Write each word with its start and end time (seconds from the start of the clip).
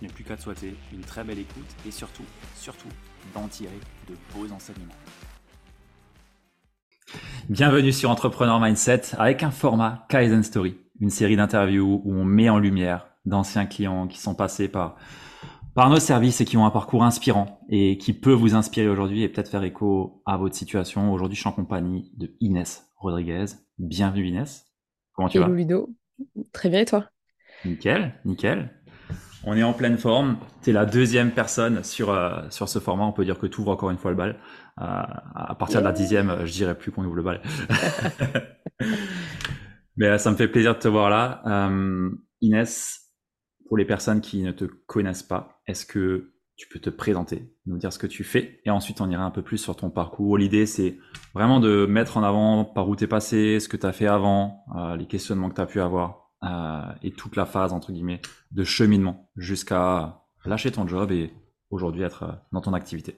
je 0.00 0.06
n'ai 0.06 0.12
plus 0.12 0.24
qu'à 0.24 0.36
te 0.36 0.42
souhaiter 0.42 0.74
une 0.92 1.00
très 1.00 1.24
belle 1.24 1.38
écoute 1.38 1.64
et 1.86 1.90
surtout, 1.90 2.24
surtout, 2.54 2.88
d'en 3.34 3.48
tirer 3.48 3.78
de 4.08 4.14
beaux 4.34 4.52
enseignements. 4.52 4.94
Bienvenue 7.48 7.92
sur 7.92 8.10
Entrepreneur 8.10 8.60
Mindset 8.60 9.14
avec 9.16 9.42
un 9.42 9.50
format 9.50 10.04
Kaizen 10.08 10.42
Story, 10.42 10.76
une 11.00 11.10
série 11.10 11.36
d'interviews 11.36 12.02
où 12.04 12.12
on 12.12 12.24
met 12.24 12.48
en 12.48 12.58
lumière 12.58 13.06
d'anciens 13.24 13.66
clients 13.66 14.06
qui 14.06 14.20
sont 14.20 14.34
passés 14.34 14.68
par, 14.68 14.96
par 15.74 15.88
nos 15.88 15.98
services 16.00 16.40
et 16.40 16.44
qui 16.44 16.56
ont 16.56 16.66
un 16.66 16.70
parcours 16.70 17.04
inspirant 17.04 17.60
et 17.68 17.98
qui 17.98 18.12
peut 18.12 18.32
vous 18.32 18.54
inspirer 18.54 18.88
aujourd'hui 18.88 19.22
et 19.22 19.28
peut-être 19.28 19.50
faire 19.50 19.62
écho 19.62 20.22
à 20.26 20.36
votre 20.36 20.56
situation. 20.56 21.12
Aujourd'hui, 21.12 21.36
je 21.36 21.40
suis 21.40 21.48
en 21.48 21.52
compagnie 21.52 22.12
de 22.16 22.34
Inès 22.40 22.90
Rodriguez. 22.96 23.46
Bienvenue 23.78 24.26
Inès. 24.26 24.66
Comment 25.12 25.28
tu 25.28 25.38
Hello 25.38 25.48
vas? 25.48 25.54
Ludo. 25.54 25.88
Très 26.52 26.68
bien 26.68 26.80
et 26.80 26.84
toi? 26.84 27.06
Nickel, 27.64 28.20
nickel. 28.24 28.75
On 29.48 29.56
est 29.56 29.62
en 29.62 29.72
pleine 29.72 29.96
forme. 29.96 30.38
Tu 30.62 30.70
es 30.70 30.72
la 30.72 30.84
deuxième 30.84 31.30
personne 31.30 31.84
sur, 31.84 32.10
euh, 32.10 32.42
sur 32.50 32.68
ce 32.68 32.80
format. 32.80 33.04
On 33.04 33.12
peut 33.12 33.24
dire 33.24 33.38
que 33.38 33.46
tu 33.46 33.60
ouvres 33.60 33.70
encore 33.70 33.90
une 33.90 33.96
fois 33.96 34.10
le 34.10 34.16
bal. 34.16 34.30
Euh, 34.80 34.84
à 35.36 35.54
partir 35.56 35.78
de 35.78 35.84
la 35.84 35.92
dixième, 35.92 36.44
je 36.44 36.52
dirais 36.52 36.76
plus 36.76 36.90
qu'on 36.90 37.04
ouvre 37.04 37.14
le 37.14 37.22
bal. 37.22 37.40
Mais 39.96 40.08
euh, 40.08 40.18
ça 40.18 40.32
me 40.32 40.36
fait 40.36 40.48
plaisir 40.48 40.74
de 40.74 40.80
te 40.80 40.88
voir 40.88 41.10
là. 41.10 41.42
Inès, 42.40 43.12
pour 43.68 43.76
les 43.76 43.84
personnes 43.84 44.20
qui 44.20 44.42
ne 44.42 44.50
te 44.50 44.64
connaissent 44.64 45.22
pas, 45.22 45.62
est-ce 45.68 45.86
que 45.86 46.32
tu 46.56 46.66
peux 46.68 46.80
te 46.80 46.90
présenter, 46.90 47.54
nous 47.66 47.78
dire 47.78 47.92
ce 47.92 47.98
que 48.00 48.06
tu 48.06 48.24
fais, 48.24 48.60
et 48.64 48.70
ensuite 48.70 49.00
on 49.00 49.10
ira 49.10 49.22
un 49.22 49.30
peu 49.30 49.42
plus 49.42 49.58
sur 49.58 49.76
ton 49.76 49.90
parcours? 49.90 50.38
L'idée, 50.38 50.66
c'est 50.66 50.98
vraiment 51.34 51.60
de 51.60 51.86
mettre 51.86 52.16
en 52.16 52.24
avant 52.24 52.64
par 52.64 52.88
où 52.88 52.96
tu 52.96 53.04
es 53.04 53.06
passé, 53.06 53.60
ce 53.60 53.68
que 53.68 53.76
tu 53.76 53.86
as 53.86 53.92
fait 53.92 54.06
avant, 54.06 54.64
les 54.98 55.06
questionnements 55.06 55.50
que 55.50 55.54
tu 55.54 55.60
as 55.60 55.66
pu 55.66 55.80
avoir, 55.80 56.25
euh, 56.44 56.92
et 57.02 57.12
toute 57.12 57.34
la 57.34 57.46
phase 57.46 57.72
entre 57.72 57.92
guillemets 57.92 58.20
de 58.50 58.62
cheminement 58.62 59.30
jusqu'à 59.36 60.20
lâcher 60.44 60.70
ton 60.70 60.86
job 60.86 61.10
et 61.10 61.32
aujourd'hui 61.70 62.02
être 62.02 62.22
euh, 62.24 62.32
dans 62.52 62.60
ton 62.60 62.74
activité. 62.74 63.16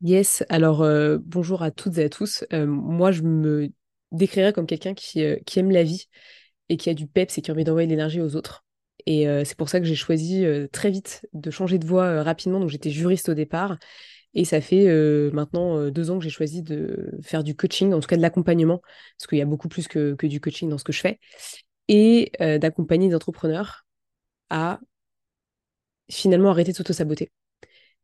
Yes, 0.00 0.42
alors 0.48 0.82
euh, 0.82 1.18
bonjour 1.22 1.62
à 1.62 1.70
toutes 1.70 1.98
et 1.98 2.04
à 2.04 2.08
tous. 2.08 2.44
moi, 2.50 3.12
je 3.12 3.22
me 3.22 3.68
décrirais 4.10 4.52
comme 4.52 4.66
quelqu'un 4.66 4.94
qui, 4.94 5.22
qui, 5.46 5.58
aime 5.58 5.70
la 5.70 5.84
vie 5.84 6.06
et 6.68 6.76
qui 6.76 6.90
a 6.90 6.94
du 6.94 7.06
peps 7.06 7.36
et 7.38 7.42
qui 7.42 7.50
a 7.50 7.54
envie 7.54 7.64
d'envoyer 7.64 7.86
de 7.86 7.92
l'énergie 7.92 8.20
aux 8.20 8.36
autres. 8.36 8.64
Et 9.06 9.26
c'est 9.44 9.56
pour 9.56 9.68
ça 9.68 9.80
que 9.80 9.86
j'ai 9.86 9.94
choisi 9.94 10.44
très 10.70 10.90
vite 10.90 11.26
de 11.32 11.50
changer 11.50 11.78
de 11.78 11.86
voie 11.86 12.22
rapidement. 12.22 12.60
Donc 12.60 12.68
j'étais 12.68 12.90
juriste 12.90 13.28
au 13.30 13.34
départ. 13.34 13.78
Et 14.34 14.44
ça 14.44 14.60
fait 14.60 14.86
maintenant 15.32 15.88
deux 15.88 16.10
ans 16.10 16.18
que 16.18 16.24
j'ai 16.24 16.30
choisi 16.30 16.62
de 16.62 17.18
faire 17.22 17.42
du 17.42 17.56
coaching, 17.56 17.94
en 17.94 18.00
tout 18.00 18.06
cas 18.06 18.16
de 18.16 18.22
l'accompagnement, 18.22 18.80
parce 19.18 19.28
qu'il 19.28 19.38
y 19.38 19.42
a 19.42 19.46
beaucoup 19.46 19.68
plus 19.68 19.88
que, 19.88 20.14
que, 20.14 20.26
du 20.26 20.40
coaching 20.40 20.68
dans 20.68 20.78
ce 20.78 20.84
que 20.84 20.92
je 20.92 21.00
fais 21.00 21.18
et 21.92 22.32
euh, 22.40 22.56
d'accompagner 22.56 23.10
des 23.10 23.14
entrepreneurs 23.14 23.84
à 24.48 24.80
finalement 26.08 26.48
arrêter 26.48 26.72
de 26.72 26.76
s'auto-saboter 26.78 27.30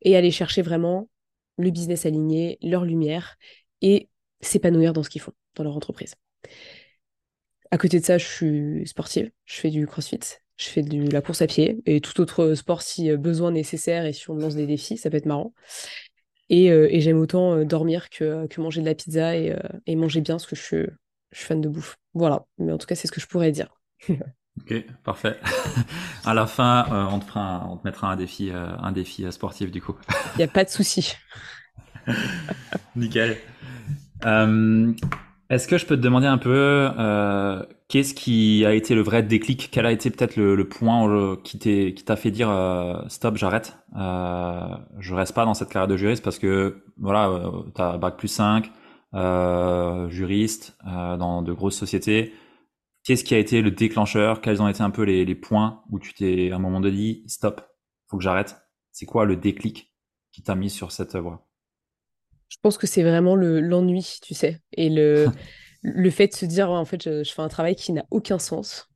et 0.02 0.14
aller 0.14 0.30
chercher 0.30 0.60
vraiment 0.60 1.08
le 1.56 1.70
business 1.70 2.04
aligné, 2.04 2.58
leur 2.60 2.84
lumière 2.84 3.36
et 3.80 4.10
s'épanouir 4.42 4.92
dans 4.92 5.02
ce 5.02 5.08
qu'ils 5.08 5.22
font, 5.22 5.32
dans 5.54 5.64
leur 5.64 5.74
entreprise. 5.74 6.14
À 7.70 7.78
côté 7.78 7.98
de 7.98 8.04
ça, 8.04 8.18
je 8.18 8.26
suis 8.26 8.86
sportive, 8.86 9.30
je 9.46 9.54
fais 9.56 9.70
du 9.70 9.86
crossfit, 9.86 10.20
je 10.58 10.66
fais 10.66 10.82
de 10.82 11.10
la 11.10 11.22
course 11.22 11.40
à 11.40 11.46
pied 11.46 11.78
et 11.86 12.02
tout 12.02 12.20
autre 12.20 12.54
sport 12.54 12.82
si 12.82 13.10
euh, 13.10 13.16
besoin 13.16 13.50
nécessaire 13.52 14.04
et 14.04 14.12
si 14.12 14.28
on 14.28 14.34
me 14.34 14.42
lance 14.42 14.54
des 14.54 14.66
défis, 14.66 14.98
ça 14.98 15.08
peut 15.08 15.16
être 15.16 15.24
marrant. 15.24 15.54
Et, 16.50 16.70
euh, 16.70 16.90
j'aime 16.92 17.18
autant 17.20 17.64
dormir 17.64 18.10
que, 18.10 18.46
manger 18.60 18.82
de 18.82 18.86
la 18.86 18.94
pizza 18.94 19.34
et, 19.34 19.56
et 19.86 19.96
manger 19.96 20.20
bien 20.20 20.34
parce 20.34 20.46
que 20.46 20.56
je 20.56 20.62
suis, 20.62 20.86
je 21.32 21.38
suis 21.38 21.46
fan 21.46 21.62
de 21.62 21.70
bouffe. 21.70 21.96
Voilà, 22.12 22.46
mais 22.58 22.72
en 22.72 22.76
tout 22.76 22.86
cas, 22.86 22.94
c'est 22.94 23.06
ce 23.06 23.12
que 23.12 23.20
je 23.20 23.26
pourrais 23.26 23.50
dire. 23.50 23.77
Ok, 24.08 24.84
parfait. 25.04 25.38
à 26.24 26.34
la 26.34 26.46
fin, 26.46 26.86
euh, 26.90 27.06
on, 27.10 27.18
te 27.18 27.24
fera 27.24 27.66
on 27.70 27.76
te 27.76 27.86
mettra 27.86 28.10
un 28.10 28.16
défi, 28.16 28.50
euh, 28.50 28.76
un 28.78 28.92
défi 28.92 29.24
euh, 29.24 29.30
sportif 29.30 29.70
du 29.70 29.80
coup. 29.80 29.94
Il 30.34 30.38
n'y 30.38 30.44
a 30.44 30.48
pas 30.48 30.64
de 30.64 30.70
souci. 30.70 31.14
Nickel. 32.96 33.36
Est-ce 35.50 35.66
que 35.66 35.78
je 35.78 35.86
peux 35.86 35.96
te 35.96 36.02
demander 36.02 36.26
un 36.26 36.36
peu 36.36 36.90
qu'est-ce 37.88 38.12
qui 38.12 38.66
a 38.66 38.74
été 38.74 38.94
le 38.94 39.00
vrai 39.00 39.22
déclic? 39.22 39.70
Quel 39.72 39.86
a 39.86 39.92
été 39.92 40.10
peut-être 40.10 40.36
le, 40.36 40.68
point 40.68 41.36
qui 41.42 41.94
t'a 42.04 42.16
fait 42.16 42.30
dire 42.30 42.50
stop, 43.08 43.36
j'arrête 43.36 43.78
Je 43.94 45.14
reste 45.14 45.34
pas 45.34 45.44
dans 45.46 45.54
cette 45.54 45.70
carrière 45.70 45.88
de 45.88 45.96
juriste 45.96 46.22
parce 46.22 46.38
que 46.38 46.82
voilà, 46.98 47.30
tu 47.74 47.80
as 47.80 47.96
bac 47.96 48.16
plus 48.18 48.28
5, 48.28 48.70
juriste 50.10 50.76
dans 50.84 51.40
de 51.40 51.52
grosses 51.52 51.78
sociétés 51.78 52.34
Qu'est-ce 53.08 53.24
qui 53.24 53.34
a 53.34 53.38
été 53.38 53.62
le 53.62 53.70
déclencheur? 53.70 54.42
Quels 54.42 54.60
ont 54.60 54.68
été 54.68 54.82
un 54.82 54.90
peu 54.90 55.02
les, 55.02 55.34
points 55.34 55.82
où 55.90 55.98
tu 55.98 56.12
t'es 56.12 56.50
à 56.52 56.56
un 56.56 56.58
moment 56.58 56.78
donné 56.78 56.94
dit 56.94 57.24
stop, 57.26 57.62
faut 58.06 58.18
que 58.18 58.22
j'arrête? 58.22 58.54
C'est 58.92 59.06
quoi 59.06 59.24
le 59.24 59.34
déclic 59.34 59.94
qui 60.30 60.42
t'a 60.42 60.54
mis 60.54 60.68
sur 60.68 60.92
cette 60.92 61.16
voie? 61.16 61.48
Je 62.50 62.58
pense 62.60 62.76
que 62.76 62.86
c'est 62.86 63.02
vraiment 63.02 63.34
l'ennui, 63.34 64.18
tu 64.22 64.34
sais, 64.34 64.60
et 64.74 64.90
le, 64.90 65.24
le 65.82 66.10
fait 66.10 66.26
de 66.26 66.34
se 66.34 66.44
dire 66.44 66.70
en 66.70 66.84
fait 66.84 67.02
je, 67.02 67.24
fais 67.24 67.40
un 67.40 67.48
travail 67.48 67.76
qui 67.76 67.92
n'a 67.92 68.04
aucun 68.10 68.38
sens 68.38 68.90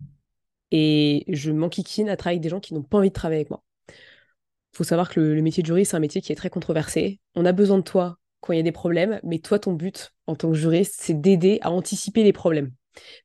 et 0.70 1.24
je 1.28 1.50
m'enquiquine 1.50 2.10
à 2.10 2.16
travailler 2.18 2.36
avec 2.36 2.42
des 2.42 2.50
gens 2.50 2.60
qui 2.60 2.74
n'ont 2.74 2.82
pas 2.82 2.98
envie 2.98 3.08
de 3.08 3.14
travailler 3.14 3.40
avec 3.40 3.48
moi. 3.48 3.64
Il 3.88 4.76
faut 4.76 4.84
savoir 4.84 5.08
que 5.08 5.20
le, 5.20 5.34
le 5.34 5.40
métier 5.40 5.62
de 5.62 5.68
juriste, 5.68 5.92
c'est 5.92 5.96
un 5.96 6.00
métier 6.00 6.20
qui 6.20 6.32
est 6.32 6.36
très 6.36 6.50
controversé. 6.50 7.18
On 7.34 7.46
a 7.46 7.52
besoin 7.52 7.78
de 7.78 7.82
toi 7.82 8.18
quand 8.42 8.52
il 8.52 8.56
y 8.56 8.60
a 8.60 8.62
des 8.62 8.72
problèmes, 8.72 9.20
mais 9.22 9.38
toi, 9.38 9.58
ton 9.58 9.72
but 9.72 10.12
en 10.26 10.36
tant 10.36 10.50
que 10.50 10.58
juriste, 10.58 10.96
c'est 10.98 11.18
d'aider 11.18 11.60
à 11.62 11.70
anticiper 11.70 12.24
les 12.24 12.34
problèmes. 12.34 12.72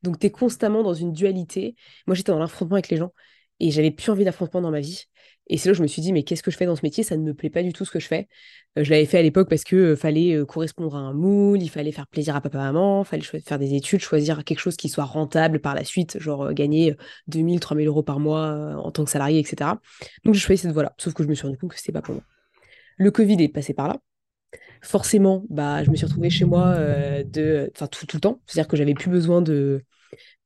Donc, 0.02 0.18
tu 0.18 0.26
es 0.26 0.30
constamment 0.30 0.82
dans 0.82 0.94
une 0.94 1.12
dualité. 1.12 1.74
Moi, 2.06 2.14
j'étais 2.14 2.32
dans 2.32 2.38
l'affrontement 2.38 2.76
avec 2.76 2.88
les 2.88 2.96
gens 2.96 3.12
et 3.60 3.70
j'avais 3.70 3.90
plus 3.90 4.10
envie 4.10 4.24
d'affrontement 4.24 4.60
dans 4.60 4.70
ma 4.70 4.80
vie. 4.80 5.04
Et 5.50 5.56
c'est 5.56 5.68
là 5.68 5.72
que 5.72 5.78
je 5.78 5.82
me 5.82 5.86
suis 5.86 6.02
dit, 6.02 6.12
mais 6.12 6.24
qu'est-ce 6.24 6.42
que 6.42 6.50
je 6.50 6.56
fais 6.56 6.66
dans 6.66 6.76
ce 6.76 6.82
métier? 6.82 7.02
Ça 7.02 7.16
ne 7.16 7.22
me 7.22 7.32
plaît 7.32 7.48
pas 7.50 7.62
du 7.62 7.72
tout 7.72 7.84
ce 7.84 7.90
que 7.90 7.98
je 7.98 8.06
fais. 8.06 8.28
Euh, 8.78 8.84
je 8.84 8.90
l'avais 8.90 9.06
fait 9.06 9.18
à 9.18 9.22
l'époque 9.22 9.48
parce 9.48 9.64
qu'il 9.64 9.78
euh, 9.78 9.96
fallait 9.96 10.34
euh, 10.34 10.44
correspondre 10.44 10.94
à 10.94 10.98
un 10.98 11.14
moule, 11.14 11.62
il 11.62 11.70
fallait 11.70 11.92
faire 11.92 12.06
plaisir 12.06 12.36
à 12.36 12.40
papa-maman, 12.40 13.02
il 13.02 13.24
fallait 13.24 13.40
faire 13.40 13.58
des 13.58 13.74
études, 13.74 14.00
choisir 14.00 14.44
quelque 14.44 14.58
chose 14.58 14.76
qui 14.76 14.90
soit 14.90 15.04
rentable 15.04 15.60
par 15.60 15.74
la 15.74 15.84
suite, 15.84 16.18
genre 16.20 16.52
gagner 16.52 16.94
2000, 17.28 17.60
3000 17.60 17.88
euros 17.88 18.02
par 18.02 18.20
mois 18.20 18.76
en 18.76 18.90
tant 18.90 19.04
que 19.04 19.10
salarié, 19.10 19.38
etc. 19.38 19.70
Donc 20.24 20.34
j'ai 20.34 20.40
choisi 20.40 20.62
cette 20.62 20.72
voie-là. 20.72 20.94
Sauf 20.98 21.14
que 21.14 21.22
je 21.22 21.28
me 21.28 21.34
suis 21.34 21.46
rendu 21.46 21.56
compte 21.58 21.70
que 21.70 21.78
c'était 21.78 21.92
pas 21.92 22.02
pour 22.02 22.14
moi. 22.14 22.24
Le 22.98 23.10
Covid 23.10 23.42
est 23.42 23.48
passé 23.48 23.72
par 23.72 23.88
là 23.88 23.96
forcément, 24.82 25.44
bah, 25.50 25.84
je 25.84 25.90
me 25.90 25.96
suis 25.96 26.06
retrouvée 26.06 26.30
chez 26.30 26.44
moi 26.44 26.68
euh, 26.68 27.24
de, 27.24 27.70
tout, 27.90 28.06
tout 28.06 28.16
le 28.16 28.20
temps. 28.20 28.40
C'est-à-dire 28.46 28.68
que 28.68 28.76
j'avais 28.76 28.94
plus 28.94 29.10
besoin 29.10 29.42
de, 29.42 29.82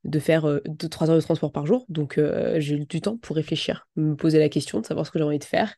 de 0.05 0.19
faire 0.19 0.47
2-3 0.67 1.09
euh, 1.09 1.11
heures 1.11 1.17
de 1.17 1.23
transport 1.23 1.53
par 1.53 1.67
jour. 1.67 1.85
Donc, 1.89 2.19
euh, 2.19 2.59
j'ai 2.61 2.77
eu 2.77 2.87
du 2.87 3.01
temps 3.01 3.17
pour 3.19 3.37
réfléchir, 3.37 3.89
me 3.97 4.15
poser 4.15 4.39
la 4.39 4.49
question, 4.49 4.81
de 4.81 4.87
savoir 4.87 5.07
ce 5.07 5.11
que 5.11 5.19
j'avais 5.19 5.29
envie 5.29 5.39
de 5.39 5.45
faire. 5.45 5.75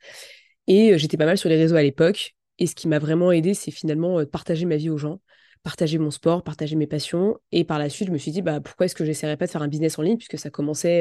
Et 0.66 0.98
j'étais 0.98 1.16
pas 1.16 1.26
mal 1.26 1.38
sur 1.38 1.48
les 1.48 1.56
réseaux 1.56 1.76
à 1.76 1.82
l'époque. 1.82 2.34
Et 2.58 2.66
ce 2.66 2.74
qui 2.74 2.88
m'a 2.88 2.98
vraiment 2.98 3.32
aidé, 3.32 3.54
c'est 3.54 3.70
finalement 3.70 4.20
de 4.20 4.24
partager 4.24 4.64
ma 4.64 4.76
vie 4.76 4.88
aux 4.88 4.96
gens, 4.96 5.20
partager 5.62 5.98
mon 5.98 6.10
sport, 6.10 6.42
partager 6.42 6.76
mes 6.76 6.86
passions. 6.86 7.36
Et 7.52 7.64
par 7.64 7.78
la 7.78 7.88
suite, 7.88 8.08
je 8.08 8.12
me 8.12 8.18
suis 8.18 8.30
dit, 8.30 8.42
bah, 8.42 8.60
pourquoi 8.60 8.86
est-ce 8.86 8.94
que 8.94 9.04
j'essaierais 9.04 9.36
pas 9.36 9.46
de 9.46 9.50
faire 9.50 9.62
un 9.62 9.68
business 9.68 9.98
en 9.98 10.02
ligne, 10.02 10.16
puisque 10.16 10.38
ça 10.38 10.50
commençait, 10.50 11.00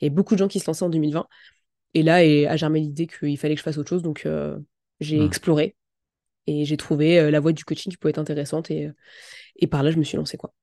il 0.00 0.04
y 0.04 0.06
avait 0.06 0.14
beaucoup 0.14 0.34
de 0.34 0.38
gens 0.38 0.48
qui 0.48 0.60
se 0.60 0.66
lançaient 0.66 0.84
en 0.84 0.88
2020. 0.88 1.26
Et 1.92 2.02
là, 2.02 2.24
et, 2.24 2.46
a 2.46 2.56
germé 2.56 2.80
l'idée 2.80 3.06
qu'il 3.06 3.38
fallait 3.38 3.54
que 3.54 3.60
je 3.60 3.64
fasse 3.64 3.78
autre 3.78 3.90
chose. 3.90 4.02
Donc, 4.02 4.26
j'ai 5.00 5.20
Hmm. 5.20 5.26
exploré 5.26 5.76
et 6.46 6.64
j'ai 6.64 6.76
trouvé 6.76 7.30
la 7.30 7.40
voie 7.40 7.52
du 7.52 7.64
coaching 7.64 7.90
qui 7.92 7.96
pouvait 7.98 8.10
être 8.10 8.18
intéressante. 8.18 8.70
Et, 8.70 8.90
et 9.56 9.66
par 9.68 9.82
là, 9.82 9.90
je 9.92 9.98
me 9.98 10.04
suis 10.04 10.16
lancée. 10.18 10.36
Quoi. 10.38 10.54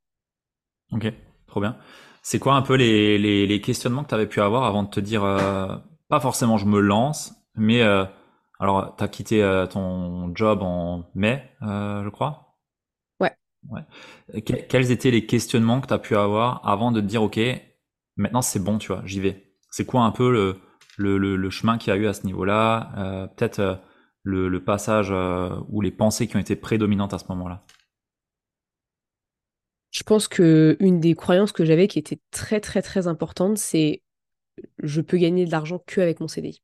Ok, 0.92 1.12
trop 1.48 1.62
bien. 1.62 1.78
C'est 2.22 2.39
quoi 2.39 2.56
un 2.56 2.62
peu 2.62 2.75
les, 2.75 3.18
les, 3.18 3.48
les 3.48 3.62
questionnements 3.62 4.04
que 4.04 4.10
tu 4.10 4.16
avais 4.16 4.28
pu 4.28 4.42
avoir 4.42 4.63
avant 4.63 4.83
de 4.83 4.89
te 4.89 5.00
dire, 5.00 5.24
euh, 5.24 5.75
pas 6.10 6.19
forcément 6.19 6.57
je 6.57 6.66
me 6.66 6.80
lance, 6.80 7.33
mais 7.56 7.81
euh, 7.81 8.06
alors 8.60 8.95
tu 8.98 9.04
as 9.04 9.07
quitté 9.07 9.42
euh, 9.44 9.66
ton 9.68 10.33
job 10.36 10.62
en 10.62 11.06
mai, 11.16 11.50
euh, 11.63 12.04
je 12.04 12.10
crois? 12.10 12.57
Ouais. 13.19 13.36
ouais. 13.69 14.42
Que- 14.42 14.54
quels 14.68 14.92
étaient 14.92 15.12
les 15.12 15.25
questionnements 15.25 15.81
que 15.81 15.88
tu 15.88 15.94
as 15.94 16.00
pu 16.00 16.16
avoir 16.16 16.68
avant 16.68 16.92
de 16.92 17.01
te 17.01 17.06
dire, 17.06 17.24
ok, 17.24 17.39
maintenant 18.18 18.42
c'est 18.42 18.60
bon, 18.63 18.78
tu 18.78 18.88
vois, 18.88 19.01
j'y 19.06 19.19
vais? 19.19 19.54
C'est 19.69 19.86
quoi 19.86 20.04
un 20.04 20.12
peu 20.12 20.31
le, 20.31 20.57
le, 20.98 21.18
le, 21.18 21.36
le 21.36 21.50
chemin 21.50 21.78
qu'il 21.78 21.94
y 21.94 21.95
a 21.95 22.00
eu 22.00 22.07
à 22.07 22.13
ce 22.13 22.25
niveau-là? 22.25 22.92
Euh, 22.98 23.28
Peut-être 23.28 23.60
euh, 23.60 23.75
le, 24.23 24.50
le 24.50 24.63
passage 24.63 25.09
euh, 25.12 25.50
ou 25.69 25.81
les 25.81 25.91
pensées 25.91 26.27
qui 26.27 26.35
ont 26.35 26.39
été 26.39 26.56
prédominantes 26.56 27.13
à 27.13 27.18
ce 27.19 27.25
moment-là 27.29 27.62
Je 29.91 30.03
pense 30.03 30.27
que 30.27 30.77
une 30.79 31.00
des 31.00 31.15
croyances 31.15 31.51
que 31.51 31.65
j'avais 31.65 31.88
qui 31.88 32.00
était 32.00 32.19
très, 32.31 32.59
très, 32.62 32.81
très 32.81 33.07
importante, 33.07 33.57
c'est 33.57 34.01
je 34.81 35.01
peux 35.01 35.18
gagner 35.18 35.45
de 35.45 35.51
l'argent 35.51 35.79
que 35.85 36.01
avec 36.01 36.19
mon 36.19 36.27
CDI. 36.27 36.62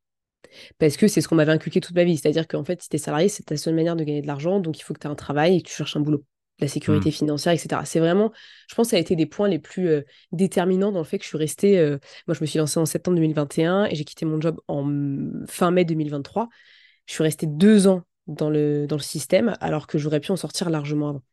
Parce 0.80 0.98
que 0.98 1.08
c'est 1.08 1.22
ce 1.22 1.28
qu'on 1.28 1.36
m'avait 1.36 1.52
inculqué 1.52 1.82
toute 1.82 1.96
ma 1.96 2.04
vie. 2.04 2.18
C'est-à-dire 2.18 2.48
qu'en 2.48 2.64
fait, 2.64 2.82
si 2.82 2.90
t'es 2.90 2.98
salarié, 2.98 3.30
c'est 3.30 3.44
ta 3.44 3.58
seule 3.58 3.76
manière 3.76 3.96
de 3.96 4.04
gagner 4.04 4.22
de 4.22 4.28
l'argent. 4.28 4.60
Donc, 4.60 4.80
il 4.80 4.84
faut 4.84 4.94
que 4.94 5.00
tu 5.00 5.08
aies 5.08 5.10
un 5.12 5.16
travail 5.16 5.58
et 5.58 5.62
que 5.62 5.68
tu 5.68 5.76
cherches 5.76 5.96
un 5.98 6.00
boulot. 6.02 6.24
La 6.60 6.68
sécurité 6.68 7.12
financière, 7.12 7.54
etc. 7.54 7.86
C'est 7.86 8.00
vraiment, 8.00 8.32
je 8.68 8.74
pense 8.74 8.88
que 8.88 8.92
ça 8.92 8.98
a 8.98 9.00
été 9.00 9.16
des 9.16 9.28
points 9.28 9.48
les 9.48 9.60
plus 9.60 9.90
euh, 9.90 10.02
déterminants 10.32 10.92
dans 10.92 11.00
le 11.00 11.06
fait 11.06 11.20
que 11.20 11.24
je 11.24 11.30
suis 11.30 11.38
restée. 11.38 11.78
euh, 11.78 12.00
moi, 12.28 12.34
je 12.34 12.42
me 12.42 12.48
suis 12.48 12.58
lancée 12.58 12.80
en 12.80 12.86
septembre 12.88 13.16
2021 13.18 13.86
et 13.86 13.96
j'ai 13.96 14.04
quitté 14.04 14.26
mon 14.26 14.42
job 14.42 14.60
en 14.68 14.84
mm, 14.84 15.46
fin 15.48 15.70
mai 15.70 15.86
2023. 15.86 16.50
Je 17.08 17.14
suis 17.14 17.24
restée 17.24 17.48
deux 17.48 17.88
ans 17.88 18.04
dans 18.28 18.50
le, 18.50 18.86
dans 18.86 18.98
le 18.98 19.02
système 19.02 19.56
alors 19.60 19.88
que 19.88 19.98
j'aurais 19.98 20.20
pu 20.20 20.32
en 20.32 20.36
sortir 20.36 20.70
largement 20.70 21.10
avant. 21.10 21.24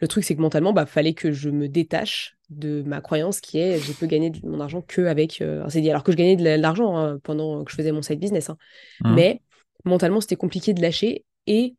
Le 0.00 0.08
truc, 0.08 0.24
c'est 0.24 0.34
que 0.34 0.40
mentalement, 0.40 0.72
bah, 0.72 0.86
fallait 0.86 1.14
que 1.14 1.32
je 1.32 1.50
me 1.50 1.68
détache 1.68 2.36
de 2.50 2.82
ma 2.86 3.00
croyance 3.00 3.40
qui 3.40 3.58
est 3.58 3.78
je 3.78 3.92
peux 3.92 4.06
gagner 4.06 4.30
de 4.30 4.46
mon 4.46 4.60
argent 4.60 4.80
que 4.80 5.02
avec 5.02 5.40
euh, 5.40 5.64
un 5.64 5.68
CDI. 5.68 5.90
Alors 5.90 6.02
que 6.02 6.12
je 6.12 6.16
gagnais 6.16 6.36
de 6.36 6.44
la- 6.44 6.56
de 6.56 6.62
l'argent 6.62 6.96
hein, 6.96 7.18
pendant 7.22 7.64
que 7.64 7.70
je 7.70 7.76
faisais 7.76 7.92
mon 7.92 8.02
side 8.02 8.18
business. 8.20 8.50
hein. 8.50 8.56
Hmm. 9.00 9.14
Mais 9.14 9.42
mentalement, 9.84 10.20
c'était 10.20 10.36
compliqué 10.36 10.74
de 10.74 10.80
lâcher 10.82 11.24
et 11.46 11.76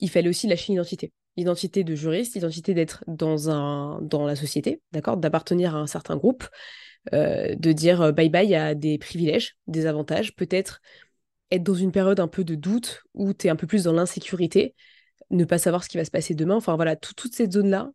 il 0.00 0.10
fallait 0.10 0.28
aussi 0.28 0.46
lâcher 0.46 0.72
l'identité. 0.72 1.12
L'identité 1.36 1.84
de 1.84 1.94
juriste, 1.94 2.34
l'identité 2.34 2.74
d'être 2.74 3.04
dans, 3.08 3.50
un, 3.50 4.00
dans 4.02 4.26
la 4.26 4.36
société, 4.36 4.80
d'accord, 4.92 5.16
d'appartenir 5.16 5.74
à 5.76 5.80
un 5.80 5.86
certain 5.86 6.16
groupe, 6.16 6.46
euh, 7.12 7.54
de 7.54 7.72
dire 7.72 8.02
euh, 8.02 8.12
bye 8.12 8.28
bye 8.28 8.54
à 8.54 8.74
des 8.74 8.98
privilèges, 8.98 9.56
des 9.66 9.86
avantages, 9.86 10.34
peut-être 10.34 10.80
être 11.50 11.62
dans 11.62 11.74
une 11.74 11.92
période 11.92 12.20
un 12.20 12.28
peu 12.28 12.44
de 12.44 12.54
doute 12.54 13.02
où 13.14 13.32
tu 13.34 13.46
es 13.46 13.50
un 13.50 13.56
peu 13.56 13.66
plus 13.66 13.84
dans 13.84 13.92
l'insécurité, 13.92 14.74
ne 15.30 15.44
pas 15.44 15.58
savoir 15.58 15.84
ce 15.84 15.88
qui 15.88 15.98
va 15.98 16.04
se 16.04 16.10
passer 16.12 16.34
demain. 16.34 16.56
Enfin 16.56 16.76
voilà, 16.76 16.96
tout- 16.96 17.14
toutes 17.14 17.34
ces 17.34 17.50
zones-là 17.50 17.90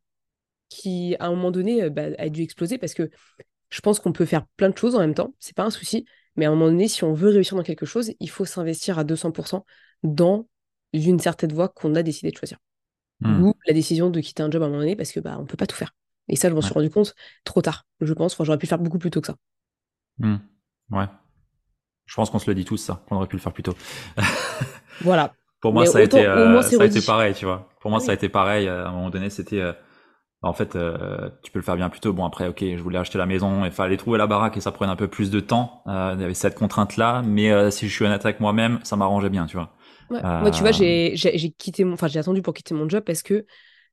qui, 0.69 1.15
à 1.19 1.27
un 1.27 1.31
moment 1.31 1.51
donné, 1.51 1.83
euh, 1.83 1.89
bah, 1.89 2.03
a 2.17 2.29
dû 2.29 2.41
exploser 2.41 2.77
parce 2.77 2.93
que 2.93 3.09
je 3.69 3.81
pense 3.81 3.99
qu'on 3.99 4.13
peut 4.13 4.25
faire 4.25 4.45
plein 4.57 4.69
de 4.69 4.77
choses 4.77 4.95
en 4.95 4.99
même 4.99 5.13
temps, 5.15 5.33
c'est 5.39 5.55
pas 5.55 5.63
un 5.65 5.69
souci, 5.71 6.05
mais 6.35 6.45
à 6.45 6.49
un 6.49 6.51
moment 6.55 6.67
donné, 6.71 6.87
si 6.87 7.03
on 7.03 7.13
veut 7.13 7.29
réussir 7.29 7.57
dans 7.57 7.63
quelque 7.63 7.85
chose, 7.85 8.13
il 8.19 8.29
faut 8.29 8.45
s'investir 8.45 8.99
à 8.99 9.03
200% 9.03 9.65
dans 10.03 10.47
une 10.93 11.19
certaine 11.19 11.53
voie 11.53 11.69
qu'on 11.69 11.95
a 11.95 12.03
décidé 12.03 12.31
de 12.31 12.37
choisir. 12.37 12.57
Hmm. 13.21 13.43
Ou 13.43 13.53
la 13.67 13.73
décision 13.73 14.09
de 14.09 14.19
quitter 14.19 14.43
un 14.43 14.51
job 14.51 14.61
à 14.63 14.65
un 14.65 14.69
moment 14.69 14.81
donné 14.81 14.95
parce 14.95 15.11
que 15.11 15.19
bah 15.19 15.37
on 15.39 15.45
peut 15.45 15.57
pas 15.57 15.67
tout 15.67 15.75
faire. 15.75 15.95
Et 16.27 16.35
ça, 16.35 16.49
je 16.49 16.55
m'en 16.55 16.61
suis 16.61 16.73
rendu 16.73 16.89
compte 16.89 17.15
trop 17.43 17.61
tard, 17.61 17.85
je 18.01 18.13
pense. 18.13 18.33
Enfin, 18.33 18.43
j'aurais 18.45 18.57
pu 18.57 18.67
faire 18.67 18.79
beaucoup 18.79 18.99
plus 18.99 19.11
tôt 19.11 19.21
que 19.21 19.27
ça. 19.27 19.35
Hmm. 20.19 20.37
Ouais. 20.91 21.07
Je 22.11 22.15
pense 22.17 22.29
qu'on 22.29 22.39
se 22.39 22.49
le 22.51 22.55
dit 22.55 22.65
tous, 22.65 22.75
ça, 22.75 23.01
qu'on 23.07 23.15
aurait 23.15 23.27
pu 23.27 23.37
le 23.37 23.41
faire 23.41 23.53
plus 23.53 23.63
tôt. 23.63 23.73
Voilà. 24.99 25.33
Pour 25.61 25.71
moi, 25.71 25.83
Mais 25.83 25.89
ça 25.89 25.99
a 25.99 26.01
été, 26.01 26.17
au 26.27 26.29
euh, 26.29 26.61
a 26.61 26.85
été 26.85 27.01
pareil, 27.01 27.33
tu 27.33 27.45
vois. 27.45 27.69
Pour 27.79 27.89
moi, 27.89 28.01
Ah 28.01 28.05
ça 28.05 28.11
a 28.11 28.15
été 28.15 28.27
pareil. 28.27 28.67
À 28.67 28.89
un 28.89 28.91
moment 28.91 29.09
donné, 29.09 29.29
c'était, 29.29 29.61
euh, 29.61 29.71
en 30.41 30.51
fait, 30.51 30.75
euh, 30.75 31.29
tu 31.41 31.51
peux 31.51 31.59
le 31.59 31.63
faire 31.63 31.77
bien 31.77 31.89
plus 31.89 32.01
tôt. 32.01 32.11
Bon, 32.11 32.25
après, 32.25 32.49
ok, 32.49 32.59
je 32.59 32.81
voulais 32.81 32.99
acheter 32.99 33.17
la 33.17 33.25
maison, 33.25 33.63
il 33.63 33.71
fallait 33.71 33.95
trouver 33.95 34.17
la 34.17 34.27
baraque 34.27 34.57
et 34.57 34.61
ça 34.61 34.73
prenait 34.73 34.91
un 34.91 34.97
peu 34.97 35.07
plus 35.07 35.31
de 35.31 35.39
temps. 35.39 35.83
Euh, 35.87 36.13
il 36.15 36.21
y 36.21 36.25
avait 36.25 36.33
cette 36.33 36.55
contrainte-là, 36.55 37.21
mais 37.25 37.49
euh, 37.51 37.71
si 37.71 37.87
je 37.87 37.93
suis 37.93 38.03
honnête 38.03 38.25
avec 38.25 38.41
moi-même, 38.41 38.79
ça 38.83 38.97
m'arrangeait 38.97 39.29
bien, 39.29 39.45
tu 39.45 39.55
vois. 39.55 39.69
Ouais. 40.09 40.19
Euh, 40.25 40.41
Moi, 40.41 40.51
tu 40.51 40.61
vois, 40.61 40.71
j'ai 40.71 41.15
quitté 41.57 41.85
mon, 41.85 41.93
enfin, 41.93 42.07
j'ai 42.07 42.19
attendu 42.19 42.41
pour 42.41 42.53
quitter 42.53 42.73
mon 42.73 42.89
job 42.89 43.03
parce 43.05 43.23
que 43.23 43.33
euh, 43.35 43.43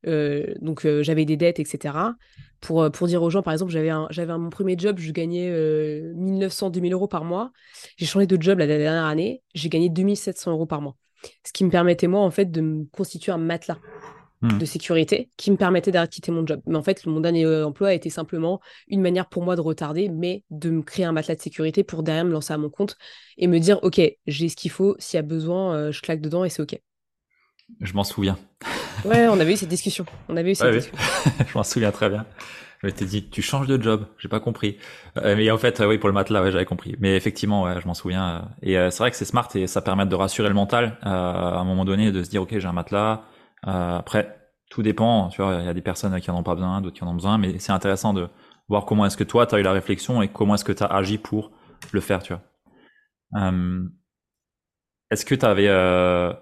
donc 0.05 0.87
euh, 0.87 1.03
j'avais 1.03 1.25
des 1.25 1.37
dettes, 1.37 1.61
etc. 1.61 2.15
Pour, 2.61 2.83
euh, 2.83 2.91
pour 2.91 3.07
dire 3.07 3.23
aux 3.23 3.31
gens, 3.31 3.43
par 3.43 3.53
exemple, 3.53 3.71
j'avais 3.71 3.91
un, 3.91 4.07
j'avais 4.11 4.33
un- 4.33 4.39
mon 4.39 4.51
premier 4.51 4.77
job, 4.77 4.99
je 4.99 5.13
gagnais 5.13 5.49
euh, 5.51 6.13
1900, 6.17 6.71
2000 6.71 6.93
euros 6.93 7.09
par 7.09 7.25
mois. 7.25 7.53
J'ai 7.97 8.07
changé 8.07 8.27
de 8.27 8.41
job 8.41 8.59
la 8.59 8.67
dernière 8.67 9.05
année, 9.05 9.43
j'ai 9.55 9.69
gagné 9.69 9.89
2700 9.89 10.53
euros 10.53 10.67
par 10.67 10.81
mois. 10.81 10.97
Ce 11.45 11.53
qui 11.53 11.65
me 11.65 11.71
permettait, 11.71 12.07
moi, 12.07 12.21
en 12.21 12.31
fait, 12.31 12.51
de 12.51 12.61
me 12.61 12.85
constituer 12.93 13.33
un 13.33 13.39
matelas 13.39 13.79
hmm. 14.43 14.59
de 14.59 14.65
sécurité 14.65 15.31
qui 15.37 15.51
me 15.51 15.57
permettait 15.57 15.91
d'arrêter 15.91 16.31
mon 16.31 16.47
job. 16.47 16.61
Mais 16.67 16.77
en 16.77 16.83
fait, 16.83 17.07
mon 17.07 17.21
dernier 17.21 17.45
euh, 17.45 17.67
emploi 17.67 17.95
était 17.95 18.11
simplement 18.11 18.61
une 18.89 19.01
manière 19.01 19.29
pour 19.29 19.45
moi 19.45 19.57
de 19.57 19.61
retarder, 19.61 20.09
mais 20.09 20.45
de 20.51 20.71
me 20.71 20.83
créer 20.83 21.05
un 21.05 21.13
matelas 21.13 21.37
de 21.37 21.43
sécurité 21.43 21.85
pour 21.85 22.03
derrière 22.03 22.25
me 22.25 22.33
lancer 22.33 22.53
à 22.53 22.59
mon 22.59 22.71
compte 22.71 22.97
et 23.37 23.47
me 23.47 23.59
dire, 23.59 23.79
OK, 23.83 24.01
j'ai 24.27 24.49
ce 24.49 24.57
qu'il 24.57 24.71
faut, 24.71 24.97
s'il 24.99 25.17
y 25.17 25.21
a 25.21 25.23
besoin, 25.23 25.75
euh, 25.75 25.93
je 25.93 26.03
claque 26.03 26.21
dedans 26.21 26.45
et 26.45 26.51
c'est 26.51 26.63
OK. 26.63 26.79
Je 27.81 27.93
m'en 27.93 28.05
souviens. 28.05 28.39
Ouais, 29.05 29.29
on 29.29 29.39
avait 29.41 29.53
eu 29.53 29.57
cette 29.57 29.69
discussion. 29.69 30.05
On 30.29 30.37
avait 30.37 30.53
eu 30.53 30.55
cette 30.55 30.67
Ouais, 30.67 30.73
oui. 30.73 30.79
discussion. 30.79 31.33
je 31.49 31.59
m'en 31.59 31.63
souviens 31.65 31.91
très 31.93 32.09
bien. 32.09 32.27
Je 32.83 32.87
m'étais 32.87 33.05
dit, 33.05 33.29
tu 33.29 33.43
changes 33.43 33.67
de 33.67 33.81
job. 33.81 34.07
J'ai 34.19 34.29
pas 34.29 34.39
compris. 34.41 34.79
Euh, 35.17 35.35
mais 35.37 35.51
en 35.51 35.59
fait, 35.59 35.81
euh, 35.81 35.89
oui, 35.89 35.99
pour 35.99 36.09
le 36.09 36.13
matelas, 36.15 36.43
ouais, 36.43 36.53
j'avais 36.53 36.65
compris. 36.65 36.95
Mais 37.01 37.17
effectivement, 37.17 37.65
ouais, 37.65 37.81
je 37.81 37.87
m'en 37.87 37.95
souviens. 37.95 38.49
Et 38.63 38.79
euh, 38.79 38.91
c'est 38.91 38.99
vrai 38.99 39.11
que 39.11 39.17
c'est 39.17 39.25
smart 39.25 39.49
et 39.55 39.67
ça 39.67 39.81
permet 39.83 40.07
de 40.07 40.15
rassurer 40.15 40.49
le 40.49 40.55
mental 40.55 40.97
euh, 41.05 41.09
à 41.09 41.59
un 41.59 41.65
moment 41.65 41.85
donné, 41.85 42.13
de 42.13 42.23
se 42.23 42.31
dire, 42.31 42.43
ok, 42.43 42.57
j'ai 42.59 42.67
un 42.69 42.73
matelas. 42.73 43.23
Euh, 43.67 43.99
après, 43.99 44.37
tout 44.71 44.83
dépend. 44.83 45.29
Tu 45.29 45.43
vois, 45.43 45.57
il 45.61 45.67
y 45.67 45.69
a 45.69 45.75
des 45.75 45.83
personnes 45.83 46.21
qui 46.21 46.31
en 46.31 46.37
ont 46.39 46.43
pas 46.45 46.55
besoin, 46.55 46.81
d'autres 46.81 46.97
qui 46.97 47.03
en 47.05 47.09
ont 47.09 47.15
besoin. 47.15 47.37
Mais 47.39 47.59
c'est 47.59 47.73
intéressant 47.73 48.13
de 48.15 48.29
voir 48.69 48.85
comment 48.85 49.07
est-ce 49.07 49.17
que 49.17 49.25
toi, 49.25 49.47
tu 49.47 49.57
as 49.57 49.59
eu 49.59 49.63
la 49.63 49.73
réflexion 49.73 50.23
et 50.23 50.29
comment 50.29 50.55
est-ce 50.55 50.65
que 50.65 50.73
tu 50.73 50.83
as 50.85 50.87
agi 50.87 51.19
pour 51.19 51.51
le 51.93 52.01
faire, 52.01 52.23
tu 52.23 52.33
vois. 52.33 52.43
Euh, 53.43 53.83
est-ce 55.11 55.25
que 55.25 55.35
tu 55.35 55.45
avais 55.47 55.69
euh, 55.69 56.33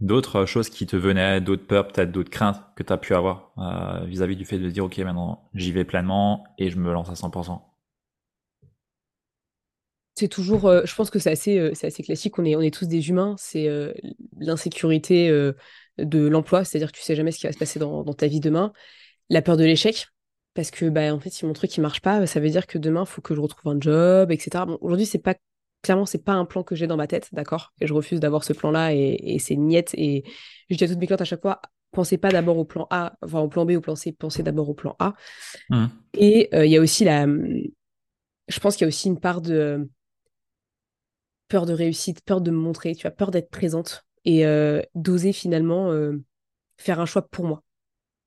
d'autres 0.00 0.46
choses 0.46 0.68
qui 0.70 0.86
te 0.86 0.96
venaient, 0.96 1.40
d'autres 1.40 1.66
peurs, 1.66 1.88
peut-être 1.88 2.12
d'autres 2.12 2.30
craintes 2.30 2.62
que 2.76 2.82
tu 2.82 2.92
as 2.92 2.98
pu 2.98 3.14
avoir 3.14 3.52
euh, 3.58 4.04
vis-à-vis 4.06 4.36
du 4.36 4.44
fait 4.44 4.58
de 4.58 4.70
dire, 4.70 4.84
ok, 4.84 4.98
maintenant 4.98 5.48
j'y 5.54 5.72
vais 5.72 5.84
pleinement 5.84 6.44
et 6.58 6.70
je 6.70 6.78
me 6.78 6.92
lance 6.92 7.10
à 7.10 7.14
100%. 7.14 7.62
C'est 10.18 10.28
toujours, 10.28 10.66
euh, 10.66 10.82
je 10.84 10.94
pense 10.96 11.10
que 11.10 11.20
c'est 11.20 11.30
assez, 11.30 11.58
euh, 11.58 11.72
assez 11.80 12.02
classique. 12.02 12.38
On 12.38 12.44
est, 12.44 12.56
on 12.56 12.60
est 12.60 12.74
tous 12.74 12.88
des 12.88 13.08
humains. 13.08 13.36
C'est 13.38 13.68
euh, 13.68 13.92
l'insécurité 14.40 15.28
euh, 15.28 15.52
de 15.98 16.26
l'emploi, 16.26 16.64
c'est-à-dire 16.64 16.90
que 16.90 16.96
tu 16.96 17.04
sais 17.04 17.14
jamais 17.14 17.30
ce 17.30 17.38
qui 17.38 17.46
va 17.46 17.52
se 17.52 17.58
passer 17.58 17.78
dans, 17.78 18.02
dans 18.02 18.14
ta 18.14 18.26
vie 18.26 18.40
demain. 18.40 18.72
La 19.30 19.42
peur 19.42 19.56
de 19.56 19.64
l'échec, 19.64 20.08
parce 20.54 20.72
que 20.72 20.86
bah, 20.88 21.14
en 21.14 21.20
fait, 21.20 21.30
si 21.30 21.46
mon 21.46 21.52
truc 21.52 21.76
il 21.76 21.82
marche 21.82 22.00
pas, 22.00 22.26
ça 22.26 22.40
veut 22.40 22.50
dire 22.50 22.66
que 22.66 22.78
demain, 22.78 23.04
il 23.04 23.08
faut 23.08 23.22
que 23.22 23.34
je 23.34 23.40
retrouve 23.40 23.72
un 23.72 23.80
job, 23.80 24.32
etc. 24.32 24.64
Bon, 24.66 24.78
aujourd'hui, 24.80 25.06
c'est 25.06 25.18
pas 25.18 25.36
clairement, 25.82 26.06
c'est 26.06 26.24
pas 26.24 26.32
un 26.32 26.44
plan 26.44 26.62
que 26.62 26.74
j'ai 26.74 26.86
dans 26.86 26.96
ma 26.96 27.06
tête, 27.06 27.28
d'accord? 27.32 27.72
Et 27.80 27.86
je 27.86 27.94
refuse 27.94 28.20
d'avoir 28.20 28.44
ce 28.44 28.52
plan-là 28.52 28.94
et, 28.94 29.18
et 29.22 29.38
c'est 29.38 29.56
niette. 29.56 29.94
Et 29.94 30.24
je 30.70 30.76
dis 30.76 30.84
à 30.84 30.88
toutes 30.88 30.98
mes 30.98 31.06
clientes 31.06 31.20
à 31.20 31.24
chaque 31.24 31.42
fois, 31.42 31.60
pensez 31.92 32.18
pas 32.18 32.30
d'abord 32.30 32.58
au 32.58 32.64
plan 32.64 32.86
A, 32.90 33.16
enfin 33.22 33.40
au 33.40 33.48
plan 33.48 33.64
B 33.64 33.70
ou 33.70 33.76
au 33.76 33.80
plan 33.80 33.96
C, 33.96 34.12
pensez 34.12 34.42
d'abord 34.42 34.68
au 34.68 34.74
plan 34.74 34.96
A. 34.98 35.14
Mhm. 35.70 35.90
Et 36.14 36.48
euh, 36.54 36.66
il 36.66 36.72
y 36.72 36.76
a 36.76 36.80
aussi 36.80 37.04
la, 37.04 37.26
je 38.48 38.60
pense 38.60 38.76
qu'il 38.76 38.84
y 38.84 38.86
a 38.86 38.88
aussi 38.88 39.08
une 39.08 39.20
part 39.20 39.40
de 39.40 39.88
peur 41.48 41.66
de 41.66 41.72
réussite, 41.72 42.20
peur 42.22 42.40
de 42.40 42.50
me 42.50 42.56
montrer, 42.56 42.94
tu 42.94 43.06
as 43.06 43.10
peur 43.10 43.30
d'être 43.30 43.50
présente 43.50 44.04
et 44.24 44.44
euh, 44.46 44.82
d'oser 44.94 45.32
finalement 45.32 45.90
euh, 45.90 46.22
faire 46.76 47.00
un 47.00 47.06
choix 47.06 47.22
pour 47.22 47.46
moi. 47.46 47.62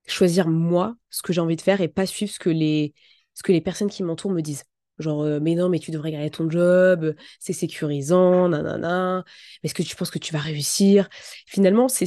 Choisir 0.06 0.48
moi 0.48 0.96
ce 1.10 1.22
que 1.22 1.32
j'ai 1.32 1.40
envie 1.40 1.56
de 1.56 1.60
faire 1.60 1.80
et 1.80 1.88
pas 1.88 2.06
suivre 2.06 2.32
ce 2.32 2.40
que 2.40 2.50
les, 2.50 2.94
ce 3.34 3.42
que 3.42 3.52
les 3.52 3.60
personnes 3.60 3.90
qui 3.90 4.02
m'entourent 4.02 4.32
me 4.32 4.42
disent. 4.42 4.64
Genre, 4.98 5.22
euh, 5.22 5.40
mais 5.40 5.54
non, 5.54 5.68
mais 5.68 5.78
tu 5.78 5.90
devrais 5.90 6.12
garder 6.12 6.30
ton 6.30 6.48
job, 6.50 7.14
c'est 7.40 7.52
sécurisant, 7.52 8.48
nanana, 8.48 9.24
est-ce 9.62 9.74
que 9.74 9.82
tu 9.82 9.96
penses 9.96 10.10
que 10.10 10.18
tu 10.18 10.32
vas 10.32 10.38
réussir? 10.40 11.08
Finalement, 11.46 11.88
c'est 11.88 12.06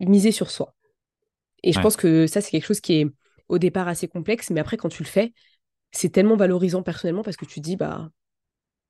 miser 0.00 0.32
sur 0.32 0.50
soi. 0.50 0.74
Et 1.62 1.72
je 1.72 1.78
Ouais. 1.78 1.80
pense 1.80 1.96
que 1.96 2.26
ça, 2.26 2.40
c'est 2.40 2.50
quelque 2.50 2.66
chose 2.66 2.80
qui 2.80 2.94
est 3.00 3.06
au 3.48 3.58
départ 3.58 3.88
assez 3.88 4.08
complexe, 4.08 4.50
mais 4.50 4.60
après, 4.60 4.76
quand 4.76 4.88
tu 4.88 5.02
le 5.02 5.08
fais, 5.08 5.32
c'est 5.92 6.10
tellement 6.10 6.36
valorisant 6.36 6.82
personnellement 6.82 7.22
parce 7.22 7.36
que 7.36 7.46
tu 7.46 7.56
te 7.60 7.64
dis, 7.64 7.76
bah, 7.76 8.10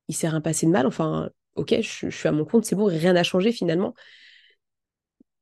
il 0.08 0.14
s'est 0.16 0.28
rien 0.28 0.40
passé 0.40 0.66
de 0.66 0.73
mal. 0.73 0.87
Enfin, 0.87 1.30
ok, 1.56 1.75
je, 1.82 2.11
je 2.11 2.16
suis 2.16 2.28
à 2.28 2.32
mon 2.32 2.44
compte, 2.44 2.64
c'est 2.64 2.76
bon, 2.76 2.87
rien 2.87 3.12
n'a 3.14 3.25
changé 3.25 3.52
finalement. 3.52 3.94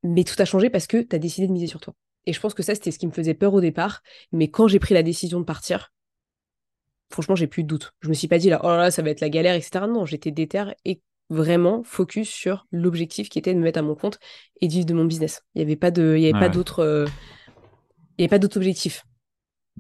Mais 0.03 0.25
tout 0.25 0.41
a 0.41 0.45
changé 0.45 0.71
parce 0.71 0.87
que 0.87 0.99
tu 1.03 1.15
as 1.17 1.19
décidé 1.19 1.47
de 1.47 1.53
miser 1.53 1.67
sur 1.67 1.81
toi. 1.81 1.95
Et 2.27 2.33
je 2.33 2.41
pense 2.41 2.55
que 2.55 2.63
ça, 2.63 2.75
c'était 2.75 2.91
ce 2.91 2.99
qui 2.99 3.07
me 3.07 3.13
faisait 3.13 3.35
peur 3.35 3.55
au 3.55 3.61
départ. 3.61 4.03
Mais 4.33 4.49
quand 4.49 4.69
j'ai 4.69 4.79
pris 4.79 4.95
la 4.95 5.03
décision 5.03 5.41
de 5.41 5.45
partir, 5.45 5.93
franchement, 7.11 7.37
j'ai 7.37 7.47
plus 7.47 7.63
de 7.63 7.69
doute. 7.69 7.93
Je 8.01 8.09
me 8.09 8.15
suis 8.15 8.29
pas 8.29 8.39
dit 8.39 8.51
là, 8.51 8.61
oh 8.65 8.69
là 8.69 8.77
là, 8.79 8.91
ça 8.91 9.03
va 9.03 9.11
être 9.11 9.21
la 9.21 9.29
galère, 9.29 9.55
etc. 9.55 9.87
Non, 9.87 10.05
j'étais 10.05 10.31
déter 10.31 10.65
et 10.85 11.01
vraiment 11.29 11.83
focus 11.83 12.29
sur 12.29 12.67
l'objectif 12.71 13.29
qui 13.29 13.39
était 13.39 13.53
de 13.53 13.59
me 13.59 13.65
mettre 13.65 13.79
à 13.79 13.83
mon 13.83 13.95
compte 13.95 14.19
et 14.61 14.69
de 14.69 14.73
vivre 14.73 14.87
de 14.87 14.95
mon 14.95 15.05
business. 15.05 15.43
Il 15.55 15.59
n'y 15.59 15.63
avait 15.65 15.77
pas 15.77 15.91
de, 15.91 16.15
il 16.17 16.23
y 16.23 16.27
avait 16.27 16.33
Ouais, 16.33 16.39
pas 16.39 16.49
ouais. 16.49 16.51
d'autres, 16.51 16.81
euh, 16.81 17.07
il 18.19 18.23
y 18.23 18.25
avait 18.25 18.29
pas 18.29 18.39
d'autres 18.39 18.57
objectifs. 18.57 19.05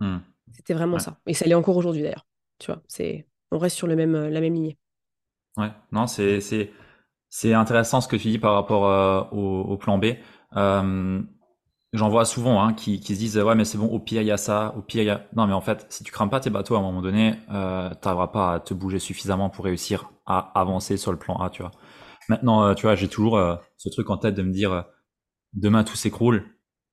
Mhm. 0.00 0.23
C'était 0.52 0.75
vraiment 0.75 0.95
Ouais. 0.95 1.00
ça. 1.00 1.18
Et 1.26 1.35
ça 1.35 1.47
l'est 1.47 1.54
encore 1.54 1.76
aujourd'hui 1.76 2.02
d'ailleurs. 2.02 2.26
Tu 2.59 2.66
vois, 2.73 2.83
c'est, 2.88 3.26
on 3.50 3.59
reste 3.59 3.76
sur 3.76 3.87
le 3.87 3.97
même, 3.97 4.28
la 4.28 4.40
même 4.40 4.54
lignée. 4.54 4.78
Ouais, 5.56 5.71
non, 5.92 6.06
c'est 6.06 6.40
c'est 6.40 6.71
c'est 7.30 7.54
intéressant 7.54 8.00
ce 8.00 8.09
que 8.09 8.16
tu 8.16 8.28
dis 8.28 8.38
par 8.38 8.54
rapport 8.54 8.87
euh, 8.87 9.23
au, 9.33 9.62
au, 9.62 9.76
plan 9.76 9.99
B. 9.99 10.06
Euh, 10.56 11.23
J'en 11.97 12.09
vois 12.09 12.25
souvent 12.25 12.62
hein, 12.62 12.75
qui, 12.75 13.00
qui 13.00 13.15
se 13.15 13.19
disent 13.19 13.38
ouais 13.38 13.55
mais 13.55 13.65
c'est 13.65 13.79
bon 13.79 13.87
au 13.87 13.99
pire 13.99 14.23
il 14.23 14.29
y 14.29 14.31
a 14.31 14.37
ça, 14.37 14.75
au 14.76 14.83
pire 14.83 15.03
il 15.03 15.07
y 15.07 15.11
a 15.11 15.26
non 15.35 15.47
mais 15.47 15.55
en 15.55 15.61
fait 15.61 15.87
si 15.88 16.05
tu 16.05 16.12
crames 16.12 16.31
pas 16.31 16.41
tes 16.41 16.50
bateaux 16.50 16.75
à 16.76 16.79
un 16.79 16.83
moment 16.83 17.03
donné, 17.03 17.35
euh, 17.50 17.91
t'arriveras 17.95 18.29
pas 18.29 18.55
à 18.55 18.61
te 18.61 18.75
bouger 18.75 18.99
suffisamment 18.99 19.50
pour 19.50 19.65
réussir 19.65 20.11
à 20.26 20.38
avancer 20.59 20.97
sur 20.97 21.12
le 21.12 21.19
plan 21.19 21.37
A, 21.37 21.50
tu 21.50 21.62
vois. 21.62 21.71
Maintenant, 22.29 22.65
euh, 22.65 22.75
tu 22.75 22.83
vois, 22.83 22.95
j'ai 22.95 23.09
toujours 23.09 23.37
euh, 23.37 23.57
ce 23.76 23.88
truc 23.88 24.11
en 24.11 24.17
tête 24.17 24.35
de 24.35 24.43
me 24.43 24.53
dire 24.53 24.73
euh, 24.73 24.83
demain 25.53 25.85
tout 25.85 25.97
s'écroule, 25.97 26.45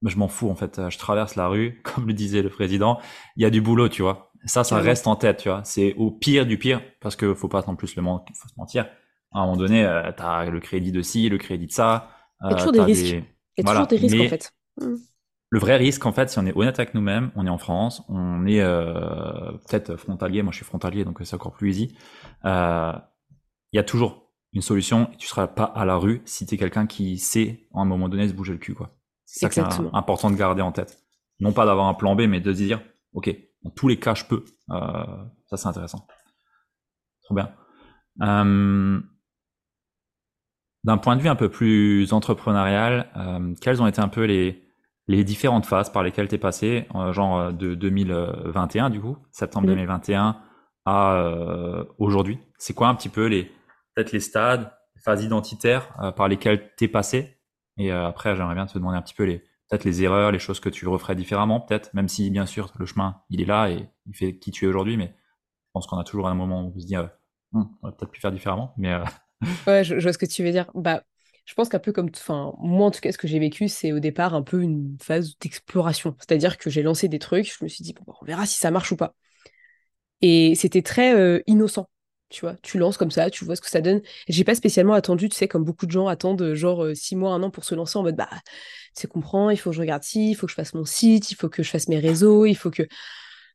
mais 0.01 0.12
je 0.12 0.17
m'en 0.17 0.27
fous 0.27 0.50
en 0.50 0.55
fait. 0.55 0.89
Je 0.89 0.98
traverse 0.98 1.36
la 1.36 1.48
rue, 1.48 1.81
comme 1.83 2.07
le 2.07 2.13
disait 2.13 2.41
le 2.41 2.50
président, 2.50 3.00
il 3.36 3.43
y 3.43 3.45
a 3.45 3.50
du 3.50 3.62
boulot, 3.62 3.89
tu 3.89 4.01
vois. 4.01 4.31
Ça, 4.45 4.65
ça 4.65 4.77
reste 4.79 5.07
en 5.07 5.15
tête, 5.15 5.38
tu 5.38 5.50
vois. 5.50 5.62
C'est 5.63 5.93
au 5.93 6.12
pire 6.12 6.45
du 6.45 6.57
pire, 6.57 6.81
parce 7.00 7.15
que 7.15 7.33
faut 7.33 7.48
pas 7.48 7.63
non 7.65 7.77
plus 7.77 7.95
le 7.95 8.03
faut 8.03 8.50
se 8.50 8.53
mentir. 8.57 8.89
À 9.31 9.39
un 9.39 9.45
moment 9.45 9.55
donné, 9.55 9.83
tu 10.17 10.22
as 10.22 10.50
le 10.50 10.60
crédit 10.60 10.91
de 10.91 11.01
ci, 11.01 11.29
le 11.29 11.38
crédit 11.38 11.67
de 11.67 11.72
ça. 11.72 12.10
Il 12.43 12.51
y 12.51 12.53
a 12.53 12.57
toujours 12.57 12.74
des 12.74 12.81
risques. 12.81 13.24
Il 13.57 13.65
y 13.65 13.69
a 13.69 13.72
toujours 13.72 13.88
des 13.88 13.95
risques 13.95 14.19
en 14.19 14.27
fait. 14.27 14.53
Mmh. 14.80 14.96
Le 15.50 15.60
vrai 15.60 15.77
risque, 15.77 16.06
en 16.06 16.12
fait, 16.12 16.30
si 16.30 16.39
on 16.39 16.46
est 16.46 16.58
honnête 16.58 16.80
avec 16.80 16.96
nous-mêmes, 16.96 17.32
on 17.36 17.46
est 17.46 17.50
en 17.50 17.60
France, 17.60 18.03
on 18.10 18.46
est 18.48 18.62
euh, 18.62 19.51
peut-être 19.68 19.96
frontalier. 19.98 20.42
Moi, 20.42 20.51
je 20.51 20.58
suis 20.58 20.65
frontalier, 20.65 21.06
donc 21.06 21.20
c'est 21.24 21.36
encore 21.36 21.51
plus 21.51 21.70
easy. 21.70 21.98
Euh, 22.46 22.94
il 23.72 23.77
y 23.77 23.80
a 23.80 23.84
toujours 23.84 24.24
une 24.53 24.62
solution 24.62 25.10
et 25.12 25.18
tu 25.18 25.27
seras 25.27 25.48
pas 25.48 25.65
à 25.65 25.84
la 25.84 25.96
rue 25.96 26.22
si 26.25 26.46
tu 26.46 26.56
es 26.56 26.58
quelqu'un 26.58 26.86
qui 26.86 27.18
sait 27.18 27.68
à 27.74 27.82
un 27.82 27.86
moment 27.86 28.08
donné 28.08 28.27
se 28.27 28.34
bouger 28.34 28.53
le 28.53 28.60
cul 28.60 28.75
quoi. 28.75 28.96
C'est 29.25 29.39
ça 29.39 29.50
qui 29.50 29.60
est 29.60 29.89
important 29.94 30.30
de 30.30 30.36
garder 30.36 30.62
en 30.62 30.72
tête. 30.72 31.03
Non 31.39 31.51
pas 31.51 31.65
d'avoir 31.65 31.88
un 31.88 31.96
plan 31.96 32.15
B 32.15 32.22
mais 32.22 32.39
de 32.39 32.53
se 32.53 32.58
dire 32.58 32.82
OK, 33.13 33.36
dans 33.63 33.72
tous 33.72 33.88
les 33.88 34.00
cas 34.00 34.13
je 34.13 34.25
peux. 34.25 34.46
Euh, 34.70 35.25
ça 35.48 35.58
c'est 35.58 35.68
intéressant. 35.68 36.06
Trop 37.24 37.36
bien. 37.36 37.51
Euh, 38.22 39.01
d'un 40.84 40.98
point 40.98 41.15
de 41.15 41.22
vue 41.22 41.30
un 41.30 41.36
peu 41.36 41.50
plus 41.50 42.13
entrepreneurial, 42.13 43.10
euh, 43.15 43.56
quelles 43.60 43.82
ont 43.82 43.88
été 43.88 44.01
un 44.01 44.08
peu 44.08 44.25
les 44.25 44.62
les 45.07 45.24
différentes 45.24 45.65
phases 45.65 45.91
par 45.91 46.03
lesquelles 46.03 46.27
tu 46.27 46.36
es 46.36 46.39
passé, 46.39 46.88
genre 47.12 47.51
de 47.51 47.75
2021 47.75 48.89
du 48.89 49.01
coup, 49.01 49.17
septembre 49.31 49.67
2021 49.67 50.31
mmh. 50.31 50.36
à 50.86 51.86
aujourd'hui. 51.98 52.39
C'est 52.57 52.74
quoi 52.74 52.88
un 52.88 52.95
petit 52.95 53.10
peu 53.10 53.25
les 53.25 53.51
peut-être 53.95 54.12
les 54.12 54.19
stades, 54.19 54.72
les 54.95 55.01
phases 55.01 55.24
identitaires 55.24 55.93
euh, 56.01 56.12
par 56.12 56.27
lesquelles 56.27 56.72
tu 56.77 56.86
es 56.86 56.88
passé? 56.88 57.38
Et 57.77 57.91
euh, 57.91 58.07
après, 58.07 58.36
j'aimerais 58.36 58.55
bien 58.55 58.65
te 58.65 58.77
demander 58.77 58.98
un 58.98 59.01
petit 59.01 59.13
peu 59.13 59.24
les 59.24 59.39
peut-être 59.69 59.86
les 59.86 60.03
erreurs, 60.03 60.31
les 60.31 60.39
choses 60.39 60.60
que 60.60 60.69
tu 60.69 60.88
referais 60.88 61.15
différemment, 61.15 61.60
peut-être, 61.60 61.93
même 61.93 62.07
si 62.07 62.29
bien 62.29 62.45
sûr 62.45 62.72
le 62.77 62.86
chemin 62.86 63.22
il 63.29 63.41
est 63.41 63.45
là 63.45 63.69
et 63.69 63.89
il 64.05 64.15
fait 64.15 64.38
qui 64.38 64.51
tu 64.51 64.65
es 64.65 64.67
aujourd'hui, 64.67 64.98
mais 64.98 65.07
je 65.07 65.69
pense 65.74 65.88
qu'on 65.88 65.98
a 65.98 66.03
toujours 66.03 66.27
un 66.27 66.36
moment 66.36 66.62
où 66.63 66.74
on 66.75 66.79
se 66.79 66.86
dit, 66.86 66.95
euh, 66.95 67.07
hum, 67.53 67.69
on 67.81 67.88
aurait 67.88 67.95
peut-être 67.98 68.12
pu 68.12 68.19
faire 68.19 68.31
différemment, 68.31 68.74
mais 68.77 68.95
ouais, 69.67 69.83
je, 69.83 69.95
vois 69.95 70.13
ce 70.13 70.17
que 70.17 70.25
tu 70.25 70.43
veux 70.43 70.51
dire. 70.51 70.69
Bah, 70.75 71.01
je 71.45 71.53
pense 71.55 71.69
qu'un 71.69 71.79
peu 71.79 71.91
comme, 71.91 72.09
enfin, 72.15 72.53
moi 72.59 72.88
en 72.88 72.91
tout 72.91 73.01
cas, 73.01 73.12
ce 73.12 73.17
que 73.17 73.27
j'ai 73.27 73.39
vécu, 73.39 73.67
c'est 73.67 73.91
au 73.91 74.00
départ 74.00 74.33
un 74.33 74.43
peu 74.43 74.62
une 74.62 74.97
phase 75.01 75.38
d'exploration. 75.39 76.15
C'est-à-dire 76.19 76.57
que 76.57 76.69
j'ai 76.69 76.83
lancé 76.83 77.07
des 77.07 77.19
trucs, 77.19 77.51
je 77.57 77.63
me 77.63 77.69
suis 77.69 77.83
dit, 77.83 77.93
bon, 77.93 78.03
bah, 78.07 78.13
on 78.21 78.25
verra 78.25 78.45
si 78.45 78.57
ça 78.57 78.71
marche 78.71 78.91
ou 78.91 78.95
pas. 78.97 79.15
Et 80.21 80.55
c'était 80.55 80.81
très 80.81 81.43
innocent 81.47 81.88
tu 82.33 82.41
vois, 82.41 82.55
tu 82.63 82.79
lances 82.79 82.97
comme 82.97 83.12
ça, 83.12 83.29
tu 83.29 83.45
vois 83.45 83.55
ce 83.55 83.62
que 83.62 83.69
ça 83.69 83.79
donne. 83.79 84.01
J'ai 84.27 84.43
pas 84.43 84.55
spécialement 84.55 84.93
attendu, 84.93 85.29
tu 85.29 85.35
sais, 85.35 85.47
comme 85.47 85.63
beaucoup 85.63 85.85
de 85.85 85.91
gens 85.91 86.07
attendent 86.07 86.41
euh, 86.41 86.55
genre 86.55 86.83
euh, 86.83 86.95
six 86.95 87.15
mois, 87.15 87.31
un 87.33 87.43
an 87.43 87.51
pour 87.51 87.63
se 87.63 87.75
lancer 87.75 87.97
en 88.00 88.03
mode 88.03 88.15
bah, 88.15 88.29
tu 88.97 89.07
comprends, 89.07 89.51
il 89.51 89.57
faut 89.57 89.69
que 89.69 89.75
je 89.75 89.81
regarde 89.81 90.03
ci, 90.03 90.31
il 90.31 90.33
faut 90.33 90.47
que 90.47 90.51
je 90.51 90.55
fasse 90.55 90.73
mon 90.73 90.83
site, 90.83 91.31
il 91.31 91.35
faut 91.35 91.47
que 91.47 91.62
je 91.63 91.69
fasse 91.69 91.88
mes 91.88 92.00
réseaux, 92.00 92.45
il 92.45 92.55
faut 92.55 92.71
que. 92.71 92.83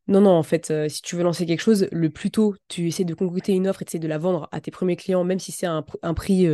Non, 0.07 0.21
non, 0.23 0.31
en 0.31 0.43
fait, 0.43 0.71
euh, 0.71 0.89
si 0.89 1.03
tu 1.03 1.17
veux 1.17 1.25
lancer 1.25 1.45
quelque 1.45 1.61
chose, 1.61 1.89
le 1.93 2.09
plus 2.09 2.31
tôt 2.31 2.55
tu 2.69 2.89
essaies 2.89 3.05
de 3.05 3.15
concocter 3.15 3.53
une 3.53 3.69
offre 3.69 3.83
et 3.93 3.99
de 3.99 4.09
la 4.09 4.19
vendre 4.19 4.49
à 4.53 4.61
tes 4.61 4.71
premiers 4.71 4.97
clients, 4.97 5.25
même 5.25 5.41
si 5.41 5.53
c'est 5.53 5.67
un, 5.67 5.83
prix 6.15 6.47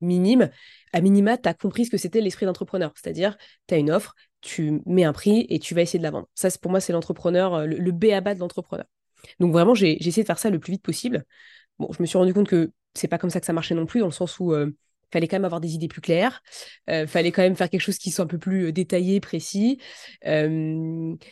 minime, 0.00 0.50
à 0.92 1.00
minima, 1.00 1.36
tu 1.38 1.48
as 1.48 1.54
compris 1.54 1.86
ce 1.86 1.90
que 1.90 1.96
c'était 1.98 2.20
l'esprit 2.20 2.46
d'entrepreneur. 2.46 2.92
C'est-à-dire, 2.94 3.36
tu 3.66 3.74
as 3.74 3.78
une 3.78 3.90
offre, 3.90 4.14
tu 4.40 4.80
mets 4.86 5.04
un 5.04 5.12
prix 5.12 5.46
et 5.48 5.58
tu 5.58 5.74
vas 5.74 5.82
essayer 5.82 5.98
de 5.98 6.04
la 6.04 6.10
vendre. 6.10 6.28
Ça, 6.34 6.48
pour 6.60 6.70
moi, 6.70 6.80
c'est 6.80 6.92
l'entrepreneur, 6.92 7.66
le, 7.66 7.76
le 7.76 7.92
B 7.92 8.06
à 8.12 8.20
bas 8.20 8.34
de 8.34 8.40
l'entrepreneur. 8.40 8.86
Donc 9.40 9.52
vraiment, 9.52 9.74
j'ai 9.74 9.96
essayé 10.06 10.22
de 10.22 10.26
faire 10.26 10.38
ça 10.38 10.50
le 10.50 10.58
plus 10.58 10.72
vite 10.72 10.82
possible. 10.82 11.24
Bon, 11.78 11.90
je 11.92 12.02
me 12.02 12.06
suis 12.06 12.18
rendu 12.18 12.34
compte 12.34 12.48
que 12.48 12.72
c'est 12.94 13.08
pas 13.08 13.18
comme 13.18 13.30
ça 13.30 13.40
que 13.40 13.46
ça 13.46 13.52
marchait 13.52 13.74
non 13.74 13.86
plus, 13.86 14.00
dans 14.00 14.06
le 14.06 14.12
sens 14.12 14.38
où 14.40 14.52
euh, 14.52 14.70
fallait 15.12 15.28
quand 15.28 15.36
même 15.36 15.44
avoir 15.44 15.60
des 15.60 15.74
idées 15.74 15.88
plus 15.88 16.00
claires, 16.00 16.42
euh, 16.90 17.06
fallait 17.06 17.32
quand 17.32 17.42
même 17.42 17.56
faire 17.56 17.70
quelque 17.70 17.80
chose 17.82 17.98
qui 17.98 18.10
soit 18.10 18.24
un 18.24 18.28
peu 18.28 18.38
plus 18.38 18.66
euh, 18.66 18.72
détaillé, 18.72 19.20
précis. 19.20 19.78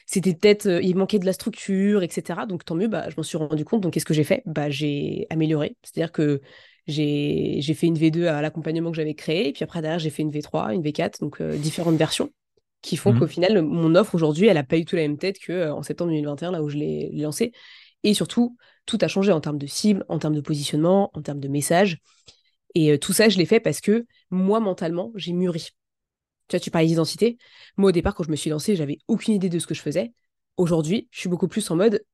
C'était 0.06 0.34
peut-être, 0.34 0.66
il 0.82 0.96
manquait 0.96 1.18
de 1.18 1.26
la 1.26 1.32
structure, 1.32 2.02
etc. 2.02 2.46
Donc 2.46 2.64
tant 2.64 2.74
mieux, 2.74 2.88
bah, 2.88 3.08
je 3.10 3.14
m'en 3.16 3.22
suis 3.22 3.38
rendu 3.38 3.64
compte. 3.64 3.80
Donc 3.82 3.94
qu'est-ce 3.94 4.04
que 4.04 4.14
j'ai 4.14 4.24
fait? 4.24 4.42
Bah, 4.46 4.70
J'ai 4.70 5.26
amélioré. 5.30 5.76
C'est-à-dire 5.82 6.12
que 6.12 6.40
j'ai 6.86 7.74
fait 7.74 7.86
une 7.86 7.98
V2 7.98 8.26
à 8.26 8.42
l'accompagnement 8.42 8.90
que 8.90 8.96
j'avais 8.96 9.14
créé, 9.14 9.48
et 9.48 9.52
puis 9.52 9.64
après 9.64 9.82
derrière 9.82 9.98
j'ai 9.98 10.10
fait 10.10 10.22
une 10.22 10.30
V3, 10.30 10.74
une 10.74 10.82
V4, 10.82 11.20
donc 11.20 11.42
différentes 11.42 11.96
versions 11.96 12.30
qui 12.84 12.98
font 12.98 13.14
mmh 13.14 13.18
qu'au 13.18 13.26
final, 13.26 13.62
mon 13.62 13.94
offre 13.94 14.14
aujourd'hui, 14.14 14.46
elle 14.46 14.56
n'a 14.56 14.62
pas 14.62 14.76
eu 14.76 14.84
tout 14.84 14.94
la 14.94 15.02
même 15.02 15.16
tête 15.16 15.38
qu'en 15.44 15.82
septembre 15.82 16.10
2021, 16.10 16.50
là 16.50 16.62
où 16.62 16.68
je 16.68 16.76
l'ai 16.76 17.10
lancée. 17.14 17.52
Et 18.02 18.12
surtout, 18.12 18.58
tout 18.84 18.98
a 19.00 19.08
changé 19.08 19.32
en 19.32 19.40
termes 19.40 19.56
de 19.56 19.66
cible, 19.66 20.04
en 20.10 20.18
termes 20.18 20.34
de 20.34 20.42
positionnement, 20.42 21.10
en 21.14 21.22
termes 21.22 21.40
de 21.40 21.48
message. 21.48 21.98
Et 22.74 22.92
euh, 22.92 22.98
tout 22.98 23.14
ça, 23.14 23.30
je 23.30 23.38
l'ai 23.38 23.46
fait 23.46 23.58
parce 23.58 23.80
que 23.80 24.04
moi, 24.30 24.60
mentalement, 24.60 25.12
j'ai 25.14 25.32
mûri. 25.32 25.70
Tu 26.48 26.56
vois, 26.56 26.60
tu 26.60 26.70
parlais 26.70 26.86
d'identité. 26.86 27.38
Moi, 27.78 27.88
au 27.88 27.92
départ, 27.92 28.14
quand 28.14 28.24
je 28.24 28.30
me 28.30 28.36
suis 28.36 28.50
lancée, 28.50 28.76
j'avais 28.76 28.98
aucune 29.08 29.32
idée 29.32 29.48
de 29.48 29.58
ce 29.58 29.66
que 29.66 29.74
je 29.74 29.80
faisais. 29.80 30.12
Aujourd'hui, 30.58 31.08
je 31.10 31.20
suis 31.20 31.30
beaucoup 31.30 31.48
plus 31.48 31.70
en 31.70 31.76
mode, 31.76 32.04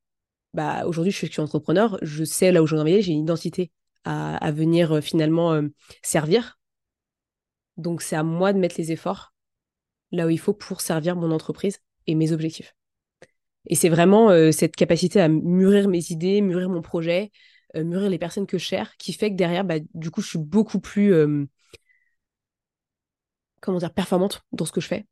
bah, 0.53 0.85
aujourd'hui, 0.85 1.11
je 1.11 1.25
suis 1.25 1.41
entrepreneur, 1.41 1.97
je 2.01 2.23
sais 2.23 2.53
là 2.53 2.63
où 2.63 2.65
je 2.65 2.75
veux 2.75 2.81
en 2.81 2.85
j'ai 2.85 3.11
une 3.11 3.23
identité 3.23 3.71
à, 4.03 4.51
venir 4.51 4.93
euh, 4.93 5.01
finalement 5.01 5.53
euh, 5.53 5.67
servir. 6.01 6.59
Donc, 7.77 8.01
c'est 8.01 8.15
à 8.15 8.23
moi 8.23 8.53
de 8.53 8.59
mettre 8.59 8.75
les 8.77 8.91
efforts 8.91 9.33
là 10.11 10.27
où 10.27 10.29
il 10.29 10.39
faut 10.39 10.53
pour 10.53 10.81
servir 10.81 11.15
mon 11.15 11.31
entreprise 11.31 11.79
et 12.07 12.15
mes 12.15 12.31
objectifs. 12.31 12.75
Et 13.67 13.75
c'est 13.75 13.89
vraiment 13.89 14.29
euh, 14.31 14.51
cette 14.51 14.75
capacité 14.75 15.21
à 15.21 15.27
mûrir 15.27 15.87
mes 15.87 16.11
idées, 16.11 16.41
mûrir 16.41 16.69
mon 16.69 16.81
projet, 16.81 17.31
euh, 17.75 17.83
mûrir 17.83 18.09
les 18.09 18.17
personnes 18.17 18.47
que 18.47 18.57
je 18.57 18.65
cherche, 18.65 18.95
qui 18.97 19.13
fait 19.13 19.29
que 19.29 19.35
derrière, 19.35 19.63
bah, 19.63 19.75
du 19.93 20.11
coup, 20.11 20.21
je 20.21 20.29
suis 20.29 20.39
beaucoup 20.39 20.79
plus, 20.79 21.13
euh, 21.13 21.45
comment 23.61 23.77
dire, 23.77 23.93
performante 23.93 24.41
dans 24.51 24.65
ce 24.65 24.71
que 24.71 24.81
je 24.81 24.87
fais. 24.87 25.05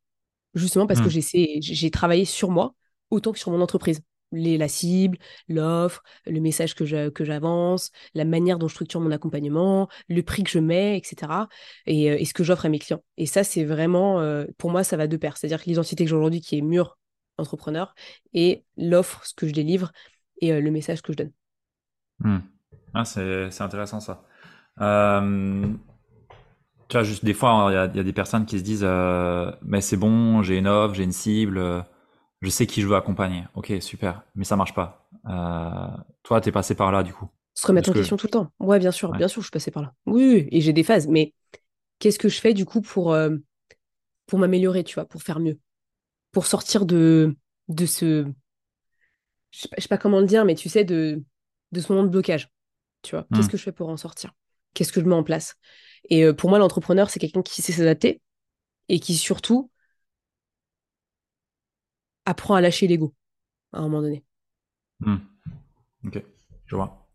Justement 0.54 0.88
parce 0.88 1.00
que 1.00 1.06
mmh. 1.06 1.60
j'ai 1.60 1.90
travaillé 1.92 2.24
sur 2.24 2.50
moi 2.50 2.74
autant 3.10 3.30
que 3.30 3.38
sur 3.38 3.52
mon 3.52 3.60
entreprise. 3.60 4.00
Les, 4.32 4.58
la 4.58 4.68
cible, 4.68 5.18
l'offre, 5.48 6.02
le 6.26 6.40
message 6.40 6.74
que 6.74 6.84
j'avance, 6.84 7.90
la 8.14 8.24
manière 8.24 8.58
dont 8.58 8.68
je 8.68 8.74
structure 8.74 9.00
mon 9.00 9.10
accompagnement, 9.10 9.88
le 10.08 10.22
prix 10.22 10.44
que 10.44 10.50
je 10.50 10.60
mets, 10.60 10.96
etc. 10.96 11.32
Et, 11.86 12.04
et 12.04 12.24
ce 12.24 12.34
que 12.34 12.44
j'offre 12.44 12.66
à 12.66 12.68
mes 12.68 12.78
clients. 12.78 13.02
Et 13.16 13.26
ça, 13.26 13.44
c'est 13.44 13.64
vraiment, 13.64 14.22
pour 14.58 14.70
moi, 14.70 14.84
ça 14.84 14.96
va 14.96 15.06
de 15.06 15.16
pair. 15.16 15.36
C'est-à-dire 15.36 15.62
que 15.62 15.68
l'identité 15.68 16.04
que 16.04 16.10
j'ai 16.10 16.16
aujourd'hui, 16.16 16.40
qui 16.40 16.58
est 16.58 16.62
mûre 16.62 16.96
entrepreneur 17.40 17.94
et 18.32 18.64
l'offre, 18.76 19.26
ce 19.26 19.34
que 19.34 19.48
je 19.48 19.52
délivre 19.52 19.90
et 20.40 20.52
euh, 20.52 20.60
le 20.60 20.70
message 20.70 21.02
que 21.02 21.12
je 21.12 21.18
donne. 21.18 21.32
Hmm. 22.20 22.38
Ah, 22.94 23.04
c'est 23.04 23.60
intéressant 23.60 24.00
ça. 24.00 24.24
Euh, 24.80 25.66
tu 26.88 26.96
vois, 26.96 27.02
juste 27.02 27.24
des 27.24 27.34
fois, 27.34 27.68
il 27.70 27.96
y, 27.96 28.00
a 28.00 28.02
des 28.02 28.12
personnes 28.12 28.46
qui 28.46 28.58
se 28.58 28.64
disent 28.64 28.84
euh, 28.84 29.50
Mais 29.62 29.80
c'est 29.80 29.96
bon, 29.96 30.42
j'ai 30.42 30.58
une 30.58 30.68
offre, 30.68 30.94
j'ai 30.94 31.04
une 31.04 31.12
cible, 31.12 31.84
je 32.40 32.48
sais 32.50 32.66
qui 32.66 32.80
je 32.80 32.86
veux 32.86 32.96
accompagner. 32.96 33.44
Ok, 33.54 33.72
super, 33.80 34.22
mais 34.34 34.44
ça 34.44 34.56
marche 34.56 34.74
pas. 34.74 35.08
toi, 36.22 36.40
tu 36.40 36.48
es 36.48 36.52
passé 36.52 36.74
par 36.74 36.92
là 36.92 37.02
du 37.02 37.12
coup. 37.12 37.28
Se 37.54 37.66
remettre 37.66 37.90
en 37.90 37.92
question 37.92 38.16
tout 38.16 38.26
le 38.26 38.30
temps. 38.30 38.52
Ouais, 38.58 38.78
bien 38.78 38.90
sûr, 38.90 39.12
bien 39.12 39.28
sûr, 39.28 39.42
je 39.42 39.46
suis 39.46 39.52
passé 39.52 39.70
par 39.70 39.82
là. 39.82 39.94
Oui, 40.06 40.48
et 40.50 40.60
j'ai 40.60 40.72
des 40.72 40.84
phases, 40.84 41.08
mais 41.08 41.34
qu'est-ce 41.98 42.18
que 42.18 42.28
je 42.28 42.40
fais 42.40 42.54
du 42.54 42.64
coup 42.64 42.80
pour, 42.80 43.16
pour 44.26 44.38
m'améliorer, 44.38 44.84
tu 44.84 44.94
vois, 44.94 45.04
pour 45.04 45.22
faire 45.22 45.40
mieux? 45.40 45.58
Pour 46.32 46.46
sortir 46.46 46.86
de, 46.86 47.36
de 47.68 47.86
ce. 47.86 48.26
Je 49.50 49.58
sais, 49.58 49.68
sais 49.78 49.88
pas 49.88 49.98
comment 49.98 50.20
le 50.20 50.26
dire, 50.26 50.44
mais 50.44 50.54
tu 50.54 50.68
sais, 50.68 50.84
de, 50.84 51.22
de 51.72 51.80
ce 51.80 51.92
moment 51.92 52.04
de 52.04 52.10
blocage. 52.10 52.50
Tu 53.02 53.14
vois, 53.16 53.26
qu'est-ce 53.34 53.46
hmm. 53.46 53.50
que 53.50 53.56
je 53.56 53.62
fais 53.62 53.72
pour 53.72 53.88
en 53.88 53.96
sortir? 53.96 54.32
Qu'est-ce 54.74 54.92
que 54.92 55.00
je 55.00 55.06
mets 55.06 55.14
en 55.14 55.24
place? 55.24 55.56
Et 56.08 56.24
euh, 56.24 56.32
pour 56.32 56.50
moi, 56.50 56.58
l'entrepreneur, 56.58 57.10
c'est 57.10 57.18
quelqu'un 57.18 57.42
qui 57.42 57.62
sait 57.62 57.72
s'adapter 57.72 58.20
et 58.88 59.00
qui 59.00 59.14
surtout 59.16 59.70
apprend 62.30 62.54
à 62.54 62.60
lâcher 62.60 62.86
l'ego 62.86 63.14
à 63.72 63.78
un 63.78 63.82
moment 63.82 64.02
donné. 64.02 64.24
Hmm. 65.00 65.16
Ok, 66.06 66.22
je 66.66 66.76
vois. 66.76 67.08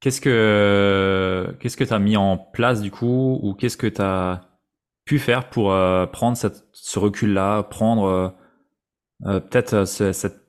Qu'est-ce 0.00 0.20
que 0.20 1.54
qu'est-ce 1.60 1.76
que 1.76 1.84
tu 1.84 1.92
as 1.92 1.98
mis 1.98 2.16
en 2.16 2.38
place 2.38 2.80
du 2.80 2.90
coup 2.90 3.38
ou 3.42 3.54
qu'est-ce 3.54 3.76
que 3.76 3.86
tu 3.86 4.00
as 4.00 4.50
pu 5.04 5.18
faire 5.18 5.50
pour 5.50 5.72
euh, 5.72 6.06
prendre 6.06 6.36
cette, 6.36 6.66
ce 6.72 6.98
recul-là, 6.98 7.62
prendre 7.64 8.04
euh, 8.04 8.28
euh, 9.26 9.40
peut-être 9.40 9.84
cette, 9.84 10.40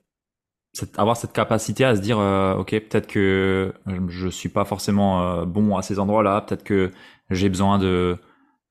avoir 0.96 1.18
cette 1.18 1.32
capacité 1.32 1.84
à 1.84 1.94
se 1.96 2.00
dire 2.00 2.16
ok 2.16 2.70
peut-être 2.70 3.06
que 3.06 3.74
je 4.08 4.28
suis 4.28 4.48
pas 4.48 4.64
forcément 4.64 5.44
bon 5.44 5.76
à 5.76 5.82
ces 5.82 5.98
endroits-là, 5.98 6.40
peut-être 6.40 6.64
que 6.64 6.90
j'ai 7.28 7.50
besoin 7.50 7.78
de 7.78 8.16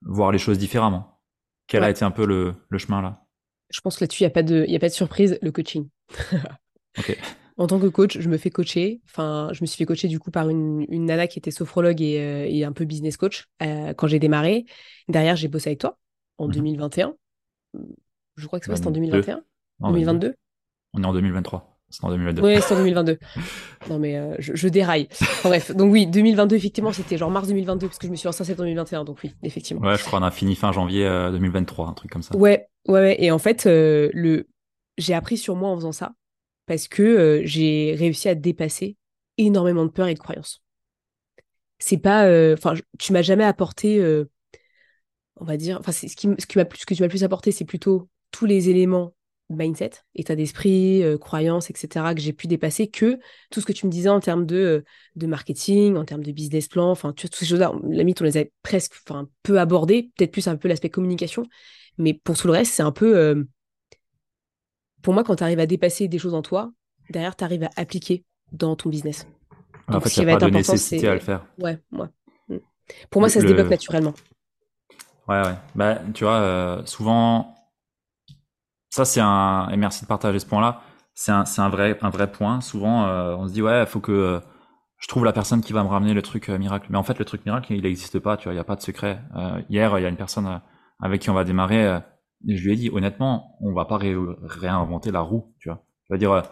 voir 0.01 0.31
les 0.31 0.39
choses 0.39 0.57
différemment. 0.57 1.19
Quel 1.67 1.83
a 1.83 1.91
été 1.91 2.03
un 2.03 2.11
peu 2.11 2.25
le, 2.25 2.55
le 2.69 2.77
chemin 2.79 3.03
là 3.03 3.21
Je 3.71 3.81
pense 3.81 3.97
que 3.97 4.03
là-dessus 4.03 4.21
il 4.21 4.25
y 4.25 4.27
a 4.27 4.31
pas 4.31 4.43
de 4.43 4.65
y 4.67 4.75
a 4.75 4.79
pas 4.79 4.89
de 4.89 4.93
surprise, 4.93 5.37
le 5.41 5.51
coaching. 5.51 5.87
En 7.57 7.67
tant 7.67 7.79
que 7.79 7.87
coach, 7.87 8.17
je 8.19 8.27
me 8.29 8.37
fais 8.37 8.49
coacher. 8.49 9.01
Enfin, 9.05 9.49
je 9.53 9.61
me 9.61 9.67
suis 9.67 9.77
fait 9.77 9.85
coacher 9.85 10.07
du 10.07 10.17
coup 10.19 10.31
par 10.31 10.49
une, 10.49 10.85
une 10.89 11.05
nana 11.05 11.27
qui 11.27 11.37
était 11.37 11.51
sophrologue 11.51 12.01
et, 12.01 12.19
euh, 12.19 12.47
et 12.49 12.63
un 12.63 12.71
peu 12.71 12.85
business 12.85 13.17
coach 13.17 13.45
euh, 13.61 13.93
quand 13.93 14.07
j'ai 14.07 14.19
démarré. 14.19 14.65
Derrière, 15.09 15.35
j'ai 15.35 15.47
bossé 15.47 15.69
avec 15.69 15.79
toi 15.79 15.99
en 16.37 16.47
Mhm. 16.47 16.53
2021. 16.53 17.13
Je 18.35 18.47
crois 18.47 18.59
que 18.59 18.65
c'était 18.65 18.87
en 18.87 18.91
22. 18.91 18.93
2021. 18.93 19.43
Non, 19.81 19.89
2022 19.89 20.35
On 20.93 21.03
est 21.03 21.05
en 21.05 21.13
2023. 21.13 21.70
C'est 21.91 22.03
en 22.03 22.09
2022. 22.09 22.41
Oui, 22.41 22.55
c'était 22.61 22.73
en 22.73 22.77
2022. 22.77 23.19
Non, 23.89 23.97
mais 23.99 24.15
euh, 24.17 24.35
je, 24.39 24.55
je 24.55 24.67
déraille. 24.67 25.07
Enfin, 25.11 25.49
bref, 25.49 25.71
donc 25.75 25.91
oui, 25.91 26.05
2022, 26.07 26.55
effectivement, 26.55 26.93
c'était 26.93 27.17
genre 27.17 27.31
mars 27.31 27.47
2022, 27.47 27.87
parce 27.87 27.97
que 27.97 28.05
je 28.07 28.11
me 28.11 28.15
suis 28.15 28.27
lancée 28.27 28.41
en 28.43 28.45
septembre 28.45 28.65
2021, 28.65 29.03
donc 29.05 29.17
oui, 29.23 29.33
effectivement. 29.43 29.81
Ouais, 29.81 29.97
je 29.97 30.03
crois 30.03 30.19
qu'on 30.19 30.25
a 30.25 30.31
fini 30.31 30.55
fin 30.55 30.71
janvier 30.71 31.05
euh, 31.05 31.31
2023, 31.31 31.87
un 31.87 31.93
truc 31.93 32.11
comme 32.11 32.21
ça. 32.21 32.35
Ouais, 32.35 32.67
ouais, 32.87 32.99
ouais. 32.99 33.15
Et 33.23 33.31
en 33.31 33.39
fait, 33.39 33.65
euh, 33.65 34.09
le... 34.13 34.47
j'ai 34.97 35.13
appris 35.15 35.37
sur 35.37 35.55
moi 35.55 35.69
en 35.69 35.75
faisant 35.75 35.91
ça, 35.91 36.13
parce 36.67 36.87
que 36.87 37.01
euh, 37.01 37.41
j'ai 37.43 37.95
réussi 37.97 38.29
à 38.29 38.35
dépasser 38.35 38.97
énormément 39.37 39.83
de 39.85 39.89
peurs 39.91 40.07
et 40.07 40.13
de 40.13 40.19
croyances. 40.19 40.61
C'est 41.79 41.97
pas. 41.97 42.25
euh, 42.25 42.53
Enfin, 42.57 42.75
tu 42.99 43.13
m'as 43.13 43.23
jamais 43.23 43.43
apporté, 43.45 43.97
euh, 43.99 44.25
on 45.37 45.45
va 45.45 45.57
dire. 45.57 45.77
Enfin, 45.79 45.91
c'est 45.91 46.07
ce 46.07 46.15
qui, 46.15 46.27
ce 46.37 46.45
qui 46.45 46.57
m'a 46.57 46.65
plus, 46.65 46.79
ce 46.79 46.85
que 46.85 46.93
tu 46.93 47.01
m'as 47.01 47.07
le 47.07 47.11
plus 47.11 47.23
apporté, 47.23 47.51
c'est 47.51 47.65
plutôt 47.65 48.09
tous 48.31 48.45
les 48.45 48.69
éléments 48.69 49.13
mindset, 49.55 49.91
état 50.15 50.35
d'esprit, 50.35 51.03
euh, 51.03 51.17
croyances, 51.17 51.69
etc., 51.69 52.13
que 52.15 52.21
j'ai 52.21 52.33
pu 52.33 52.47
dépasser 52.47 52.87
que 52.89 53.19
tout 53.51 53.61
ce 53.61 53.65
que 53.65 53.73
tu 53.73 53.85
me 53.85 53.91
disais 53.91 54.09
en 54.09 54.19
termes 54.19 54.45
de, 54.45 54.55
euh, 54.55 54.81
de 55.15 55.27
marketing, 55.27 55.95
en 55.97 56.05
termes 56.05 56.23
de 56.23 56.31
business 56.31 56.67
plan, 56.67 56.89
enfin, 56.91 57.13
tu 57.13 57.23
vois, 57.23 57.29
toutes 57.29 57.39
ces 57.39 57.45
choses-là, 57.45 57.71
on- 57.73 57.89
limite, 57.89 58.21
on 58.21 58.25
les 58.25 58.37
a 58.37 58.45
presque, 58.63 58.93
enfin, 59.07 59.27
peu 59.43 59.59
abordées, 59.59 60.11
peut-être 60.17 60.31
plus 60.31 60.47
un 60.47 60.55
peu 60.57 60.67
l'aspect 60.67 60.89
communication, 60.89 61.43
mais 61.97 62.13
pour 62.13 62.37
tout 62.37 62.47
le 62.47 62.53
reste, 62.53 62.73
c'est 62.73 62.83
un 62.83 62.91
peu. 62.91 63.17
euh, 63.17 63.43
pour 65.01 65.13
moi, 65.13 65.23
quand 65.23 65.35
tu 65.35 65.43
arrives 65.43 65.59
à 65.59 65.65
dépasser 65.65 66.07
des 66.07 66.19
choses 66.19 66.33
en 66.33 66.41
toi, 66.41 66.71
derrière, 67.09 67.35
tu 67.35 67.43
arrives 67.43 67.63
à 67.63 67.69
appliquer 67.75 68.23
dans 68.51 68.75
ton 68.75 68.89
business. 68.89 69.25
en 69.87 69.93
Donc, 69.93 70.03
fait, 70.03 70.09
ce 70.09 70.15
qui 70.15 70.25
va 70.25 70.33
être 70.33 70.43
de 70.43 70.47
important, 70.47 70.75
c'est- 70.77 71.07
à 71.07 71.13
le 71.13 71.19
faire. 71.19 71.41
Ouais, 71.57 71.77
ouais. 71.91 72.07
Pour 73.09 73.21
moi, 73.21 73.29
Le- 73.29 73.33
ça 73.33 73.41
se 73.41 73.45
débloque 73.45 73.69
naturellement. 73.69 74.13
Ouais, 75.27 75.41
ouais. 75.41 75.55
Bah, 75.75 75.99
tu 76.13 76.23
vois, 76.23 76.39
euh, 76.39 76.85
souvent, 76.85 77.55
ça 78.91 79.05
c'est 79.05 79.21
un. 79.21 79.69
Et 79.71 79.77
merci 79.77 80.03
de 80.03 80.07
partager 80.07 80.39
ce 80.39 80.47
point-là. 80.47 80.83
C'est 81.15 81.31
un, 81.33 81.45
c'est 81.45 81.61
un 81.61 81.69
vrai, 81.69 81.97
un 82.01 82.09
vrai 82.11 82.31
point. 82.31 82.61
Souvent, 82.61 83.05
euh, 83.07 83.35
on 83.37 83.47
se 83.47 83.53
dit 83.53 83.63
ouais, 83.63 83.81
il 83.81 83.87
faut 83.87 84.01
que 84.01 84.11
euh, 84.11 84.41
je 84.99 85.07
trouve 85.07 85.25
la 85.25 85.33
personne 85.33 85.61
qui 85.61 85.73
va 85.73 85.83
me 85.83 85.89
ramener 85.89 86.13
le 86.13 86.21
truc 86.23 86.49
euh, 86.49 86.59
miracle. 86.59 86.87
Mais 86.91 86.97
en 86.99 87.03
fait, 87.03 87.19
le 87.19 87.25
truc 87.25 87.45
miracle, 87.45 87.73
il 87.73 87.83
n'existe 87.83 88.19
pas. 88.19 88.37
Tu 88.37 88.45
vois, 88.45 88.53
il 88.53 88.57
n'y 88.57 88.61
a 88.61 88.65
pas 88.65 88.77
de 88.77 88.81
secret. 88.81 89.21
Hier, 89.69 89.97
il 89.99 90.03
y 90.03 90.05
a 90.05 90.09
une 90.09 90.17
personne 90.17 90.61
avec 91.01 91.21
qui 91.23 91.31
on 91.31 91.35
va 91.35 91.45
démarrer. 91.45 91.99
et 92.47 92.57
je 92.57 92.63
lui 92.65 92.73
ai 92.73 92.77
dit 92.77 92.91
honnêtement, 92.93 93.57
on 93.61 93.73
va 93.73 93.85
pas 93.85 93.97
ré- 93.97 94.15
réinventer 94.43 95.11
la 95.11 95.21
roue. 95.21 95.53
Tu 95.59 95.69
vois, 95.69 95.83
je 96.09 96.13
veux 96.15 96.19
dire, 96.19 96.43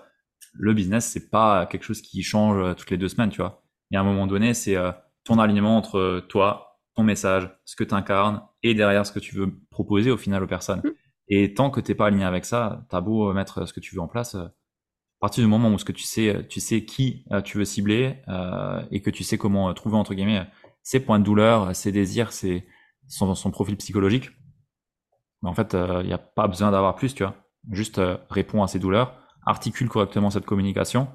le 0.53 0.73
business, 0.73 1.05
c'est 1.07 1.29
pas 1.29 1.65
quelque 1.67 1.83
chose 1.83 2.01
qui 2.01 2.23
change 2.23 2.75
toutes 2.77 2.91
les 2.91 2.97
deux 2.97 3.09
semaines. 3.09 3.29
Tu 3.31 3.41
vois, 3.41 3.63
et 3.91 3.97
à 3.97 4.01
un 4.01 4.05
moment 4.05 4.27
donné, 4.27 4.53
c'est 4.55 4.77
ton 5.25 5.39
alignement 5.39 5.77
entre 5.77 6.21
toi, 6.29 6.79
ton 6.95 7.03
message, 7.03 7.49
ce 7.65 7.75
que 7.77 7.83
tu 7.83 7.93
incarnes 7.95 8.41
et 8.63 8.73
derrière 8.75 9.05
ce 9.05 9.11
que 9.13 9.19
tu 9.19 9.35
veux 9.35 9.53
proposer 9.71 10.11
au 10.11 10.17
final 10.17 10.43
aux 10.43 10.47
personnes. 10.47 10.83
Et 11.29 11.53
tant 11.53 11.69
que 11.69 11.79
t'es 11.79 11.95
pas 11.95 12.07
aligné 12.07 12.25
avec 12.25 12.45
ça, 12.45 12.85
t'as 12.89 13.01
beau 13.01 13.31
mettre 13.33 13.67
ce 13.67 13.73
que 13.73 13.79
tu 13.79 13.95
veux 13.95 14.01
en 14.01 14.07
place, 14.07 14.35
euh, 14.35 14.45
à 14.45 15.21
partir 15.21 15.43
du 15.43 15.49
moment 15.49 15.69
où 15.69 15.77
ce 15.77 15.85
que 15.85 15.91
tu 15.91 16.03
sais, 16.03 16.45
tu 16.49 16.59
sais 16.59 16.85
qui 16.85 17.25
euh, 17.31 17.41
tu 17.41 17.57
veux 17.57 17.65
cibler 17.65 18.17
euh, 18.29 18.81
et 18.89 19.01
que 19.01 19.09
tu 19.09 19.23
sais 19.23 19.37
comment 19.37 19.69
euh, 19.69 19.73
trouver 19.73 19.97
entre 19.97 20.13
guillemets 20.13 20.47
ses 20.81 21.01
points 21.01 21.19
de 21.19 21.25
douleur, 21.25 21.75
ses 21.75 21.91
désirs, 21.91 22.31
ses, 22.31 22.65
son, 23.07 23.51
profil 23.51 23.75
psychologique. 23.77 24.31
En 25.43 25.53
fait, 25.53 25.75
il 25.75 26.07
n'y 26.07 26.13
a 26.13 26.17
pas 26.17 26.47
besoin 26.47 26.71
d'avoir 26.71 26.95
plus, 26.95 27.13
tu 27.13 27.23
vois. 27.23 27.35
Juste 27.69 27.99
euh, 27.99 28.17
réponds 28.29 28.63
à 28.63 28.67
ces 28.67 28.79
douleurs, 28.79 29.15
articule 29.45 29.89
correctement 29.89 30.29
cette 30.29 30.45
communication. 30.45 31.09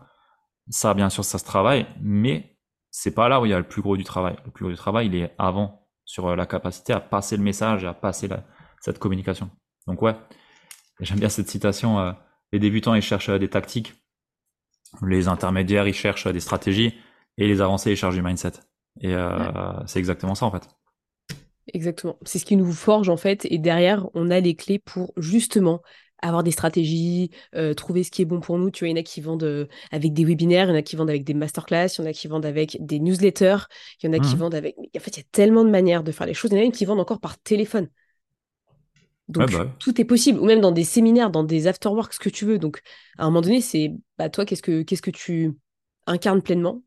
Ça, 0.69 0.95
bien 0.95 1.11
sûr, 1.11 1.25
ça 1.25 1.39
se 1.39 1.45
travaille, 1.45 1.87
mais 2.01 2.59
c'est 2.91 3.15
pas 3.15 3.29
là 3.29 3.41
où 3.41 3.47
il 3.47 3.51
y 3.51 3.55
a 3.55 3.59
le 3.59 3.67
plus 3.67 3.83
gros 3.83 3.97
du 3.97 4.05
travail. 4.05 4.37
Le 4.45 4.51
plus 4.51 4.65
gros 4.65 4.71
du 4.71 4.77
travail, 4.77 5.07
il 5.07 5.15
est 5.15 5.35
avant, 5.39 5.89
sur 6.05 6.29
euh, 6.29 6.37
la 6.37 6.47
capacité 6.47 6.93
à 6.93 7.01
passer 7.01 7.37
le 7.37 7.43
message 7.43 7.85
et 7.85 7.87
à 7.87 7.95
passer 7.95 8.29
cette 8.81 8.99
communication. 8.99 9.51
Donc 9.87 10.03
ouais, 10.03 10.15
j'aime 11.01 11.21
bien 11.21 11.29
cette 11.31 11.49
citation. 11.51 12.01
euh, 12.01 12.13
les 12.53 12.59
débutants, 12.61 12.95
ils 12.95 13.03
cherchent 13.03 13.31
euh, 13.31 13.39
des 13.39 13.51
tactiques. 13.51 13.95
Les 15.07 15.29
intermédiaires, 15.29 15.87
ils 15.87 15.95
cherchent 15.95 16.27
euh, 16.27 16.33
des 16.33 16.41
stratégies. 16.41 16.95
Et 17.39 17.47
les 17.49 17.61
avancés, 17.61 17.91
ils 17.93 17.97
cherchent 17.97 18.15
du 18.15 18.23
mindset. 18.23 18.53
Et 19.01 19.13
euh, 19.15 19.51
c'est 19.87 19.99
exactement 19.99 20.35
ça, 20.35 20.47
en 20.47 20.51
fait. 20.53 20.69
Exactement. 21.73 22.19
C'est 22.25 22.39
ce 22.39 22.45
qui 22.45 22.57
nous 22.57 22.73
forge, 22.73 23.09
en 23.09 23.17
fait. 23.17 23.47
Et 23.51 23.59
derrière, 23.59 24.07
on 24.15 24.31
a 24.31 24.41
les 24.41 24.55
clés 24.55 24.79
pour 24.79 25.13
justement 25.17 25.81
avoir 26.23 26.43
des 26.43 26.51
stratégies, 26.51 27.31
euh, 27.55 27.75
trouver 27.75 28.03
ce 28.05 28.11
qui 28.11 28.23
est 28.23 28.25
bon 28.27 28.41
pour 28.41 28.59
nous. 28.59 28.71
Tu 28.71 28.81
vois, 28.85 28.89
il 28.89 28.93
y 28.93 28.95
en 28.95 29.01
a 29.01 29.03
qui 29.03 29.21
vendent 29.21 29.43
euh, 29.45 29.67
avec 29.91 30.13
des 30.13 30.25
webinaires, 30.25 30.67
il 30.67 30.71
y 30.71 30.73
en 30.73 30.77
a 30.79 30.83
qui 30.83 30.97
vendent 30.97 31.11
avec 31.11 31.25
des 31.25 31.35
masterclass, 31.35 31.87
il 31.99 32.03
y 32.03 32.05
en 32.07 32.11
a 32.11 32.13
qui 32.13 32.29
vendent 32.29 32.47
avec 32.47 32.77
des 32.81 32.99
newsletters, 33.01 33.57
il 34.03 34.07
y 34.07 34.09
en 34.09 34.13
a 34.13 34.21
qui 34.21 34.37
Mhm. 34.37 34.39
vendent 34.39 34.55
avec... 34.55 34.77
En 34.79 35.01
fait, 35.01 35.17
il 35.17 35.19
y 35.19 35.21
a 35.21 35.27
tellement 35.33 35.65
de 35.65 35.71
manières 35.71 36.03
de 36.03 36.13
faire 36.13 36.27
les 36.27 36.35
choses. 36.35 36.51
Il 36.53 36.59
y 36.59 36.65
en 36.65 36.69
a 36.69 36.71
qui 36.71 36.85
vendent 36.85 37.01
encore 37.01 37.21
par 37.21 37.39
téléphone. 37.39 37.89
Donc, 39.29 39.51
bah 39.53 39.67
tout 39.79 40.01
est 40.01 40.05
possible. 40.05 40.39
Ou 40.39 40.45
même 40.45 40.61
dans 40.61 40.73
des 40.73 40.85
séminaires, 40.85 41.31
dans 41.31 41.45
des 41.45 41.67
afterworks, 41.67 42.15
ce 42.15 42.19
que 42.19 42.29
tu 42.29 42.45
veux. 42.45 42.59
Donc, 42.59 42.83
à 43.19 43.25
un 43.25 43.27
moment 43.27 43.41
donné, 43.41 43.61
c'est, 43.61 43.93
bah, 44.19 44.29
toi, 44.29 44.45
qu'est-ce 44.45 44.63
que, 44.63 44.83
qu'est-ce 44.83 45.03
que 45.03 45.11
tu 45.11 45.59
incarnes 46.07 46.43
pleinement? 46.43 46.83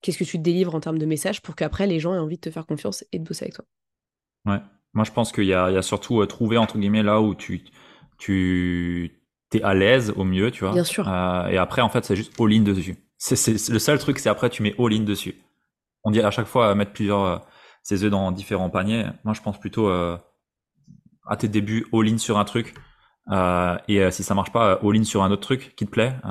Qu'est-ce 0.00 0.18
que 0.18 0.24
tu 0.24 0.38
te 0.38 0.42
délivres 0.42 0.74
en 0.74 0.80
termes 0.80 0.98
de 0.98 1.06
messages 1.06 1.42
pour 1.42 1.54
qu'après, 1.54 1.86
les 1.86 2.00
gens 2.00 2.14
aient 2.14 2.18
envie 2.18 2.36
de 2.36 2.40
te 2.40 2.50
faire 2.50 2.66
confiance 2.66 3.04
et 3.12 3.18
de 3.18 3.24
bosser 3.24 3.44
avec 3.44 3.54
toi? 3.54 3.64
Ouais. 4.46 4.60
Moi, 4.94 5.04
je 5.04 5.12
pense 5.12 5.32
qu'il 5.32 5.44
y 5.44 5.54
a, 5.54 5.70
il 5.70 5.74
y 5.74 5.78
a 5.78 5.82
surtout 5.82 6.20
euh, 6.20 6.26
trouver, 6.26 6.56
entre 6.56 6.78
guillemets, 6.78 7.02
là 7.02 7.20
où 7.20 7.34
tu, 7.34 7.64
tu 8.18 9.10
es 9.52 9.62
à 9.62 9.74
l'aise 9.74 10.12
au 10.16 10.24
mieux, 10.24 10.50
tu 10.50 10.64
vois. 10.64 10.72
Bien 10.72 10.84
sûr. 10.84 11.08
Euh, 11.08 11.46
et 11.48 11.58
après, 11.58 11.82
en 11.82 11.88
fait, 11.88 12.04
c'est 12.04 12.16
juste 12.16 12.38
all-in 12.40 12.60
dessus. 12.60 12.96
C'est, 13.18 13.36
c'est, 13.36 13.70
le 13.70 13.78
seul 13.78 13.98
truc, 13.98 14.18
c'est 14.18 14.28
après, 14.28 14.50
tu 14.50 14.62
mets 14.62 14.74
all-in 14.78 15.00
dessus. 15.00 15.34
On 16.04 16.10
dit 16.10 16.20
à 16.20 16.30
chaque 16.30 16.46
fois 16.46 16.68
euh, 16.68 16.74
mettre 16.74 16.92
plusieurs, 16.92 17.24
euh, 17.24 17.38
ses 17.82 18.04
œufs 18.04 18.10
dans 18.10 18.32
différents 18.32 18.70
paniers. 18.70 19.06
Moi, 19.24 19.34
je 19.34 19.42
pense 19.42 19.58
plutôt 19.58 19.90
à 21.26 21.36
tes 21.36 21.48
débuts, 21.48 21.86
all-in 21.92 22.18
sur 22.18 22.38
un 22.38 22.44
truc. 22.44 22.74
Euh, 23.30 23.78
et 23.88 24.00
euh, 24.02 24.10
si 24.10 24.22
ça 24.22 24.34
marche 24.34 24.52
pas, 24.52 24.72
euh, 24.72 24.88
all-in 24.88 25.02
sur 25.04 25.22
un 25.22 25.30
autre 25.30 25.40
truc 25.40 25.74
qui 25.76 25.86
te 25.86 25.90
plaît, 25.90 26.14
euh, 26.26 26.30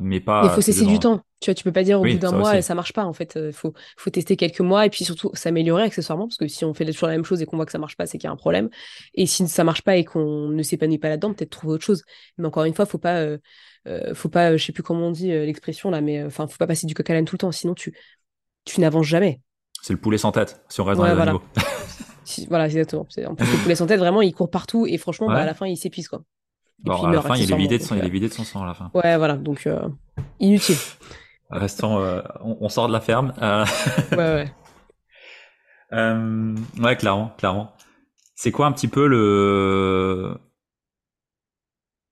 mais 0.00 0.18
pas. 0.20 0.42
Il 0.44 0.50
faut 0.50 0.60
cesser 0.62 0.86
du 0.86 0.98
temps. 0.98 1.20
Tu 1.40 1.50
vois, 1.50 1.54
tu 1.54 1.64
peux 1.64 1.72
pas 1.72 1.82
dire 1.82 2.00
au 2.00 2.04
Oui, 2.04 2.14
bout 2.14 2.20
d'un 2.20 2.32
mois, 2.32 2.52
aussi. 2.52 2.62
ça 2.62 2.74
marche 2.74 2.92
pas. 2.92 3.04
En 3.04 3.12
fait, 3.12 3.34
il 3.36 3.52
faut, 3.52 3.74
faut 3.98 4.10
tester 4.10 4.36
quelques 4.36 4.60
mois 4.60 4.86
et 4.86 4.90
puis 4.90 5.04
surtout 5.04 5.30
s'améliorer 5.34 5.82
accessoirement 5.82 6.28
parce 6.28 6.38
que 6.38 6.46
si 6.48 6.64
on 6.64 6.72
fait 6.72 6.86
toujours 6.86 7.08
la 7.08 7.14
même 7.14 7.24
chose 7.24 7.42
et 7.42 7.46
qu'on 7.46 7.56
voit 7.56 7.66
que 7.66 7.72
ça 7.72 7.78
marche 7.78 7.96
pas, 7.96 8.06
c'est 8.06 8.16
qu'il 8.16 8.28
y 8.28 8.30
a 8.30 8.32
un 8.32 8.36
problème. 8.36 8.70
Et 9.14 9.26
si 9.26 9.46
ça 9.48 9.64
marche 9.64 9.82
pas 9.82 9.96
et 9.96 10.04
qu'on 10.04 10.48
ne 10.48 10.62
s'épanouit 10.62 10.98
pas 10.98 11.08
là-dedans, 11.08 11.34
peut-être 11.34 11.50
trouver 11.50 11.74
autre 11.74 11.84
chose. 11.84 12.04
Mais 12.38 12.46
encore 12.46 12.64
une 12.64 12.74
fois, 12.74 12.86
faut 12.86 12.96
pas, 12.98 13.26
faut 14.14 14.28
pas, 14.28 14.56
je 14.56 14.64
sais 14.64 14.72
plus 14.72 14.82
comment 14.84 15.08
on 15.08 15.10
dit 15.10 15.28
l'expression 15.28 15.90
là, 15.90 16.00
mais 16.00 16.22
enfin, 16.24 16.46
faut 16.46 16.56
pas 16.58 16.66
passer 16.68 16.86
du 16.86 16.94
coq 16.94 17.10
à 17.10 17.14
l'âne 17.14 17.24
tout 17.24 17.34
le 17.34 17.40
temps, 17.40 17.52
sinon 17.52 17.74
tu, 17.74 17.92
tu 18.64 18.80
n'avances 18.80 19.06
jamais. 19.06 19.40
C'est 19.82 19.92
le 19.92 19.98
poulet 20.00 20.16
sans 20.18 20.30
tête, 20.32 20.62
si 20.68 20.80
on 20.80 20.84
reste 20.84 21.00
Ouais, 21.00 21.08
dans 21.08 21.10
les 21.10 21.16
voilà. 21.16 21.32
animaux. 21.32 21.44
Si- 22.24 22.46
voilà, 22.46 22.66
exactement. 22.66 23.02
En 23.02 23.34
plus, 23.34 23.50
le 23.52 23.62
poulet 23.62 23.74
sans 23.74 23.86
tête, 23.86 23.98
vraiment, 23.98 24.22
il 24.22 24.32
court 24.34 24.50
partout 24.50 24.86
et 24.86 24.98
franchement, 24.98 25.26
bah, 25.28 25.42
à 25.42 25.44
la 25.46 25.54
fin, 25.54 25.66
il 25.66 25.76
s'épuise 25.76 26.08
quoi. 26.08 26.22
Et 26.84 26.88
Bon, 26.88 26.94
puis 26.94 27.02
à 27.02 27.06
la 27.06 27.12
meurt 27.12 27.26
fin, 27.28 27.36
il 27.36 27.50
est 27.52 27.56
vidé 27.56 27.78
de 27.78 27.82
son, 27.82 27.94
donc, 27.94 28.02
il 28.02 28.06
est 28.06 28.08
euh, 28.08 28.12
vidé 28.12 28.28
de 28.28 28.32
son 28.32 28.44
sang 28.44 28.62
à 28.62 28.66
la 28.66 28.74
fin. 28.74 28.90
Ouais, 28.94 29.16
voilà, 29.16 29.36
donc 29.36 29.66
euh, 29.66 29.88
inutile. 30.40 30.76
Restons, 31.50 32.00
euh, 32.00 32.22
on, 32.42 32.56
on 32.60 32.68
sort 32.68 32.88
de 32.88 32.92
la 32.92 33.00
ferme. 33.00 33.32
Euh, 33.42 33.64
Ouais, 34.12 34.16
ouais. 34.16 34.52
Ouais, 36.80 36.96
clairement, 36.96 37.32
clairement. 37.36 37.72
C'est 38.34 38.50
quoi 38.50 38.66
un 38.66 38.72
petit 38.72 38.88
peu 38.88 39.06
le, 39.06 40.34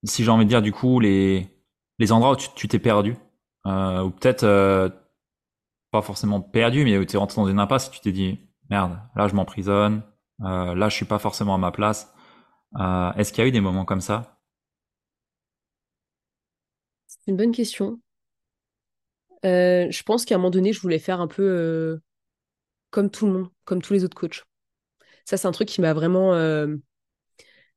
si 0.04 0.22
j'ai 0.24 0.30
envie 0.30 0.44
de 0.44 0.50
dire 0.50 0.62
du 0.62 0.72
coup 0.72 1.00
les 1.00 1.48
les 1.98 2.12
endroits 2.12 2.32
où 2.32 2.36
tu 2.36 2.48
tu 2.54 2.68
t'es 2.68 2.78
perdu, 2.78 3.16
ou 3.64 4.10
peut-être 4.10 4.46
pas 5.90 6.02
forcément 6.02 6.40
perdu, 6.40 6.84
mais 6.84 6.98
où 6.98 7.04
tu 7.04 7.16
es 7.16 7.18
rentré 7.18 7.40
dans 7.40 7.48
une 7.48 7.58
impasse 7.58 7.88
et 7.88 7.90
tu 7.90 8.00
t'es 8.00 8.12
dit 8.12 8.38
merde, 8.70 8.98
là 9.16 9.28
je 9.28 9.34
m'emprisonne, 9.34 10.02
euh, 10.42 10.74
là 10.74 10.88
je 10.88 10.94
suis 10.94 11.04
pas 11.04 11.18
forcément 11.18 11.54
à 11.54 11.58
ma 11.58 11.72
place. 11.72 12.12
Euh, 12.78 13.12
Est-ce 13.14 13.32
qu'il 13.32 13.42
y 13.42 13.44
a 13.44 13.48
eu 13.48 13.52
des 13.52 13.60
moments 13.60 13.84
comme 13.84 14.00
ça? 14.00 14.40
C'est 17.06 17.30
une 17.30 17.36
bonne 17.36 17.52
question. 17.52 18.00
Euh, 19.44 19.90
je 19.90 20.02
pense 20.02 20.24
qu'à 20.24 20.36
un 20.36 20.38
moment 20.38 20.50
donné, 20.50 20.72
je 20.72 20.80
voulais 20.80 20.98
faire 20.98 21.20
un 21.20 21.26
peu 21.26 22.00
comme 22.90 23.10
tout 23.10 23.26
le 23.26 23.32
monde, 23.32 23.48
comme 23.64 23.82
tous 23.82 23.92
les 23.92 24.04
autres 24.04 24.16
coachs. 24.16 24.44
Ça, 25.24 25.36
c'est 25.36 25.48
un 25.48 25.52
truc 25.52 25.68
qui 25.68 25.80
m'a 25.80 25.92
vraiment 25.92 26.32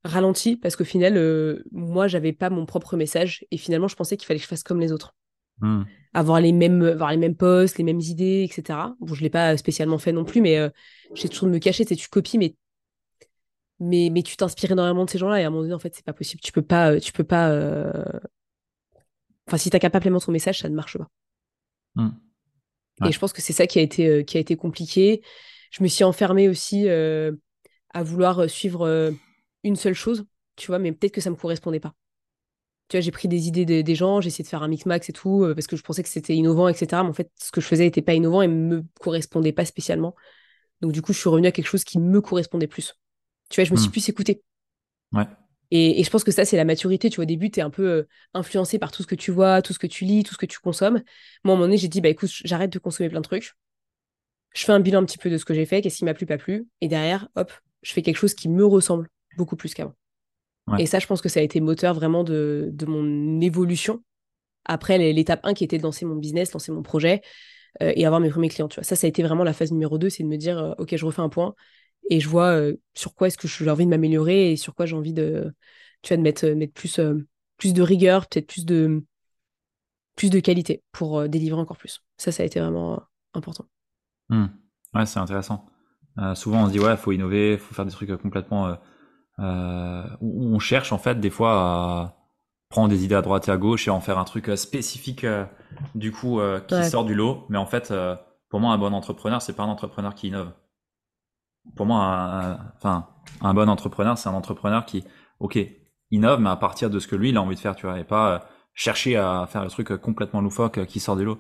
ralenti 0.04 0.58
parce 0.58 0.76
qu'au 0.76 0.84
final, 0.84 1.64
moi, 1.72 2.08
j'avais 2.08 2.34
pas 2.34 2.50
mon 2.50 2.66
propre 2.66 2.98
message 2.98 3.46
et 3.52 3.58
finalement, 3.58 3.88
je 3.88 3.96
pensais 3.96 4.18
qu'il 4.18 4.28
fallait 4.28 4.40
que 4.40 4.44
je 4.44 4.50
fasse 4.50 4.64
comme 4.64 4.80
les 4.80 4.92
autres. 4.92 5.16
Hmm. 5.60 5.84
Avoir 6.14 6.40
les 6.42 6.52
mêmes, 6.52 6.84
avoir 6.84 7.12
les 7.12 7.18
mêmes 7.18 7.36
posts, 7.36 7.78
les 7.78 7.84
mêmes 7.84 8.00
idées, 8.02 8.48
etc. 8.50 8.96
Bon, 9.00 9.14
je 9.16 9.22
l'ai 9.22 9.30
pas 9.30 9.58
spécialement 9.58 9.98
fait 9.98 10.12
non 10.12 10.26
plus, 10.26 10.42
mais 10.42 10.58
euh, 10.58 10.70
j'ai 11.16 11.30
toujours 11.30 11.48
de 11.48 11.54
me 11.54 11.60
cacher. 11.60 11.86
Tu 11.86 12.08
copies, 12.10 12.38
mais, 12.38 12.56
mais, 13.80 14.10
mais 14.12 14.24
tu 14.24 14.38
t'inspires 14.38 14.72
énormément 14.72 15.06
de 15.06 15.10
ces 15.10 15.18
gens-là 15.18 15.40
et 15.42 15.44
à 15.44 15.48
un 15.48 15.50
moment 15.50 15.64
donné, 15.64 15.74
en 15.74 15.80
fait, 15.80 15.94
c'est 15.96 16.06
pas 16.06 16.14
possible. 16.14 16.42
Tu 16.42 16.52
peux 16.52 16.62
pas, 16.62 16.92
euh, 16.92 17.00
tu 17.00 17.12
peux 17.12 17.24
pas. 17.24 17.50
euh, 17.52 17.92
Enfin, 19.48 19.58
si 19.58 19.70
t'as 19.70 19.90
pas 19.90 20.00
pleinement 20.00 20.20
ton 20.20 20.32
message, 20.32 20.60
ça 20.60 20.70
ne 20.70 20.76
marche 20.76 20.98
pas. 20.98 21.08
Hmm. 21.96 22.10
Et 23.04 23.12
je 23.12 23.20
pense 23.20 23.34
que 23.34 23.42
c'est 23.42 23.54
ça 23.54 23.68
qui 23.68 23.80
a 23.80 23.82
été, 23.82 24.24
qui 24.26 24.38
a 24.38 24.40
été 24.40 24.56
compliqué. 24.56 25.22
Je 25.72 25.84
me 25.84 25.88
suis 25.88 26.04
enfermée 26.04 26.48
aussi 26.50 26.88
à 26.90 28.04
vouloir 28.04 28.50
suivre 28.50 29.14
une 29.64 29.76
seule 29.76 29.94
chose, 29.94 30.26
tu 30.56 30.68
vois, 30.68 30.80
mais 30.80 30.92
peut-être 30.92 31.14
que 31.14 31.22
ça 31.22 31.30
me 31.30 31.36
correspondait 31.36 31.80
pas. 31.80 31.94
Tu 32.90 32.98
vois, 32.98 33.02
j'ai 33.02 33.12
pris 33.12 33.28
des 33.28 33.48
idées 33.48 33.66
des 33.66 33.96
gens, 33.96 34.22
j'ai 34.22 34.28
essayé 34.28 34.44
de 34.44 34.50
faire 34.50 34.62
un 34.62 34.68
mix-max 34.68 35.10
et 35.10 35.14
tout, 35.14 35.46
parce 35.56 35.68
que 35.68 35.76
je 35.76 35.84
pensais 35.84 36.04
que 36.04 36.10
c'était 36.10 36.36
innovant, 36.36 36.68
etc. 36.68 37.02
Mais 37.04 37.10
en 37.10 37.14
fait, 37.14 37.32
ce 37.40 37.52
que 37.52 37.62
je 37.62 37.66
faisais 37.66 37.86
n'était 37.86 38.02
pas 38.02 38.14
innovant 38.14 38.42
et 38.42 38.48
me 38.48 38.84
correspondait 39.00 39.54
pas 39.54 39.66
spécialement. 39.66 40.16
Donc, 40.82 40.92
du 40.92 41.02
coup, 41.02 41.14
je 41.14 41.20
suis 41.20 41.30
revenue 41.30 41.48
à 41.48 41.52
quelque 41.52 41.68
chose 41.68 41.86
qui 41.86 41.98
me 41.98 42.20
correspondait 42.20 42.68
plus. 42.68 43.00
Tu 43.50 43.62
vois, 43.62 43.66
je 43.66 43.72
me 43.72 43.78
suis 43.78 43.88
hmm. 43.88 43.92
plus 43.92 44.10
écoutée. 44.10 44.44
Ouais. 45.14 45.26
Et, 45.72 46.04
je 46.04 46.10
pense 46.10 46.24
que 46.24 46.32
ça, 46.32 46.46
c'est 46.46 46.58
la 46.58 46.66
maturité. 46.66 47.10
Tu 47.10 47.16
vois, 47.16 47.24
au 47.24 47.26
début, 47.26 47.50
tu 47.50 47.60
es 47.60 47.64
un 47.64 47.70
peu 47.70 47.88
euh, 47.88 48.08
influencé 48.34 48.78
par 48.78 48.92
tout 48.92 49.02
ce 49.02 49.08
que 49.08 49.16
tu 49.16 49.32
vois, 49.32 49.62
tout 49.62 49.74
ce 49.74 49.80
que 49.80 49.88
tu 49.88 50.06
lis, 50.06 50.24
tout 50.24 50.34
ce 50.34 50.38
que 50.38 50.46
tu 50.46 50.60
consommes. 50.60 51.02
Moi, 51.44 51.54
à 51.54 51.56
un 51.56 51.56
moment 51.56 51.62
donné, 51.62 51.78
j'ai 51.78 51.88
dit, 51.88 52.02
bah 52.02 52.10
écoute, 52.10 52.30
j'arrête 52.44 52.72
de 52.72 52.80
consommer 52.80 53.10
plein 53.10 53.22
de 53.22 53.26
trucs. 53.26 53.54
Je 54.54 54.66
fais 54.66 54.72
un 54.72 54.80
bilan 54.80 55.02
un 55.02 55.06
petit 55.06 55.18
peu 55.18 55.32
de 55.32 55.38
ce 55.38 55.46
que 55.46 55.54
j'ai 55.54 55.66
fait, 55.66 55.82
qu'est-ce 55.82 55.98
qui 55.98 56.06
m'a 56.06 56.14
plu, 56.14 56.26
pas 56.26 56.38
plu. 56.38 56.68
Et 56.82 56.88
derrière, 56.88 57.28
hop, 57.36 57.52
je 57.82 57.92
fais 57.92 58.04
quelque 58.04 58.18
chose 58.18 58.36
qui 58.36 58.50
me 58.50 58.66
ressemble 58.66 59.10
beaucoup 59.36 59.56
plus 59.56 59.74
qu'avant. 59.74 59.96
Et 60.78 60.86
ça, 60.86 61.00
je 61.00 61.08
pense 61.08 61.22
que 61.22 61.30
ça 61.30 61.40
a 61.40 61.44
été 61.44 61.60
moteur 61.60 61.94
vraiment 61.94 62.24
de, 62.24 62.70
de 62.72 62.86
mon 62.86 63.42
évolution. 63.42 64.02
Après, 64.66 64.98
l'étape 64.98 65.42
1 65.44 65.54
qui 65.54 65.64
était 65.64 65.78
de 65.78 65.84
lancer 65.84 66.06
mon 66.06 66.16
business, 66.16 66.54
lancer 66.54 66.72
mon 66.72 66.84
projet 66.84 67.22
euh, 67.82 67.92
et 67.96 68.06
avoir 68.06 68.22
mes 68.22 68.30
premiers 68.30 68.50
clients. 68.50 68.68
Tu 68.68 68.76
vois. 68.76 68.84
Ça, 68.84 68.96
ça 68.96 69.08
a 69.08 69.10
été 69.10 69.24
vraiment 69.24 69.44
la 69.44 69.54
phase 69.54 69.72
numéro 69.72 69.98
2, 69.98 70.10
c'est 70.10 70.24
de 70.24 70.28
me 70.28 70.38
dire, 70.38 70.58
euh, 70.58 70.74
OK, 70.78 70.96
je 70.96 71.06
refais 71.06 71.22
un 71.22 71.30
point 71.30 71.54
et 72.10 72.20
je 72.20 72.30
vois 72.30 72.52
euh, 72.52 72.76
sur 72.94 73.16
quoi 73.16 73.28
est-ce 73.28 73.38
que 73.38 73.48
j'ai 73.48 73.70
envie 73.70 73.86
de 73.86 73.90
m'améliorer 73.90 74.52
et 74.52 74.58
sur 74.58 74.74
quoi 74.76 74.86
j'ai 74.86 74.96
envie 74.96 75.14
de, 75.14 75.54
tu 76.02 76.10
vois, 76.10 76.18
de 76.18 76.22
mettre, 76.22 76.48
mettre 76.48 76.74
plus, 76.74 77.00
plus 77.58 77.74
de 77.74 77.82
rigueur, 77.82 78.28
peut-être 78.28 78.48
plus 78.48 78.66
de, 78.66 79.04
plus 80.16 80.30
de 80.30 80.40
qualité 80.40 80.84
pour 80.92 81.28
délivrer 81.28 81.60
encore 81.60 81.78
plus. 81.78 82.02
Ça, 82.18 82.32
ça 82.32 82.44
a 82.44 82.46
été 82.46 82.60
vraiment 82.60 83.02
important. 83.34 83.66
Mmh. 84.30 84.46
Ouais, 84.94 85.06
c'est 85.06 85.20
intéressant. 85.20 85.66
souvent, 86.36 86.64
on 86.64 86.68
se 86.68 86.72
dit, 86.72 86.80
ouais, 86.80 86.92
il 86.92 86.98
faut 86.98 87.12
innover, 87.12 87.54
il 87.54 87.60
faut 87.60 87.74
faire 87.74 87.86
des 87.86 87.92
trucs 87.92 88.16
complètement 88.22 88.78
euh, 89.40 90.04
où 90.22 90.46
on 90.46 90.60
cherche 90.60 90.92
en 90.92 91.00
fait 91.00 91.20
des 91.20 91.32
fois 91.32 91.54
à 91.54 92.16
prendre 92.70 92.90
des 92.90 93.04
idées 93.04 93.16
à 93.16 93.22
droite 93.22 93.48
et 93.48 93.52
à 93.52 93.58
gauche 93.58 93.88
et 93.88 93.92
en 93.92 94.00
faire 94.00 94.20
un 94.20 94.24
truc 94.24 94.50
euh, 94.50 94.56
spécifique 94.56 95.24
euh, 95.24 95.46
du 95.96 96.12
coup 96.12 96.40
qui 96.68 96.84
sort 96.86 97.06
du 97.06 97.16
lot. 97.16 97.46
Mais 97.50 97.58
en 97.58 97.66
fait, 97.66 97.94
pour 98.50 98.60
moi, 98.60 98.74
un 98.74 98.78
bon 98.78 98.94
entrepreneur, 98.94 99.42
c'est 99.42 99.54
pas 99.54 99.64
un 99.64 99.70
entrepreneur 99.70 100.14
qui 100.14 100.28
innove. 100.28 100.54
Pour 101.76 101.86
moi, 101.86 102.04
un, 102.04 102.74
enfin, 102.76 103.08
un 103.42 103.54
bon 103.54 103.70
entrepreneur, 103.70 104.18
c'est 104.18 104.30
un 104.30 104.34
entrepreneur 104.34 104.86
qui, 104.86 105.04
ok, 105.40 105.58
innove, 106.12 106.42
mais 106.42 106.50
à 106.50 106.56
partir 106.56 106.90
de 106.90 107.00
ce 107.00 107.08
que 107.08 107.16
lui, 107.16 107.30
il 107.30 107.38
a 107.38 107.42
envie 107.42 107.56
de 107.56 107.60
faire, 107.60 107.76
tu 107.76 107.86
vois, 107.88 108.00
et 108.00 108.04
pas 108.04 108.46
chercher 108.74 109.16
à 109.16 109.48
faire 109.48 109.64
le 109.64 109.70
truc 109.70 109.96
complètement 109.98 110.42
loufoque 110.42 110.86
qui 110.86 111.00
sort 111.00 111.16
du 111.16 111.26
lot. 111.26 111.40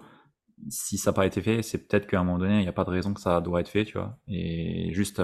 Si 0.69 0.97
ça 0.97 1.12
n'a 1.12 1.15
pas 1.15 1.25
été 1.25 1.41
fait, 1.41 1.62
c'est 1.62 1.88
peut-être 1.88 2.08
qu'à 2.08 2.19
un 2.19 2.23
moment 2.23 2.39
donné, 2.39 2.56
il 2.56 2.62
n'y 2.62 2.69
a 2.69 2.73
pas 2.73 2.86
de 2.86 2.89
raison 2.89 3.13
que 3.13 3.19
ça 3.19 3.41
doit 3.41 3.60
être 3.60 3.69
fait, 3.69 3.86
tu 3.86 3.97
vois, 3.97 4.17
et 4.27 4.91
juste 4.93 5.21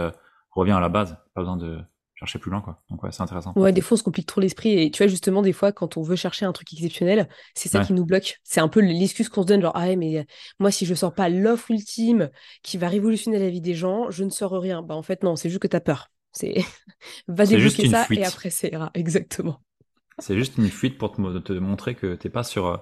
revient 0.51 0.73
à 0.73 0.79
la 0.79 0.89
base, 0.89 1.17
pas 1.33 1.41
besoin 1.41 1.57
de 1.57 1.79
chercher 2.19 2.37
plus 2.37 2.51
loin, 2.51 2.59
quoi. 2.59 2.81
Donc, 2.89 3.01
ouais, 3.03 3.11
c'est 3.11 3.23
intéressant. 3.23 3.53
Ouais, 3.55 3.71
des 3.71 3.79
fois, 3.79 3.95
on 3.95 3.97
se 3.97 4.03
complique 4.03 4.27
trop 4.27 4.41
l'esprit. 4.41 4.77
Et 4.77 4.91
tu 4.91 5.01
vois, 5.01 5.07
justement, 5.07 5.41
des 5.41 5.53
fois, 5.53 5.71
quand 5.71 5.95
on 5.95 6.01
veut 6.01 6.17
chercher 6.17 6.45
un 6.45 6.51
truc 6.51 6.71
exceptionnel, 6.73 7.29
c'est 7.55 7.69
ça 7.69 7.79
qui 7.79 7.93
nous 7.93 8.05
bloque. 8.05 8.39
C'est 8.43 8.59
un 8.59 8.67
peu 8.67 8.81
l'excuse 8.81 9.29
qu'on 9.29 9.43
se 9.43 9.47
donne, 9.47 9.61
genre, 9.61 9.71
ah 9.75 9.87
ouais, 9.87 9.95
mais 9.95 10.25
moi, 10.59 10.69
si 10.69 10.85
je 10.85 10.93
sors 10.93 11.13
pas 11.13 11.29
l'offre 11.29 11.71
ultime 11.71 12.29
qui 12.61 12.77
va 12.77 12.89
révolutionner 12.89 13.39
la 13.39 13.49
vie 13.49 13.61
des 13.61 13.73
gens, 13.73 14.11
je 14.11 14.25
ne 14.25 14.29
sors 14.29 14.51
rien. 14.51 14.81
Bah, 14.81 14.95
en 14.95 15.01
fait, 15.01 15.23
non, 15.23 15.37
c'est 15.37 15.49
juste 15.49 15.61
que 15.61 15.67
tu 15.67 15.77
as 15.77 15.81
peur. 15.81 16.09
C'est 16.31 16.55
va 17.27 17.45
débloquer 17.45 17.89
ça 17.89 18.05
et 18.09 18.25
après, 18.25 18.49
c'est 18.49 18.73
exactement. 18.93 19.61
C'est 20.17 20.35
juste 20.35 20.57
une 20.57 20.67
fuite 20.67 20.97
pour 20.97 21.13
te, 21.13 21.53
montrer 21.53 21.95
que 21.95 22.15
t'es 22.15 22.29
pas 22.29 22.43
sur, 22.43 22.67
euh, 22.67 22.77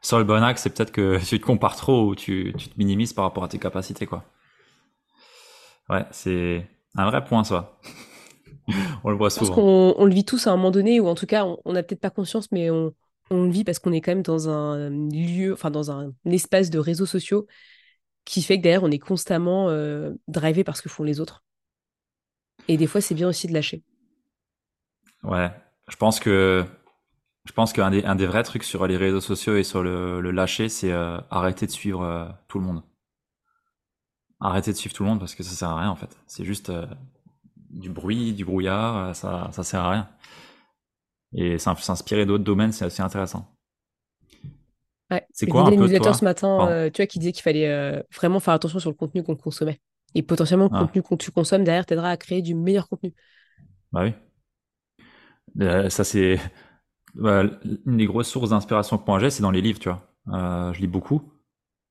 sur 0.00 0.18
le 0.18 0.24
bon 0.24 0.44
axe. 0.44 0.62
C'est 0.62 0.70
peut-être 0.70 0.92
que 0.92 1.18
tu 1.28 1.40
te 1.40 1.44
compares 1.44 1.76
trop 1.76 2.06
ou 2.06 2.14
tu, 2.14 2.54
tu 2.56 2.68
te 2.68 2.78
minimises 2.78 3.12
par 3.12 3.24
rapport 3.24 3.42
à 3.42 3.48
tes 3.48 3.58
capacités, 3.58 4.06
quoi. 4.06 4.24
Ouais, 5.88 6.04
c'est 6.12 6.68
un 6.94 7.10
vrai 7.10 7.24
point, 7.24 7.42
ça. 7.42 7.78
on 9.04 9.10
le 9.10 9.16
voit 9.16 9.30
souvent. 9.30 9.54
Qu'on 9.54 9.94
on 9.96 10.04
le 10.04 10.14
vit 10.14 10.24
tous 10.24 10.46
à 10.46 10.52
un 10.52 10.56
moment 10.56 10.70
donné, 10.70 11.00
ou 11.00 11.06
en 11.08 11.14
tout 11.14 11.26
cas, 11.26 11.46
on 11.64 11.72
n'a 11.72 11.82
peut-être 11.82 12.00
pas 12.00 12.10
conscience, 12.10 12.50
mais 12.52 12.70
on, 12.70 12.92
le 13.30 13.50
vit 13.50 13.64
parce 13.64 13.78
qu'on 13.78 13.92
est 13.92 14.00
quand 14.00 14.12
même 14.12 14.22
dans 14.22 14.48
un 14.48 14.90
lieu, 14.90 15.52
enfin 15.52 15.70
dans 15.70 15.90
un, 15.90 16.12
espace 16.24 16.70
de 16.70 16.78
réseaux 16.78 17.06
sociaux 17.06 17.46
qui 18.24 18.42
fait 18.42 18.58
que 18.58 18.62
derrière, 18.62 18.82
on 18.82 18.90
est 18.90 18.98
constamment 18.98 19.68
euh, 19.68 20.12
drivé 20.26 20.64
par 20.64 20.76
ce 20.76 20.82
que 20.82 20.88
font 20.88 21.04
les 21.04 21.20
autres. 21.20 21.44
Et 22.68 22.76
des 22.76 22.86
fois, 22.86 23.00
c'est 23.00 23.14
bien 23.14 23.28
aussi 23.28 23.46
de 23.46 23.52
lâcher. 23.52 23.82
Ouais, 25.22 25.50
je 25.88 25.96
pense 25.96 26.18
que 26.18 26.64
je 27.44 27.52
pense 27.52 27.72
qu'un 27.72 27.90
des, 27.90 28.04
un 28.04 28.16
des 28.16 28.26
vrais 28.26 28.42
trucs 28.42 28.64
sur 28.64 28.86
les 28.88 28.96
réseaux 28.96 29.20
sociaux 29.20 29.56
et 29.56 29.62
sur 29.62 29.82
le, 29.82 30.20
lâcher, 30.32 30.68
c'est 30.68 30.90
euh, 30.90 31.18
arrêter 31.30 31.66
de 31.66 31.70
suivre 31.70 32.02
euh, 32.02 32.26
tout 32.48 32.58
le 32.58 32.64
monde. 32.64 32.82
Arrêter 34.40 34.72
de 34.72 34.76
suivre 34.76 34.94
tout 34.94 35.04
le 35.04 35.08
monde 35.08 35.20
parce 35.20 35.36
que 35.36 35.44
ça 35.44 35.54
sert 35.54 35.68
à 35.68 35.80
rien 35.80 35.90
en 35.90 35.96
fait. 35.96 36.18
C'est 36.26 36.44
juste 36.44 36.72
du 37.76 37.90
bruit, 37.90 38.32
du 38.32 38.44
brouillard, 38.44 38.96
euh, 38.96 39.12
ça, 39.12 39.50
ça 39.52 39.62
sert 39.62 39.80
à 39.80 39.90
rien. 39.90 40.08
Et 41.34 41.58
s'inspirer 41.58 42.24
d'autres 42.24 42.44
domaines, 42.44 42.72
c'est 42.72 42.84
assez 42.84 43.02
intéressant. 43.02 43.52
C'est 45.32 45.46
quoi 45.46 45.68
un 45.68 45.76
peu 45.76 45.98
toi 45.98 46.14
ce 46.14 46.24
matin, 46.24 46.68
euh, 46.68 46.90
tu 46.90 47.00
vois, 47.00 47.06
qui 47.06 47.18
disait 47.18 47.32
qu'il 47.32 47.42
fallait 47.42 47.68
euh, 47.68 48.02
vraiment 48.12 48.40
faire 48.40 48.54
attention 48.54 48.80
sur 48.80 48.90
le 48.90 48.96
contenu 48.96 49.22
qu'on 49.22 49.36
consommait. 49.36 49.80
Et 50.14 50.22
potentiellement, 50.22 50.64
le 50.64 50.70
ah. 50.74 50.80
contenu 50.80 51.02
que 51.02 51.14
tu 51.14 51.30
consommes 51.30 51.62
derrière 51.62 51.86
t'aidera 51.86 52.10
à 52.10 52.16
créer 52.16 52.42
du 52.42 52.54
meilleur 52.54 52.88
contenu. 52.88 53.12
Bah 53.92 54.04
oui. 54.04 55.90
ça, 55.90 56.02
c'est 56.02 56.40
bah, 57.14 57.44
une 57.84 57.98
des 57.98 58.06
grosses 58.06 58.28
sources 58.28 58.50
d'inspiration 58.50 58.98
que 58.98 59.04
moi 59.06 59.20
j'ai, 59.20 59.30
c'est 59.30 59.42
dans 59.42 59.50
les 59.50 59.60
livres, 59.60 59.78
tu 59.78 59.90
vois. 59.90 60.72
je 60.72 60.80
lis 60.80 60.86
beaucoup. 60.86 61.32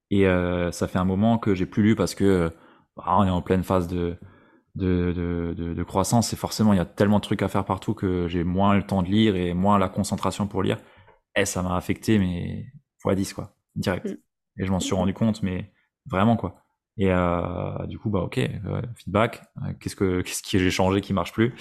Et 0.09 0.25
ça 0.71 0.87
fait 0.87 0.99
un 0.99 1.05
moment 1.05 1.37
que 1.37 1.55
j'ai 1.55 1.65
plus 1.65 1.83
lu 1.83 1.95
parce 1.95 2.15
que 2.15 2.51
bah, 2.97 3.05
on 3.17 3.25
est 3.25 3.29
en 3.29 3.41
pleine 3.41 3.63
phase 3.63 3.87
de, 3.87 4.17
de, 4.75 5.53
de, 5.55 5.73
de, 5.73 5.83
croissance 5.83 6.33
et 6.33 6.35
forcément 6.35 6.73
il 6.73 6.77
y 6.77 6.81
a 6.81 6.85
tellement 6.85 7.17
de 7.17 7.23
trucs 7.23 7.41
à 7.41 7.47
faire 7.47 7.63
partout 7.65 7.93
que 7.93 8.27
j'ai 8.27 8.43
moins 8.43 8.75
le 8.75 8.83
temps 8.85 9.03
de 9.03 9.07
lire 9.07 9.35
et 9.35 9.53
moins 9.53 9.77
la 9.77 9.89
concentration 9.89 10.47
pour 10.47 10.63
lire. 10.63 10.77
Et 11.35 11.45
ça 11.45 11.61
m'a 11.61 11.75
affecté 11.77 12.19
mais 12.19 12.65
fois 12.99 13.15
10 13.15 13.33
quoi, 13.33 13.55
direct. 13.75 14.05
Mm. 14.05 14.17
Et 14.61 14.65
je 14.65 14.71
m'en 14.71 14.79
suis 14.79 14.95
rendu 14.95 15.13
compte 15.13 15.43
mais 15.43 15.71
vraiment 16.05 16.35
quoi. 16.35 16.61
Et 16.97 17.11
euh, 17.11 17.85
du 17.87 17.97
coup 17.99 18.09
bah 18.09 18.19
ok, 18.19 18.37
euh, 18.37 18.81
feedback, 18.95 19.43
euh, 19.63 19.73
qu'est-ce 19.79 19.95
que 19.95 20.21
qu'est-ce 20.21 20.43
qui 20.43 20.59
j'ai 20.59 20.71
changé 20.71 21.01
qui 21.01 21.13
marche 21.13 21.33
plus? 21.33 21.53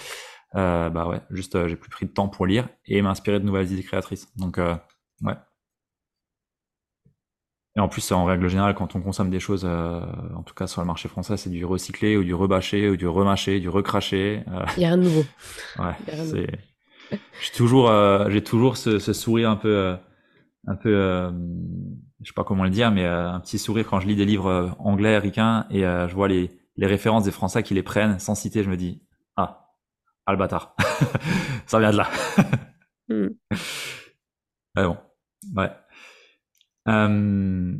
Euh, 0.55 0.89
Bah 0.89 1.07
ouais, 1.07 1.21
juste 1.31 1.67
j'ai 1.67 1.75
plus 1.75 1.89
pris 1.89 2.05
de 2.05 2.11
temps 2.11 2.29
pour 2.29 2.45
lire 2.45 2.67
et 2.85 3.01
m'inspirer 3.01 3.39
de 3.39 3.45
nouvelles 3.45 3.71
idées 3.71 3.83
créatrices. 3.83 4.27
Donc 4.37 4.57
ouais, 4.57 5.35
et 7.77 7.79
en 7.81 7.89
plus, 7.89 8.09
en 8.13 8.23
règle 8.23 8.47
générale, 8.47 8.73
quand 8.73 8.95
on 8.95 9.01
consomme 9.01 9.29
des 9.29 9.41
choses, 9.41 9.65
euh, 9.65 9.99
en 10.35 10.43
tout 10.43 10.53
cas 10.53 10.65
sur 10.65 10.81
le 10.81 10.87
marché 10.87 11.09
français, 11.09 11.35
c'est 11.35 11.49
du 11.49 11.65
recyclé 11.65 12.15
ou 12.15 12.23
du 12.23 12.33
rebâché 12.33 12.89
ou 12.89 12.95
du 12.95 13.07
remâché, 13.07 13.59
du 13.59 13.67
recraché. 13.67 14.43
Euh. 14.47 14.65
Il 14.77 14.83
y 14.83 14.85
a 14.85 14.95
de 14.95 15.01
nouveau. 15.01 15.25
Ouais, 15.77 15.93
c'est. 16.07 16.47
J'ai 17.11 17.51
toujours, 17.53 17.89
euh, 17.89 18.29
j'ai 18.29 18.43
toujours 18.43 18.77
ce, 18.77 18.97
ce, 18.97 19.11
sourire 19.11 19.49
un 19.49 19.57
peu, 19.57 19.95
un 20.65 20.75
peu, 20.75 21.31
je 22.21 22.27
sais 22.27 22.33
pas 22.33 22.43
comment 22.43 22.63
le 22.63 22.69
dire, 22.69 22.91
mais 22.91 23.05
un 23.05 23.39
petit 23.41 23.59
sourire 23.59 23.85
quand 23.87 23.99
je 23.99 24.07
lis 24.07 24.15
des 24.15 24.25
livres 24.25 24.75
anglais, 24.79 25.17
ricains, 25.19 25.67
et 25.69 25.81
je 25.81 26.15
vois 26.15 26.27
les, 26.27 26.49
les 26.77 26.87
références 26.87 27.23
des 27.23 27.31
Français 27.31 27.61
qui 27.61 27.75
les 27.75 27.83
prennent 27.83 28.17
sans 28.17 28.33
citer, 28.33 28.63
je 28.63 28.69
me 28.71 28.77
dis, 28.77 29.03
ah, 29.35 29.69
ah 30.25 30.31
le 30.31 30.37
bâtard, 30.37 30.75
ça 31.67 31.79
vient 31.79 31.91
de 31.91 31.97
là. 31.97 32.09
mm. 33.09 33.27
Mais 34.75 34.83
bon, 34.83 34.97
ouais. 35.55 35.69
Euh, 36.87 37.77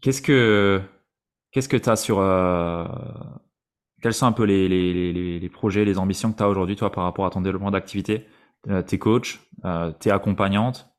qu'est-ce 0.00 0.22
que 0.22 0.80
qu'est-ce 1.52 1.68
que 1.68 1.76
tu 1.76 1.88
as 1.88 1.96
sur 1.96 2.18
euh, 2.20 2.84
quels 4.02 4.14
sont 4.14 4.26
un 4.26 4.32
peu 4.32 4.44
les, 4.44 4.68
les, 4.68 5.48
projets, 5.48 5.84
les 5.84 5.98
ambitions 5.98 6.32
que 6.32 6.36
tu 6.36 6.42
as 6.42 6.48
aujourd'hui 6.48 6.76
toi 6.76 6.92
par 6.92 7.04
rapport 7.04 7.26
à 7.26 7.30
ton 7.30 7.40
développement 7.40 7.70
d'activité? 7.70 8.26
Euh, 8.68 8.82
T'es 8.82 8.98
coach, 8.98 9.40
t'es 10.00 10.10
accompagnante. 10.10 10.90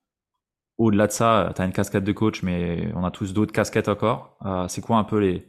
Au-delà 0.77 1.07
de 1.07 1.11
ça, 1.11 1.53
tu 1.55 1.61
as 1.61 1.65
une 1.65 1.71
casquette 1.71 2.03
de 2.03 2.11
coach, 2.11 2.43
mais 2.43 2.91
on 2.95 3.05
a 3.05 3.11
tous 3.11 3.33
d'autres 3.33 3.53
casquettes 3.53 3.87
encore. 3.89 4.37
C'est 4.69 4.81
quoi 4.81 4.97
un 4.97 5.03
peu 5.05 5.19
les, 5.19 5.47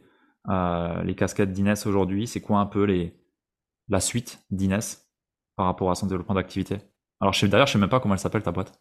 les 1.03 1.15
casquettes 1.15 1.51
d'Inès 1.51 1.85
aujourd'hui? 1.85 2.27
C'est 2.27 2.41
quoi 2.41 2.59
un 2.59 2.65
peu 2.65 2.83
les, 2.83 3.19
la 3.89 3.99
suite 3.99 4.43
d'Inès 4.51 5.09
par 5.55 5.65
rapport 5.65 5.91
à 5.91 5.95
son 5.95 6.07
développement 6.07 6.35
d'activité? 6.35 6.77
Alors 7.19 7.35
d'ailleurs, 7.43 7.67
je 7.67 7.73
sais 7.73 7.79
même 7.79 7.89
pas 7.89 7.99
comment 7.99 8.13
elle 8.13 8.19
s'appelle 8.19 8.43
ta 8.43 8.51
boîte. 8.51 8.79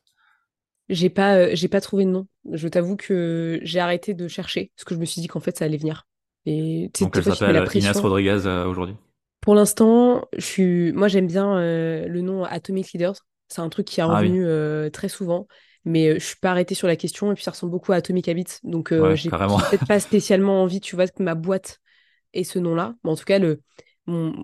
J'ai 0.88 1.10
pas, 1.10 1.36
euh, 1.36 1.50
j'ai 1.54 1.68
pas 1.68 1.80
trouvé 1.80 2.04
de 2.04 2.10
nom. 2.10 2.26
Je 2.52 2.68
t'avoue 2.68 2.96
que 2.96 3.58
j'ai 3.62 3.80
arrêté 3.80 4.14
de 4.14 4.28
chercher 4.28 4.70
parce 4.76 4.84
que 4.84 4.94
je 4.94 5.00
me 5.00 5.04
suis 5.04 5.20
dit 5.20 5.26
qu'en 5.26 5.40
fait 5.40 5.56
ça 5.56 5.64
allait 5.64 5.78
venir. 5.78 6.06
Et 6.44 6.90
Donc 7.00 7.16
elle 7.16 7.24
s'appelle 7.24 7.66
Inès 7.74 7.98
Rodriguez 7.98 8.46
euh, 8.46 8.66
aujourd'hui. 8.66 8.94
Pour 9.40 9.54
l'instant, 9.54 10.26
je 10.36 10.44
suis, 10.44 10.92
moi 10.92 11.08
j'aime 11.08 11.26
bien 11.26 11.58
euh, 11.58 12.06
le 12.06 12.20
nom 12.20 12.44
Atomic 12.44 12.92
Leaders. 12.92 13.16
C'est 13.48 13.60
un 13.60 13.68
truc 13.68 13.86
qui 13.86 14.00
est 14.00 14.02
ah 14.02 14.18
revenu 14.18 14.44
très 14.90 15.08
souvent, 15.08 15.46
mais 15.84 16.18
je 16.18 16.24
suis 16.24 16.36
pas 16.40 16.50
arrêtée 16.50 16.74
sur 16.74 16.88
la 16.88 16.96
question 16.96 17.30
et 17.30 17.34
puis 17.34 17.44
ça 17.44 17.52
ressemble 17.52 17.70
beaucoup 17.70 17.92
à 17.92 17.96
Atomic 17.96 18.28
Habits. 18.28 18.58
Donc 18.64 18.92
j'ai 19.14 19.30
peut-être 19.30 19.86
pas 19.86 20.00
spécialement 20.00 20.62
envie, 20.62 20.80
tu 20.80 20.96
vois, 20.96 21.06
que 21.06 21.22
ma 21.22 21.36
boîte 21.36 21.78
ait 22.32 22.42
ce 22.42 22.58
nom-là. 22.58 22.94
Mais 23.04 23.10
en 23.10 23.16
tout 23.16 23.24
cas, 23.24 23.38
le 23.38 23.60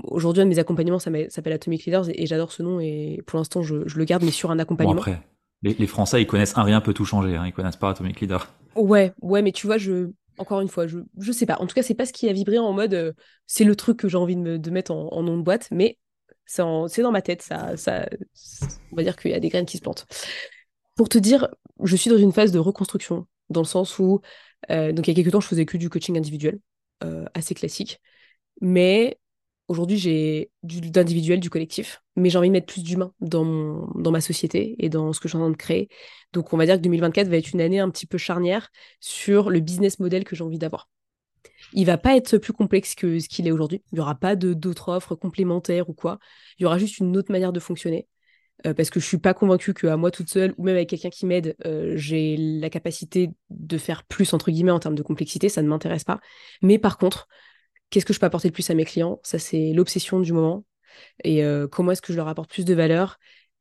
aujourd'hui 0.05 0.43
un 0.43 0.47
de 0.47 0.51
mes 0.51 0.59
accompagnements 0.59 0.99
ça 0.99 1.13
s'appelle 1.29 1.53
Atomic 1.53 1.85
Leaders 1.85 2.09
et, 2.09 2.27
j'adore 2.27 2.51
ce 2.51 2.65
nom 2.65 2.81
et 2.81 3.23
pour 3.29 3.39
l'instant 3.39 3.63
je, 3.63 3.77
le 3.77 4.05
garde 4.05 4.25
mais 4.25 4.33
sur 4.33 4.51
un 4.51 4.59
accompagnement. 4.59 4.95
après, 4.95 5.23
les, 5.63 5.87
Français, 5.87 6.23
ils 6.23 6.27
connaissent 6.27 6.57
un 6.57 6.63
rien 6.63 6.81
peut 6.81 6.95
tout 6.95 7.05
changer. 7.05 7.37
Hein. 7.37 7.47
Ils 7.47 7.53
connaissent 7.53 7.77
pas 7.77 7.91
Atomic 7.91 8.21
Leader. 8.21 8.53
Ouais, 8.75 9.13
ouais, 9.21 9.43
mais 9.43 9.53
tu 9.53 9.67
vois, 9.67 9.79
je, 9.79 10.11
encore 10.39 10.61
une 10.61 10.69
fois, 10.69 10.87
je, 10.87 10.99
je 11.19 11.33
sais 11.33 11.47
pas. 11.47 11.57
En 11.61 11.67
tout 11.67 11.75
cas, 11.75 11.83
c'est 11.83 11.95
pas 11.95 12.07
ce 12.07 12.13
qui 12.13 12.29
a 12.29 12.33
vibré 12.33 12.59
en 12.59 12.73
mode 12.73 12.95
euh, 12.95 13.13
c'est 13.47 13.65
le 13.65 13.77
truc 13.77 13.99
que 13.99 14.09
j'ai 14.09 14.17
envie 14.17 14.37
de, 14.37 14.41
me, 14.41 14.59
de 14.59 14.71
mettre 14.71 14.93
en, 14.93 15.23
nom 15.23 15.37
de 15.37 15.43
boîte, 15.43 15.69
mais 15.71 15.99
C'est 16.47 16.63
dans 16.63 17.13
ma 17.13 17.23
tête, 17.23 17.43
ça, 17.43 17.77
ça, 17.77 18.09
on 18.93 18.97
va 18.97 19.03
dire 19.03 19.17
qu'il 19.17 19.31
y 19.31 19.35
a 19.35 19.41
des 19.41 19.49
graines 19.49 19.67
qui 19.67 19.77
se 19.77 19.83
plantent. 19.83 20.07
Pour 20.97 21.09
te 21.09 21.19
dire, 21.19 21.49
je 21.83 21.97
suis 21.97 22.11
dans 22.11 22.19
une 22.19 22.33
phase 22.33 22.53
de 22.53 22.59
reconstruction, 22.59 23.27
dans 23.51 23.63
le 23.63 23.67
sens 23.67 23.99
où, 23.99 24.21
euh, 24.71 24.93
donc 24.93 25.07
il 25.07 25.11
y 25.11 25.13
a 25.13 25.15
quelques 25.15 25.33
temps, 25.33 25.41
je 25.41 25.49
faisais 25.49 25.67
que 25.67 25.77
du 25.77 25.89
coaching 25.89 26.17
individuel, 26.17 26.59
euh, 27.05 27.25
assez 27.35 27.55
classique. 27.55 28.01
Mais 28.61 29.19
aujourd'hui, 29.69 29.99
j'ai 29.99 30.51
d'individuel, 30.63 31.41
du 31.41 31.51
collectif. 31.51 32.03
Mais 32.17 32.31
j'ai 32.31 32.39
envie 32.39 32.49
de 32.49 32.53
mettre 32.53 32.73
plus 32.73 32.83
d'humain 32.83 33.13
dans, 33.21 33.87
dans 33.95 34.11
ma 34.11 34.21
société 34.21 34.77
et 34.79 34.89
dans 34.89 35.13
ce 35.13 35.21
que 35.21 35.29
je 35.29 35.31
suis 35.31 35.39
en 35.39 35.43
train 35.43 35.51
de 35.51 35.57
créer. 35.57 35.89
Donc 36.33 36.53
on 36.53 36.57
va 36.57 36.67
dire 36.67 36.77
que 36.77 36.83
2024 36.83 37.29
va 37.29 37.37
être 37.37 37.53
une 37.53 37.61
année 37.61 37.81
un 37.81 37.91
petit 37.91 38.07
peu 38.07 38.19
charnière 38.19 38.71
sur 39.01 39.51
le 39.51 39.61
business 39.61 39.99
model 39.99 40.25
que 40.25 40.37
j'ai 40.37 40.45
envie 40.45 40.59
d'avoir. 40.59 40.89
Il 41.73 41.87
va 41.87 41.99
pas 41.99 42.17
être 42.17 42.39
plus 42.39 42.53
complexe 42.53 42.95
que 42.95 43.19
ce 43.19 43.29
qu'il 43.29 43.47
est 43.47 43.51
aujourd'hui. 43.51 43.83
Il 43.93 43.97
n'y 43.97 44.01
aura 44.01 44.15
pas 44.15 44.37
d'autres 44.37 44.91
offres 44.91 45.15
complémentaires 45.15 45.89
ou 45.89 45.95
quoi. 45.95 46.19
Il 46.59 46.63
y 46.63 46.67
aura 46.67 46.79
juste 46.79 46.99
une 46.99 47.17
autre 47.17 47.33
manière 47.33 47.53
de 47.53 47.61
fonctionner. 47.61 48.09
Euh, 48.67 48.75
parce 48.75 48.91
que 48.91 49.01
je 49.01 49.07
suis 49.07 49.19
pas 49.19 49.35
convaincue 49.35 49.75
qu'à 49.75 49.97
moi 49.97 50.11
toute 50.11 50.29
seule 50.29 50.55
ou 50.57 50.65
même 50.65 50.77
avec 50.77 50.89
quelqu'un 50.89 51.11
qui 51.11 51.27
m'aide, 51.27 51.57
euh, 51.67 51.95
j'ai 51.97 52.37
la 52.37 52.71
capacité 52.71 53.31
de 53.51 53.79
faire 53.79 54.05
plus 54.05 54.33
entre 54.35 54.51
guillemets 54.51 54.71
en 54.71 54.79
termes 54.79 54.95
de 54.95 55.03
complexité, 55.03 55.49
ça 55.49 55.63
ne 55.63 55.69
m'intéresse 55.69 56.05
pas. 56.05 56.21
Mais 56.61 56.79
par 56.79 56.97
contre, 56.99 57.27
qu'est-ce 57.93 58.07
que 58.07 58.13
je 58.13 58.19
peux 58.19 58.27
apporter 58.27 58.49
de 58.49 58.55
plus 58.55 58.69
à 58.71 58.75
mes 58.75 58.85
clients? 58.85 59.21
Ça 59.23 59.39
c'est 59.39 59.73
l'obsession 59.73 60.19
du 60.19 60.33
moment. 60.33 60.65
Et 61.23 61.45
euh, 61.45 61.69
comment 61.69 61.93
est-ce 61.93 62.03
que 62.03 62.13
je 62.13 62.17
leur 62.17 62.29
apporte 62.29 62.51
plus 62.51 62.65
de 62.65 62.75
valeur? 62.75 63.19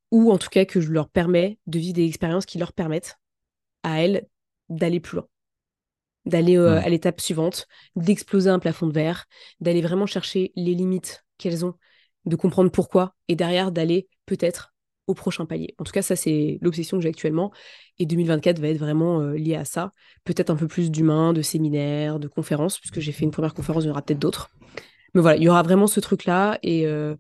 Ou 0.10 0.32
en 0.32 0.38
tout 0.38 0.50
cas 0.50 0.66
que 0.66 0.82
je 0.82 0.90
leur 0.92 1.10
permets 1.10 1.60
de 1.68 1.78
vivre 1.78 1.94
des 1.94 2.06
expériences 2.06 2.46
qui 2.46 2.58
leur 2.58 2.74
permettent 2.74 3.18
à 3.84 4.02
elles 4.02 4.28
d'aller 4.70 5.00
plus 5.00 5.18
loin. 5.18 5.28
D'aller 6.26 6.58
à 6.58 6.88
l'étape 6.90 7.20
suivante, 7.20 7.68
d'exploser 7.96 8.50
un 8.50 8.60
plafond 8.60 8.88
de 8.88 8.94
verre, 8.94 9.26
d'aller 9.60 9.82
vraiment 9.82 10.06
chercher 10.06 10.52
les 10.56 10.76
limites 10.76 11.26
qu'elles 11.38 11.66
ont, 11.66 11.74
de 12.26 12.36
comprendre 12.36 12.70
pourquoi, 12.70 13.16
et 13.28 13.36
derrière 13.36 13.72
d'aller 13.72 14.08
peut-être 14.26 14.71
prochain 15.14 15.46
palier. 15.46 15.76
En 15.78 15.84
tout 15.84 15.92
cas, 15.92 16.02
ça, 16.02 16.16
c'est 16.16 16.60
l'obsession 16.62 16.98
que 16.98 17.04
j'ai 17.04 17.10
actuellement. 17.10 17.52
Et 18.00 18.06
2024 18.06 18.60
va 18.60 18.68
être 18.70 18.78
vraiment 18.78 19.22
euh, 19.22 19.34
lié 19.34 19.56
à 19.56 19.66
ça. 19.66 19.92
Peut-être 20.24 20.50
un 20.50 20.56
peu 20.56 20.68
plus 20.68 20.92
d'humains, 20.92 21.34
de 21.34 21.42
séminaires, 21.42 22.20
de 22.20 22.28
conférences, 22.28 22.80
puisque 22.80 23.00
j'ai 23.00 23.12
fait 23.12 23.24
une 23.24 23.32
première 23.32 23.54
conférence, 23.54 23.84
il 23.84 23.88
y 23.88 23.90
aura 23.90 24.02
peut-être 24.02 24.20
d'autres. 24.20 24.50
Mais 25.14 25.22
voilà, 25.22 25.38
il 25.38 25.44
y 25.44 25.50
aura 25.50 25.64
vraiment 25.64 25.88
ce 25.88 26.00
truc-là. 26.00 26.60
Et 26.64 26.86
euh, 26.86 27.16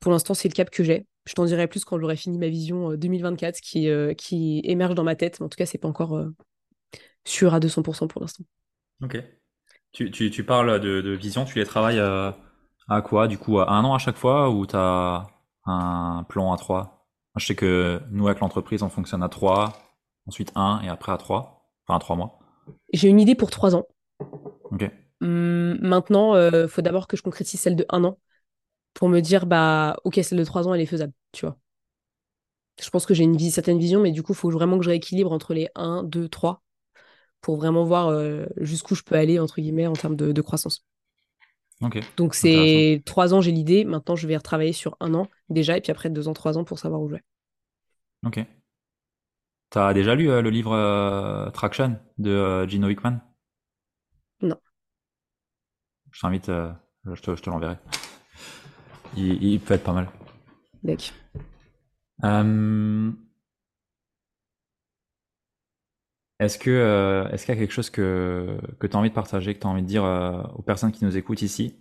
pour 0.00 0.12
l'instant, 0.12 0.34
c'est 0.34 0.48
le 0.48 0.54
cap 0.54 0.70
que 0.70 0.84
j'ai. 0.84 1.06
Je 1.26 1.34
t'en 1.34 1.44
dirai 1.44 1.66
plus 1.66 1.84
quand 1.84 1.98
j'aurai 1.98 2.16
fini 2.16 2.38
ma 2.38 2.48
vision 2.48 2.94
2024 2.94 3.58
euh, 3.76 4.14
qui, 4.14 4.16
qui 4.16 4.60
émerge 4.64 4.94
dans 4.94 5.04
ma 5.04 5.16
tête. 5.16 5.40
Mais 5.40 5.46
en 5.46 5.48
tout 5.48 5.56
cas, 5.56 5.66
c'est 5.66 5.78
pas 5.78 5.88
encore 5.88 6.26
sûr 7.24 7.54
à 7.54 7.60
200% 7.60 8.08
pour 8.08 8.20
l'instant. 8.20 8.44
Ok. 9.02 9.22
Tu, 9.92 10.10
tu, 10.10 10.30
tu 10.30 10.44
parles 10.44 10.80
de, 10.80 11.00
de, 11.00 11.12
vision, 11.12 11.44
tu 11.44 11.58
les 11.58 11.64
travailles 11.64 12.00
à 12.88 13.02
quoi? 13.02 13.28
Du 13.28 13.38
coup, 13.38 13.58
à 13.60 13.70
un 13.70 13.84
an 13.84 13.94
à 13.94 13.98
chaque 13.98 14.16
fois 14.16 14.50
ou 14.50 14.66
tu 14.66 14.76
as 14.76 15.26
un 15.66 16.24
plan 16.28 16.52
à 16.52 16.56
trois? 16.56 17.03
Je 17.36 17.46
sais 17.46 17.54
que 17.54 18.00
nous, 18.10 18.28
avec 18.28 18.40
l'entreprise, 18.40 18.82
on 18.82 18.88
fonctionne 18.88 19.22
à 19.22 19.28
3, 19.28 19.72
ensuite 20.26 20.52
1 20.54 20.82
et 20.84 20.88
après 20.88 21.12
à 21.12 21.16
3, 21.16 21.68
enfin 21.86 21.96
à 21.96 21.98
3 21.98 22.16
mois. 22.16 22.38
J'ai 22.92 23.08
une 23.08 23.20
idée 23.20 23.34
pour 23.34 23.50
3 23.50 23.74
ans. 23.74 23.86
Ok. 24.70 24.90
Hum, 25.20 25.78
maintenant, 25.80 26.34
il 26.34 26.54
euh, 26.54 26.68
faut 26.68 26.82
d'abord 26.82 27.06
que 27.06 27.16
je 27.16 27.22
concrétise 27.22 27.60
celle 27.60 27.76
de 27.76 27.86
1 27.88 28.04
an 28.04 28.18
pour 28.94 29.08
me 29.08 29.20
dire, 29.20 29.46
bah, 29.46 29.96
ok, 30.04 30.20
celle 30.22 30.38
de 30.38 30.44
3 30.44 30.68
ans, 30.68 30.74
elle 30.74 30.80
est 30.80 30.86
faisable, 30.86 31.12
tu 31.32 31.44
vois. 31.46 31.58
Je 32.80 32.90
pense 32.90 33.06
que 33.06 33.14
j'ai 33.14 33.24
une 33.24 33.38
certaine 33.38 33.78
vision, 33.78 34.00
mais 34.00 34.12
du 34.12 34.22
coup, 34.22 34.32
il 34.32 34.36
faut 34.36 34.50
vraiment 34.50 34.78
que 34.78 34.84
je 34.84 34.90
rééquilibre 34.90 35.32
entre 35.32 35.54
les 35.54 35.68
1, 35.74 36.02
2, 36.04 36.28
3 36.28 36.62
pour 37.40 37.56
vraiment 37.56 37.84
voir 37.84 38.08
euh, 38.08 38.46
jusqu'où 38.56 38.94
je 38.94 39.02
peux 39.02 39.16
aller, 39.16 39.38
entre 39.38 39.60
guillemets, 39.60 39.86
en 39.86 39.92
termes 39.92 40.16
de, 40.16 40.40
croissance. 40.42 40.84
Donc, 42.16 42.34
c'est 42.34 43.02
3 43.04 43.34
ans, 43.34 43.40
j'ai 43.40 43.52
l'idée. 43.52 43.84
Maintenant, 43.84 44.16
je 44.16 44.26
vais 44.26 44.36
retravailler 44.36 44.72
sur 44.72 44.96
1 45.00 45.14
an 45.14 45.28
déjà, 45.48 45.76
et 45.76 45.80
puis 45.80 45.92
après 45.92 46.10
2 46.10 46.28
ans, 46.28 46.34
3 46.34 46.58
ans 46.58 46.64
pour 46.64 46.78
savoir 46.78 47.00
où 47.00 47.08
je 47.08 47.14
vais. 47.14 47.22
Ok. 48.24 48.44
T'as 49.74 49.92
déjà 49.92 50.14
lu 50.14 50.30
euh, 50.30 50.40
le 50.40 50.50
livre 50.50 50.72
euh, 50.72 51.50
Traction 51.50 51.98
de 52.18 52.30
euh, 52.30 52.68
Gino 52.68 52.86
Wickman? 52.86 53.18
Non. 54.40 54.56
Je 56.12 56.20
t'invite, 56.20 56.46
je 56.46 57.20
te, 57.20 57.34
je 57.34 57.42
te 57.42 57.50
l'enverrai. 57.50 57.76
Il, 59.16 59.58
peut 59.58 59.74
être 59.74 59.82
pas 59.82 59.92
mal. 59.92 60.08
D'accord. 60.84 61.12
Est-ce 66.38 66.56
que 66.56 67.28
est-ce 67.32 67.44
qu'il 67.44 67.54
y 67.54 67.58
a 67.58 67.60
quelque 67.60 67.72
chose 67.72 67.90
que, 67.90 68.60
que 68.78 68.86
tu 68.86 68.96
as 68.96 68.98
envie 69.00 69.08
de 69.08 69.14
partager, 69.14 69.54
que 69.54 69.60
tu 69.60 69.66
as 69.66 69.70
envie 69.70 69.82
de 69.82 69.88
dire 69.88 70.04
aux 70.54 70.62
personnes 70.62 70.92
qui 70.92 71.04
nous 71.04 71.16
écoutent 71.16 71.42
ici, 71.42 71.74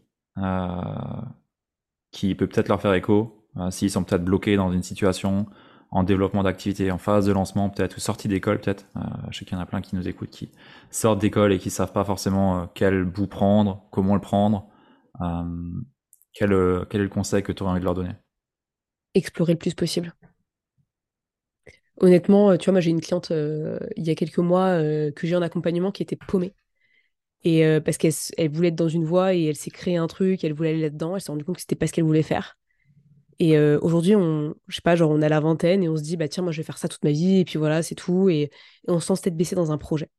qui 2.12 2.34
peut 2.34 2.48
peut-être 2.48 2.70
leur 2.70 2.82
faire 2.82 2.96
écho, 2.96 3.43
s'ils 3.70 3.92
sont 3.92 4.04
peut-être 4.04 4.24
bloqués 4.24 4.56
dans 4.56 4.72
une 4.72 4.84
situation, 4.84 5.46
en 5.94 6.04
développement 6.04 6.42
d'activité, 6.42 6.90
en 6.90 6.98
phase 6.98 7.28
de 7.28 7.32
lancement 7.32 7.70
peut-être, 7.70 7.98
ou 7.98 8.00
sortie 8.00 8.28
d'école 8.28 8.60
peut-être. 8.60 8.88
Euh, 8.98 9.02
je 9.30 9.38
sais 9.38 9.46
qu'il 9.46 9.56
y 9.56 9.60
en 9.60 9.62
a 9.62 9.68
plein 9.68 9.80
qui 9.80 9.96
nous 9.96 10.08
écoutent, 10.08 10.32
qui 10.32 10.52
sortent 10.90 11.20
d'école 11.20 11.54
et 11.54 11.60
qui 11.60 11.70
savent 11.70 11.94
pas 11.94 12.04
forcément 12.04 12.62
euh, 12.62 12.66
quel 12.74 13.06
bout 13.06 13.28
prendre, 13.28 13.86
comment 13.92 14.16
le 14.16 14.22
prendre. 14.22 14.68
Euh, 15.22 15.44
quel, 16.34 16.50
quel 16.90 17.02
est 17.02 17.04
le 17.04 17.10
conseil 17.10 17.44
que 17.44 17.52
tu 17.52 17.62
aurais 17.62 17.74
envie 17.74 17.80
de 17.80 17.86
leur 17.86 17.94
donner? 17.94 18.14
Explorer 19.14 19.54
le 19.54 19.60
plus 19.60 19.76
possible. 19.76 20.16
Honnêtement, 22.02 22.58
tu 22.58 22.66
vois, 22.66 22.72
moi 22.72 22.82
j'ai 22.82 22.90
une 22.90 23.02
cliente 23.02 23.30
il 23.30 24.04
y 24.04 24.10
a 24.10 24.16
quelques 24.16 24.40
mois 24.40 24.80
que 24.80 25.28
j'ai 25.28 25.36
en 25.36 25.44
accompagnement 25.44 25.92
qui 25.92 26.02
était 26.02 26.16
paumée. 26.16 26.56
Et 27.44 27.64
parce 27.82 27.98
qu'elle 27.98 28.14
elle 28.38 28.50
voulait 28.50 28.70
être 28.70 28.76
dans 28.76 28.90
une 28.90 29.06
voie 29.06 29.36
et 29.36 29.46
elle 29.46 29.56
s'est 29.56 29.70
créée 29.70 29.98
un 29.98 30.08
truc, 30.08 30.44
elle 30.44 30.54
voulait 30.54 30.70
aller 30.70 30.82
là-dedans, 30.82 31.16
elle 31.16 31.22
s'est 31.22 31.32
rendue 31.32 31.46
compte 31.46 31.58
que 31.58 31.62
c'était 31.62 31.76
pas 31.76 31.86
ce 31.86 31.94
qu'elle 31.94 32.06
voulait 32.06 32.24
faire. 32.24 32.58
Et 33.44 33.58
euh, 33.58 33.78
aujourd'hui, 33.82 34.16
on, 34.16 34.56
je 34.70 34.76
sais 34.76 34.82
pas, 34.82 34.96
genre 34.96 35.12
on 35.12 35.22
a 35.22 35.28
la 35.28 35.42
vingtaine 35.42 35.84
et 35.84 35.90
on 35.90 35.98
se 35.98 36.02
dit, 36.02 36.16
bah 36.16 36.30
tiens, 36.30 36.44
moi 36.44 36.54
je 36.54 36.58
vais 36.62 36.64
faire 36.64 36.78
ça 36.78 36.88
toute 36.88 37.04
ma 37.04 37.12
vie, 37.12 37.40
et 37.40 37.46
puis 37.46 37.60
voilà, 37.60 37.84
c'est 37.84 37.94
tout. 37.94 38.30
Et, 38.30 38.50
on 38.88 39.02
se 39.02 39.08
sent 39.08 39.22
tête 39.24 39.36
baissée 39.36 39.56
dans 39.56 39.74
un 39.74 39.78
projet. 39.78 40.10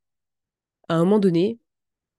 À 0.90 0.96
un 0.96 1.04
moment 1.04 1.18
donné, 1.18 1.58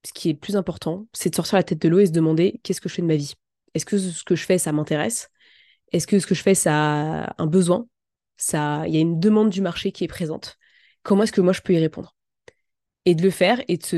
ce 0.03 0.13
qui 0.13 0.29
est 0.29 0.33
plus 0.33 0.55
important, 0.55 1.07
c'est 1.13 1.29
de 1.29 1.35
sortir 1.35 1.57
la 1.57 1.63
tête 1.63 1.79
de 1.79 1.89
l'eau 1.89 1.99
et 1.99 2.07
se 2.07 2.11
demander, 2.11 2.59
qu'est-ce 2.63 2.81
que 2.81 2.89
je 2.89 2.95
fais 2.95 3.03
de 3.03 3.07
ma 3.07 3.17
vie? 3.17 3.35
Est-ce 3.75 3.85
que 3.85 3.99
ce 3.99 4.23
que 4.23 4.35
je 4.35 4.45
fais, 4.45 4.57
ça 4.57 4.71
m'intéresse? 4.71 5.29
Est-ce 5.91 6.07
que 6.07 6.17
ce 6.19 6.25
que 6.25 6.33
je 6.33 6.41
fais, 6.41 6.55
ça 6.55 6.73
a 7.25 7.35
un 7.37 7.47
besoin? 7.47 7.87
Ça, 8.37 8.87
Il 8.87 8.95
y 8.95 8.97
a 8.97 9.01
une 9.01 9.19
demande 9.19 9.51
du 9.51 9.61
marché 9.61 9.91
qui 9.91 10.05
est 10.05 10.07
présente. 10.07 10.57
Comment 11.03 11.23
est-ce 11.23 11.33
que 11.33 11.41
moi 11.41 11.53
je 11.53 11.61
peux 11.61 11.73
y 11.73 11.79
répondre? 11.79 12.15
Et 13.05 13.13
de 13.13 13.21
le 13.21 13.29
faire 13.29 13.61
et 13.67 13.77
de 13.77 13.85
se 13.85 13.97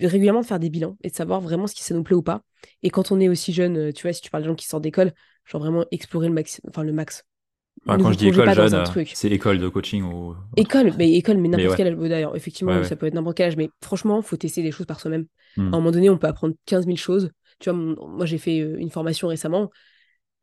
régulièrement 0.00 0.40
de 0.40 0.46
faire 0.46 0.58
des 0.58 0.70
bilans 0.70 0.96
et 1.02 1.10
de 1.10 1.14
savoir 1.14 1.40
vraiment 1.40 1.66
ce 1.66 1.74
qui 1.74 1.82
ça 1.82 1.94
nous 1.94 2.02
plaît 2.02 2.16
ou 2.16 2.22
pas. 2.22 2.42
Et 2.82 2.90
quand 2.90 3.12
on 3.12 3.20
est 3.20 3.28
aussi 3.28 3.52
jeune, 3.52 3.76
euh, 3.76 3.92
tu 3.92 4.02
vois, 4.02 4.12
si 4.12 4.20
tu 4.20 4.30
parles 4.30 4.42
de 4.42 4.48
gens 4.48 4.54
qui 4.54 4.66
sortent 4.66 4.82
d'école, 4.82 5.12
genre 5.44 5.60
vraiment 5.60 5.84
explorer 5.90 6.28
le 6.28 6.34
max, 6.34 6.60
enfin 6.68 6.82
le 6.82 6.92
max. 6.92 7.24
quand 7.86 8.12
je 8.12 8.18
dis 8.18 8.28
école 8.28 8.52
jeune, 8.52 8.74
euh, 8.74 9.04
c'est 9.14 9.30
école 9.30 9.58
de 9.58 9.68
coaching 9.68 10.02
ou 10.02 10.34
école, 10.56 10.92
mais 10.98 11.12
école, 11.14 11.38
mais 11.38 11.48
n'importe 11.48 11.76
quel 11.76 11.88
âge. 11.88 11.96
D'ailleurs, 11.96 12.36
effectivement, 12.36 12.82
ça 12.84 12.96
peut 12.96 13.06
être 13.06 13.14
n'importe 13.14 13.36
quel 13.36 13.48
âge, 13.48 13.56
mais 13.56 13.70
franchement, 13.82 14.20
faut 14.22 14.36
tester 14.36 14.62
des 14.62 14.72
choses 14.72 14.86
par 14.86 15.00
soi-même. 15.00 15.26
Hmm. 15.56 15.62
À 15.72 15.76
un 15.76 15.80
moment 15.80 15.90
donné, 15.90 16.10
on 16.10 16.18
peut 16.18 16.26
apprendre 16.28 16.54
15 16.66 16.84
000 16.86 16.96
choses. 16.96 17.30
Tu 17.58 17.70
vois, 17.70 17.78
moi 17.78 18.26
j'ai 18.26 18.38
fait 18.38 18.60
euh, 18.60 18.76
une 18.78 18.90
formation 18.90 19.28
récemment. 19.28 19.70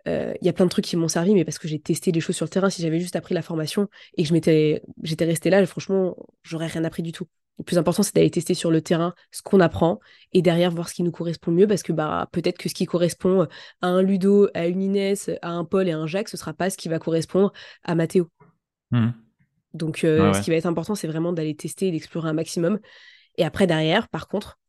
Il 0.06 0.46
y 0.46 0.48
a 0.48 0.54
plein 0.54 0.64
de 0.64 0.70
trucs 0.70 0.86
qui 0.86 0.96
m'ont 0.96 1.10
servi, 1.10 1.34
mais 1.34 1.44
parce 1.44 1.60
que 1.60 1.68
j'ai 1.68 1.80
testé 1.80 2.14
des 2.14 2.22
choses 2.22 2.38
sur 2.38 2.46
le 2.46 2.50
terrain. 2.50 2.70
Si 2.70 2.82
j'avais 2.82 3.02
juste 3.02 3.18
appris 3.18 3.36
la 3.36 3.42
formation 3.42 3.90
et 4.16 4.24
que 4.24 4.30
je 4.30 4.34
m'étais, 4.34 4.82
j'étais 5.04 5.26
resté 5.26 5.50
là, 5.50 5.66
franchement, 5.66 6.16
j'aurais 6.44 6.68
rien 6.68 6.86
appris 6.86 7.04
du 7.04 7.12
tout. 7.12 7.28
Le 7.58 7.64
plus 7.64 7.78
important, 7.78 8.04
c'est 8.04 8.16
d'aller 8.16 8.30
tester 8.30 8.54
sur 8.54 8.70
le 8.70 8.82
terrain 8.82 9.14
ce 9.32 9.42
qu'on 9.42 9.60
apprend 9.60 10.00
et 10.32 10.42
derrière 10.42 10.70
voir 10.72 10.90
ce 10.90 10.94
qui 10.94 11.04
nous 11.04 11.12
correspond 11.12 11.52
mieux 11.52 11.68
parce 11.68 11.82
que 11.82 11.92
bah, 11.92 12.30
peut-être 12.32 12.58
que 12.58 12.70
ce 12.70 12.76
qui 12.76 12.86
correspond 12.86 13.48
à 13.82 13.88
un 13.88 14.02
Ludo, 14.02 14.48
à 14.54 14.68
une 14.68 14.82
Inès, 14.82 15.32
à 15.42 15.50
un 15.50 15.66
Paul 15.66 15.88
et 15.88 15.92
à 15.92 15.98
un 15.98 16.08
Jacques, 16.08 16.30
ce 16.30 16.38
sera 16.38 16.54
pas 16.54 16.70
ce 16.70 16.78
qui 16.78 16.88
va 16.88 17.00
correspondre 17.00 17.52
à 17.84 17.96
Mathéo. 17.96 18.30
Mmh. 18.92 19.10
Donc, 19.74 20.04
euh, 20.04 20.34
ce 20.34 20.42
qui 20.42 20.50
va 20.50 20.56
être 20.56 20.66
important, 20.66 20.96
c'est 20.96 21.08
vraiment 21.08 21.34
d'aller 21.34 21.56
tester 21.56 21.88
et 21.88 21.92
d'explorer 21.92 22.30
un 22.30 22.34
maximum. 22.34 22.80
Et 23.38 23.46
après, 23.46 23.68
derrière, 23.68 24.08
par 24.08 24.28
contre, 24.28 24.60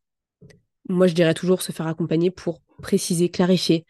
moi, 0.89 1.07
je 1.07 1.15
dirais 1.15 1.35
toujours 1.35 1.63
se 1.63 1.73
faire 1.73 1.87
accompagner 1.87 2.31
pour 2.31 2.61
préciser, 2.83 3.29
clarifier, 3.29 3.85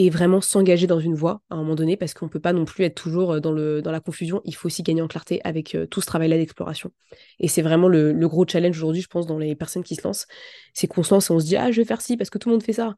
et 0.00 0.10
vraiment 0.10 0.40
s'engager 0.40 0.86
dans 0.86 1.00
une 1.00 1.16
voie 1.16 1.42
à 1.50 1.54
un 1.54 1.58
moment 1.58 1.74
donné 1.74 1.96
parce 1.96 2.14
qu'on 2.14 2.26
ne 2.26 2.30
peut 2.30 2.40
pas 2.40 2.52
non 2.52 2.64
plus 2.64 2.84
être 2.84 2.94
toujours 2.94 3.32
euh, 3.32 3.40
dans, 3.40 3.50
le, 3.50 3.82
dans 3.82 3.90
la 3.90 3.98
confusion. 4.00 4.40
Il 4.44 4.54
faut 4.54 4.66
aussi 4.66 4.84
gagner 4.84 5.02
en 5.02 5.08
clarté 5.08 5.40
avec 5.42 5.74
euh, 5.74 5.86
tout 5.86 6.00
ce 6.00 6.06
travail-là 6.06 6.36
d'exploration. 6.36 6.92
Et 7.40 7.48
c'est 7.48 7.62
vraiment 7.62 7.88
le, 7.88 8.12
gros 8.28 8.46
challenge 8.46 8.76
aujourd'hui, 8.76 9.02
je 9.02 9.08
pense, 9.08 9.26
dans 9.26 9.38
les 9.38 9.56
personnes 9.56 9.82
qui 9.82 9.96
se 9.96 10.02
lancent. 10.04 10.26
C'est 10.72 10.86
qu'on 10.86 11.02
se 11.02 11.12
lance 11.12 11.30
et 11.30 11.32
on 11.32 11.40
se 11.40 11.46
dit 11.46 11.56
Ah, 11.56 11.72
je 11.72 11.80
vais 11.80 11.84
faire 11.84 12.00
ci 12.00 12.16
parce 12.16 12.30
que 12.30 12.38
tout 12.38 12.48
le 12.48 12.54
monde 12.54 12.62
fait 12.62 12.72
ça. 12.72 12.94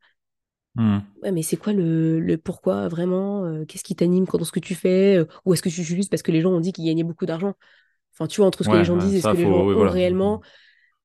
Mmh. 0.75 0.99
Ouais, 1.23 1.33
mais 1.33 1.43
c'est 1.43 1.57
quoi 1.57 1.73
le, 1.73 2.21
le, 2.21 2.37
pourquoi 2.37 2.89
vraiment 2.89 3.45
euh, 3.45 3.65
Qu'est-ce 3.65 3.83
qui 3.83 3.97
t'anime 3.97 4.27
dans 4.27 4.45
ce 4.45 4.53
que 4.53 4.61
tu 4.61 4.75
fais 4.75 5.25
Ou 5.45 5.55
est-ce 5.55 5.63
que 5.63 5.69
tu 5.69 5.83
juste 5.83 6.11
parce 6.11 6.23
que 6.23 6.31
les 6.31 6.43
gens 6.43 6.51
ont 6.51 6.61
dit 6.61 6.73
qu'ils 6.73 6.85
gagnaient 6.87 7.03
beaucoup 7.03 7.27
d'argent? 7.27 7.55
Enfin, 8.13 8.27
tu 8.27 8.41
vois, 8.41 8.47
entre 8.47 8.63
ce 8.63 8.69
que 8.69 8.77
les 8.77 8.85
gens 8.85 8.97
disent 8.97 9.15
et 9.15 9.21
ce 9.23 9.29
que 9.29 9.37
les 9.37 9.45
gens 9.45 9.53
ont 9.53 9.89
réellement. 9.89 10.43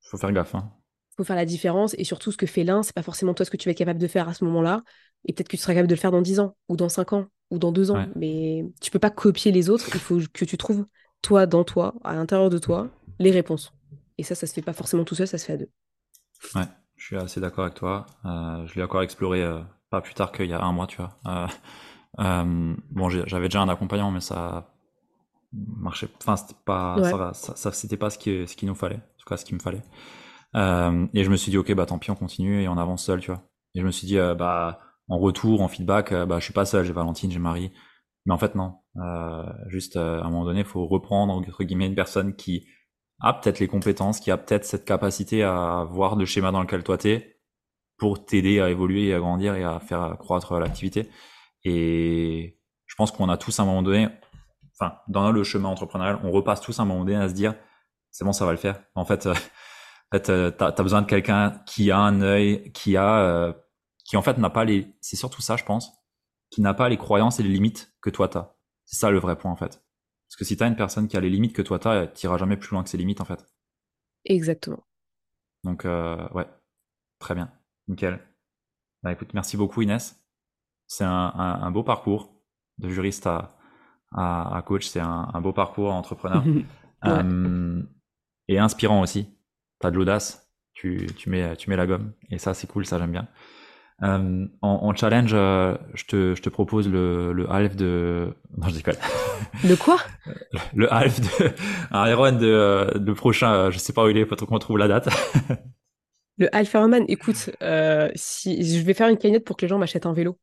Il 0.04 0.10
faut 0.10 0.18
faire 0.18 0.32
gaffe. 0.32 0.54
Hein 0.54 0.70
faut 1.16 1.24
faire 1.24 1.36
la 1.36 1.46
différence 1.46 1.94
et 1.98 2.04
surtout 2.04 2.30
ce 2.30 2.36
que 2.36 2.46
fait 2.46 2.64
l'un, 2.64 2.82
c'est 2.82 2.94
pas 2.94 3.02
forcément 3.02 3.32
toi 3.34 3.44
ce 3.46 3.50
que 3.50 3.56
tu 3.56 3.68
vas 3.68 3.72
être 3.72 3.78
capable 3.78 3.98
de 3.98 4.06
faire 4.06 4.28
à 4.28 4.34
ce 4.34 4.44
moment-là 4.44 4.82
et 5.24 5.32
peut-être 5.32 5.48
que 5.48 5.56
tu 5.56 5.62
seras 5.62 5.74
capable 5.74 5.88
de 5.88 5.94
le 5.94 6.00
faire 6.00 6.12
dans 6.12 6.22
10 6.22 6.40
ans 6.40 6.56
ou 6.68 6.76
dans 6.76 6.88
5 6.88 7.12
ans 7.12 7.26
ou 7.50 7.58
dans 7.58 7.72
2 7.72 7.90
ans 7.90 8.06
mais 8.14 8.64
tu 8.80 8.90
peux 8.90 8.98
pas 8.98 9.10
copier 9.10 9.52
les 9.52 9.70
autres, 9.70 9.88
il 9.94 10.00
faut 10.00 10.18
que 10.32 10.44
tu 10.44 10.56
trouves 10.56 10.86
toi 11.22 11.46
dans 11.46 11.64
toi, 11.64 11.94
à 12.04 12.14
l'intérieur 12.14 12.50
de 12.50 12.58
toi, 12.58 12.88
les 13.18 13.30
réponses. 13.30 13.72
Et 14.18 14.22
ça 14.22 14.34
ça 14.34 14.46
se 14.46 14.52
fait 14.52 14.62
pas 14.62 14.72
forcément 14.72 15.04
tout 15.04 15.14
seul, 15.14 15.26
ça 15.26 15.38
se 15.38 15.44
fait 15.44 15.54
à 15.54 15.56
deux. 15.56 15.70
Ouais, 16.54 16.66
je 16.96 17.04
suis 17.04 17.16
assez 17.16 17.40
d'accord 17.40 17.64
avec 17.64 17.76
toi. 17.76 18.06
Euh, 18.24 18.66
je 18.66 18.74
l'ai 18.74 18.82
encore 18.82 19.02
exploré 19.02 19.42
euh, 19.42 19.60
pas 19.90 20.00
plus 20.00 20.14
tard 20.14 20.32
qu'il 20.32 20.46
y 20.46 20.52
a 20.52 20.62
un 20.62 20.72
mois, 20.72 20.86
tu 20.86 20.96
vois. 20.96 21.18
Euh, 22.18 22.74
bon, 22.92 23.10
j'avais 23.10 23.48
déjà 23.48 23.60
un 23.60 23.68
accompagnant, 23.68 24.10
mais 24.10 24.20
ça 24.20 24.74
marchait. 25.52 26.08
Enfin, 26.22 26.36
c'était 26.36 26.58
pas, 26.64 26.96
ça, 27.34 27.54
ça, 27.54 27.72
c'était 27.72 27.98
pas 27.98 28.08
ce 28.08 28.16
qui, 28.16 28.48
ce 28.48 28.56
qu'il 28.56 28.68
nous 28.68 28.74
fallait. 28.74 28.96
En 28.96 29.18
tout 29.18 29.26
cas, 29.28 29.36
ce 29.36 29.44
qu'il 29.44 29.54
me 29.54 29.60
fallait. 29.60 29.82
et 30.54 31.24
je 31.24 31.30
me 31.30 31.36
suis 31.36 31.50
dit, 31.50 31.58
ok, 31.58 31.74
bah 31.74 31.84
tant 31.84 31.98
pis, 31.98 32.10
on 32.10 32.14
continue 32.14 32.62
et 32.62 32.68
on 32.68 32.78
avance 32.78 33.04
seul, 33.04 33.20
tu 33.20 33.30
vois. 33.30 33.42
Et 33.74 33.80
je 33.80 33.86
me 33.86 33.90
suis 33.90 34.06
dit, 34.06 34.16
bah 34.16 34.80
en 35.08 35.18
retour, 35.18 35.60
en 35.62 35.68
feedback, 35.68 36.12
bah 36.12 36.38
je 36.38 36.44
suis 36.44 36.52
pas 36.52 36.64
seul, 36.64 36.84
j'ai 36.84 36.92
Valentine, 36.92 37.30
j'ai 37.30 37.38
Marie. 37.38 37.72
Mais 38.26 38.34
en 38.34 38.38
fait, 38.38 38.54
non. 38.54 38.74
Euh, 38.96 39.44
juste 39.68 39.96
à 39.96 40.20
un 40.24 40.30
moment 40.30 40.44
donné, 40.44 40.60
il 40.60 40.66
faut 40.66 40.86
reprendre 40.86 41.32
entre 41.32 41.64
guillemets 41.64 41.86
une 41.86 41.94
personne 41.94 42.34
qui 42.34 42.66
a 43.20 43.32
peut-être 43.32 43.60
les 43.60 43.68
compétences, 43.68 44.20
qui 44.20 44.30
a 44.30 44.36
peut-être 44.36 44.64
cette 44.64 44.84
capacité 44.84 45.42
à 45.42 45.86
voir 45.88 46.16
le 46.16 46.24
schéma 46.26 46.50
dans 46.50 46.60
lequel 46.60 46.82
toi 46.82 46.98
t'es 46.98 47.40
pour 47.98 48.24
t'aider 48.26 48.60
à 48.60 48.68
évoluer 48.68 49.08
et 49.08 49.14
à 49.14 49.20
grandir 49.20 49.54
et 49.54 49.64
à 49.64 49.80
faire 49.80 50.16
croître 50.18 50.58
l'activité. 50.58 51.08
Et 51.64 52.60
je 52.86 52.94
pense 52.96 53.10
qu'on 53.10 53.28
a 53.28 53.36
tous 53.36 53.58
à 53.58 53.62
un 53.62 53.66
moment 53.66 53.82
donné, 53.82 54.08
enfin, 54.78 54.96
dans 55.08 55.30
le 55.32 55.44
chemin 55.44 55.68
entrepreneurial, 55.68 56.20
on 56.22 56.30
repasse 56.30 56.60
tous 56.60 56.78
à 56.78 56.82
un 56.82 56.86
moment 56.86 57.04
donné 57.04 57.16
à 57.16 57.28
se 57.28 57.34
dire, 57.34 57.54
c'est 58.10 58.24
bon, 58.24 58.32
ça 58.32 58.44
va 58.44 58.52
le 58.52 58.58
faire. 58.58 58.82
En 58.94 59.04
fait, 59.04 59.26
euh, 59.26 59.32
en 59.32 60.16
fait, 60.16 60.30
euh, 60.30 60.50
t'as 60.50 60.68
as 60.68 60.82
besoin 60.82 61.02
de 61.02 61.06
quelqu'un 61.06 61.62
qui 61.66 61.90
a 61.90 61.98
un 61.98 62.20
œil, 62.20 62.72
qui 62.72 62.96
a, 62.96 63.18
euh, 63.20 63.52
qui 64.06 64.16
en 64.16 64.22
fait 64.22 64.38
n'a 64.38 64.50
pas 64.50 64.64
les, 64.64 64.94
c'est 65.00 65.16
surtout 65.16 65.42
ça, 65.42 65.56
je 65.56 65.64
pense, 65.64 65.92
qui 66.50 66.60
n'a 66.60 66.74
pas 66.74 66.88
les 66.88 66.96
croyances 66.96 67.40
et 67.40 67.42
les 67.42 67.48
limites 67.48 67.94
que 68.00 68.10
toi 68.10 68.28
t'as. 68.28 68.54
C'est 68.84 68.96
ça 68.96 69.10
le 69.10 69.18
vrai 69.18 69.36
point 69.36 69.50
en 69.50 69.56
fait. 69.56 69.84
Parce 70.28 70.36
que 70.38 70.44
si 70.44 70.56
t'as 70.56 70.68
une 70.68 70.76
personne 70.76 71.08
qui 71.08 71.16
a 71.16 71.20
les 71.20 71.30
limites 71.30 71.54
que 71.54 71.62
toi 71.62 71.78
t'as, 71.78 72.06
t'iras 72.06 72.38
jamais 72.38 72.56
plus 72.56 72.70
loin 72.70 72.82
que 72.84 72.88
ses 72.88 72.96
limites 72.96 73.20
en 73.20 73.24
fait. 73.24 73.44
Exactement. 74.24 74.86
Donc 75.64 75.84
euh, 75.84 76.28
ouais, 76.30 76.46
très 77.18 77.34
bien, 77.34 77.52
nickel. 77.88 78.20
Bah 79.02 79.12
écoute, 79.12 79.34
merci 79.34 79.56
beaucoup 79.56 79.82
Inès. 79.82 80.22
C'est 80.86 81.04
un, 81.04 81.32
un, 81.34 81.70
beau 81.72 81.82
parcours 81.82 82.32
de 82.78 82.88
juriste 82.88 83.26
à, 83.26 83.56
à, 84.12 84.62
coach, 84.64 84.86
c'est 84.86 85.00
un, 85.00 85.30
un, 85.34 85.40
beau 85.40 85.52
parcours 85.52 85.92
entrepreneur. 85.92 86.44
euh, 87.04 87.82
et 88.46 88.58
inspirant 88.60 89.00
aussi. 89.00 89.28
T'as 89.80 89.90
de 89.90 89.96
l'audace, 89.96 90.48
tu, 90.74 91.06
tu, 91.16 91.28
mets, 91.28 91.56
tu 91.56 91.68
mets 91.70 91.76
la 91.76 91.88
gomme. 91.88 92.12
Et 92.30 92.38
ça 92.38 92.54
c'est 92.54 92.68
cool, 92.68 92.86
ça 92.86 92.98
j'aime 92.98 93.10
bien. 93.10 93.28
Euh, 94.02 94.46
en, 94.60 94.94
challenge, 94.94 95.30
euh, 95.32 95.74
je, 95.94 96.04
te, 96.04 96.34
je 96.34 96.42
te 96.42 96.50
propose 96.50 96.88
le, 96.88 97.32
le 97.32 97.50
half 97.50 97.76
de. 97.76 98.34
Non, 98.56 98.68
je 98.68 98.74
déconne. 98.74 98.96
Le 99.64 99.74
quoi? 99.76 99.98
Le, 100.74 100.92
half 100.92 101.20
de. 101.20 101.50
Un 101.90 102.08
Iron 102.10 102.32
de, 102.32 102.46
euh, 102.46 102.90
de 102.94 103.12
prochain, 103.12 103.70
je 103.70 103.78
sais 103.78 103.92
pas 103.92 104.04
où 104.04 104.08
il 104.08 104.16
est, 104.18 104.26
pas 104.26 104.36
trop 104.36 104.46
qu'on 104.46 104.58
trouve 104.58 104.78
la 104.78 104.88
date. 104.88 105.08
le 106.38 106.54
half 106.54 106.72
Ironman, 106.74 107.04
écoute, 107.08 107.50
si 108.14 108.78
je 108.78 108.84
vais 108.84 108.94
faire 108.94 109.08
une 109.08 109.18
cagnotte 109.18 109.44
pour 109.44 109.56
que 109.56 109.62
les 109.62 109.68
gens 109.68 109.78
m'achètent 109.78 110.06
un 110.06 110.12
vélo. 110.14 110.38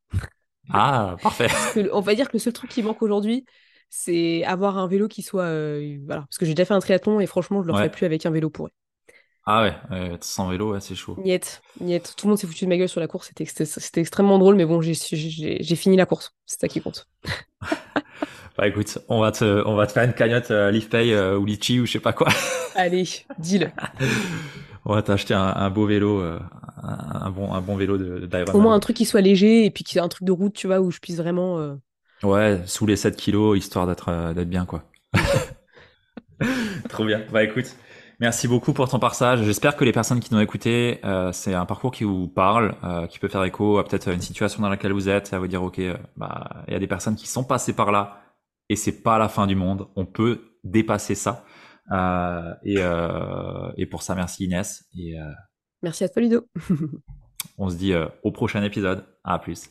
Ah, 0.70 1.18
parfait. 1.22 1.50
on 1.92 2.02
va 2.02 2.16
dire 2.16 2.30
que 2.30 2.34
le 2.34 2.40
seul 2.40 2.54
truc 2.54 2.70
qui 2.72 2.82
manque 2.82 3.02
aujourd'hui, 3.02 3.46
c'est 3.90 4.44
avoir 4.46 4.78
un 4.78 4.88
vélo 4.88 5.08
qui 5.08 5.22
soit. 5.22 5.50
voilà, 6.06 6.22
parce 6.22 6.38
que 6.40 6.46
j'ai 6.46 6.54
déjà 6.54 6.66
fait 6.66 6.74
un 6.74 6.80
triathlon 6.80 7.20
et 7.20 7.28
franchement, 7.28 7.62
je 7.62 7.68
le 7.68 7.74
ferai 7.74 7.92
plus 7.92 8.06
avec 8.06 8.26
un 8.26 8.32
vélo 8.32 8.50
pourri. 8.50 8.72
Ah 9.46 9.64
ouais, 9.64 9.74
euh, 9.92 10.18
sans 10.22 10.48
vélo, 10.50 10.80
c'est 10.80 10.96
chaud. 10.96 11.18
Niet, 11.18 11.62
niet. 11.82 12.16
Tout 12.16 12.28
le 12.28 12.30
monde 12.30 12.38
s'est 12.40 12.48
foutu 12.48 12.64
de 12.64 12.70
ma 12.70 12.78
gueule 12.78 12.88
sur 12.88 13.02
la 13.02 13.08
course. 13.08 13.30
C'était 13.36 14.02
extrêmement 14.02 14.40
drôle, 14.40 14.56
mais 14.56 14.66
bon, 14.66 14.82
j'ai 14.82 15.76
fini 15.76 15.98
la 15.98 16.06
course. 16.06 16.34
C'est 16.46 16.62
ça 16.62 16.68
qui 16.70 16.80
compte. 16.80 17.08
bah 18.58 18.68
écoute, 18.68 19.00
on 19.10 19.20
va 19.20 19.34
te, 19.34 19.64
on 19.66 19.76
va 19.76 19.86
te 19.86 19.92
faire 19.92 20.04
une 20.04 20.14
cagnotte 20.14 20.52
euh, 20.52 20.72
LeafPay 20.72 21.14
euh, 21.14 21.38
ou 21.38 21.46
Litchi 21.46 21.82
ou 21.82 21.86
je 21.86 21.92
sais 21.92 22.00
pas 22.00 22.14
quoi. 22.14 22.30
Allez, 22.76 23.06
deal. 23.38 23.74
on 24.86 24.96
va 24.96 25.02
t'acheter 25.02 25.34
un, 25.34 25.70
beau 25.70 25.86
vélo, 25.88 26.22
euh, 26.22 26.40
un, 26.82 27.30
bon, 27.30 27.54
un 27.54 27.60
bon 27.60 27.76
vélo 27.76 27.98
d'Ironman. 27.98 28.56
Au 28.56 28.62
moins 28.62 28.76
un 28.76 28.80
truc 28.80 28.96
qui 28.96 29.06
soit 29.06 29.22
léger 29.22 29.66
et 29.66 29.72
puis 29.72 29.84
qui 29.84 30.00
un 30.00 30.08
truc 30.08 30.26
de 30.26 30.32
route, 30.32 30.54
tu 30.54 30.68
vois, 30.68 30.80
où 30.80 30.90
je 30.90 31.00
puisse 31.00 31.18
vraiment. 31.18 31.60
Euh, 31.60 31.76
ouais, 32.24 32.62
sous 32.66 32.86
les 32.86 32.96
7 32.96 33.18
kilos, 33.18 33.58
histoire 33.58 33.88
d'être 33.88 34.34
d'être 34.34 34.50
bien, 34.50 34.66
quoi. 34.66 34.84
Trop 36.90 37.06
bien. 37.06 37.24
Bah 37.32 37.44
écoute. 37.44 37.76
Merci 38.20 38.48
beaucoup 38.48 38.74
pour 38.74 38.88
ton 38.88 39.00
partage. 39.00 39.44
J'espère 39.44 39.76
que 39.76 39.84
les 39.84 39.92
personnes 39.92 40.20
qui 40.20 40.34
nous 40.34 40.40
ont 40.40 40.44
écouté, 40.44 41.00
euh, 41.04 41.32
c'est 41.32 41.54
un 41.54 41.66
parcours 41.66 41.92
qui 41.92 42.04
vous 42.04 42.28
parle, 42.28 42.76
euh, 42.84 43.08
qui 43.08 43.20
peut 43.20 43.28
faire 43.28 43.44
écho 43.44 43.80
à 43.80 43.84
peut-être 43.84 44.10
une 44.10 44.22
situation 44.22 44.62
dans 44.62 44.70
laquelle 44.70 44.94
vous 44.94 45.10
êtes, 45.10 45.34
à 45.34 45.40
vous 45.40 45.48
dire 45.48 45.64
ok, 45.64 45.80
euh, 45.80 45.98
bah 46.16 46.64
il 46.68 46.74
y 46.74 46.76
a 46.76 46.80
des 46.80 46.88
personnes 46.88 47.16
qui 47.16 47.28
sont 47.28 47.44
passées 47.44 47.74
par 47.74 47.92
là 47.92 48.22
et 48.70 48.76
c'est 48.76 49.02
pas 49.02 49.18
la 49.18 49.30
fin 49.30 49.48
du 49.48 49.56
monde. 49.56 49.88
On 49.96 50.06
peut 50.06 50.42
dépasser 50.64 51.16
ça. 51.16 51.44
et, 52.64 52.80
et 53.78 53.86
pour 53.88 54.04
ça, 54.04 54.16
merci 54.16 54.46
Inès. 54.46 54.86
Et, 54.98 55.16
merci 55.82 56.04
à 56.04 56.10
toi 56.10 56.22
Ludo. 56.22 56.48
on 57.58 57.70
se 57.70 57.76
dit 57.76 57.94
au 58.24 58.32
prochain 58.32 58.64
épisode. 58.64 59.06
À 59.24 59.40
plus. 59.40 59.68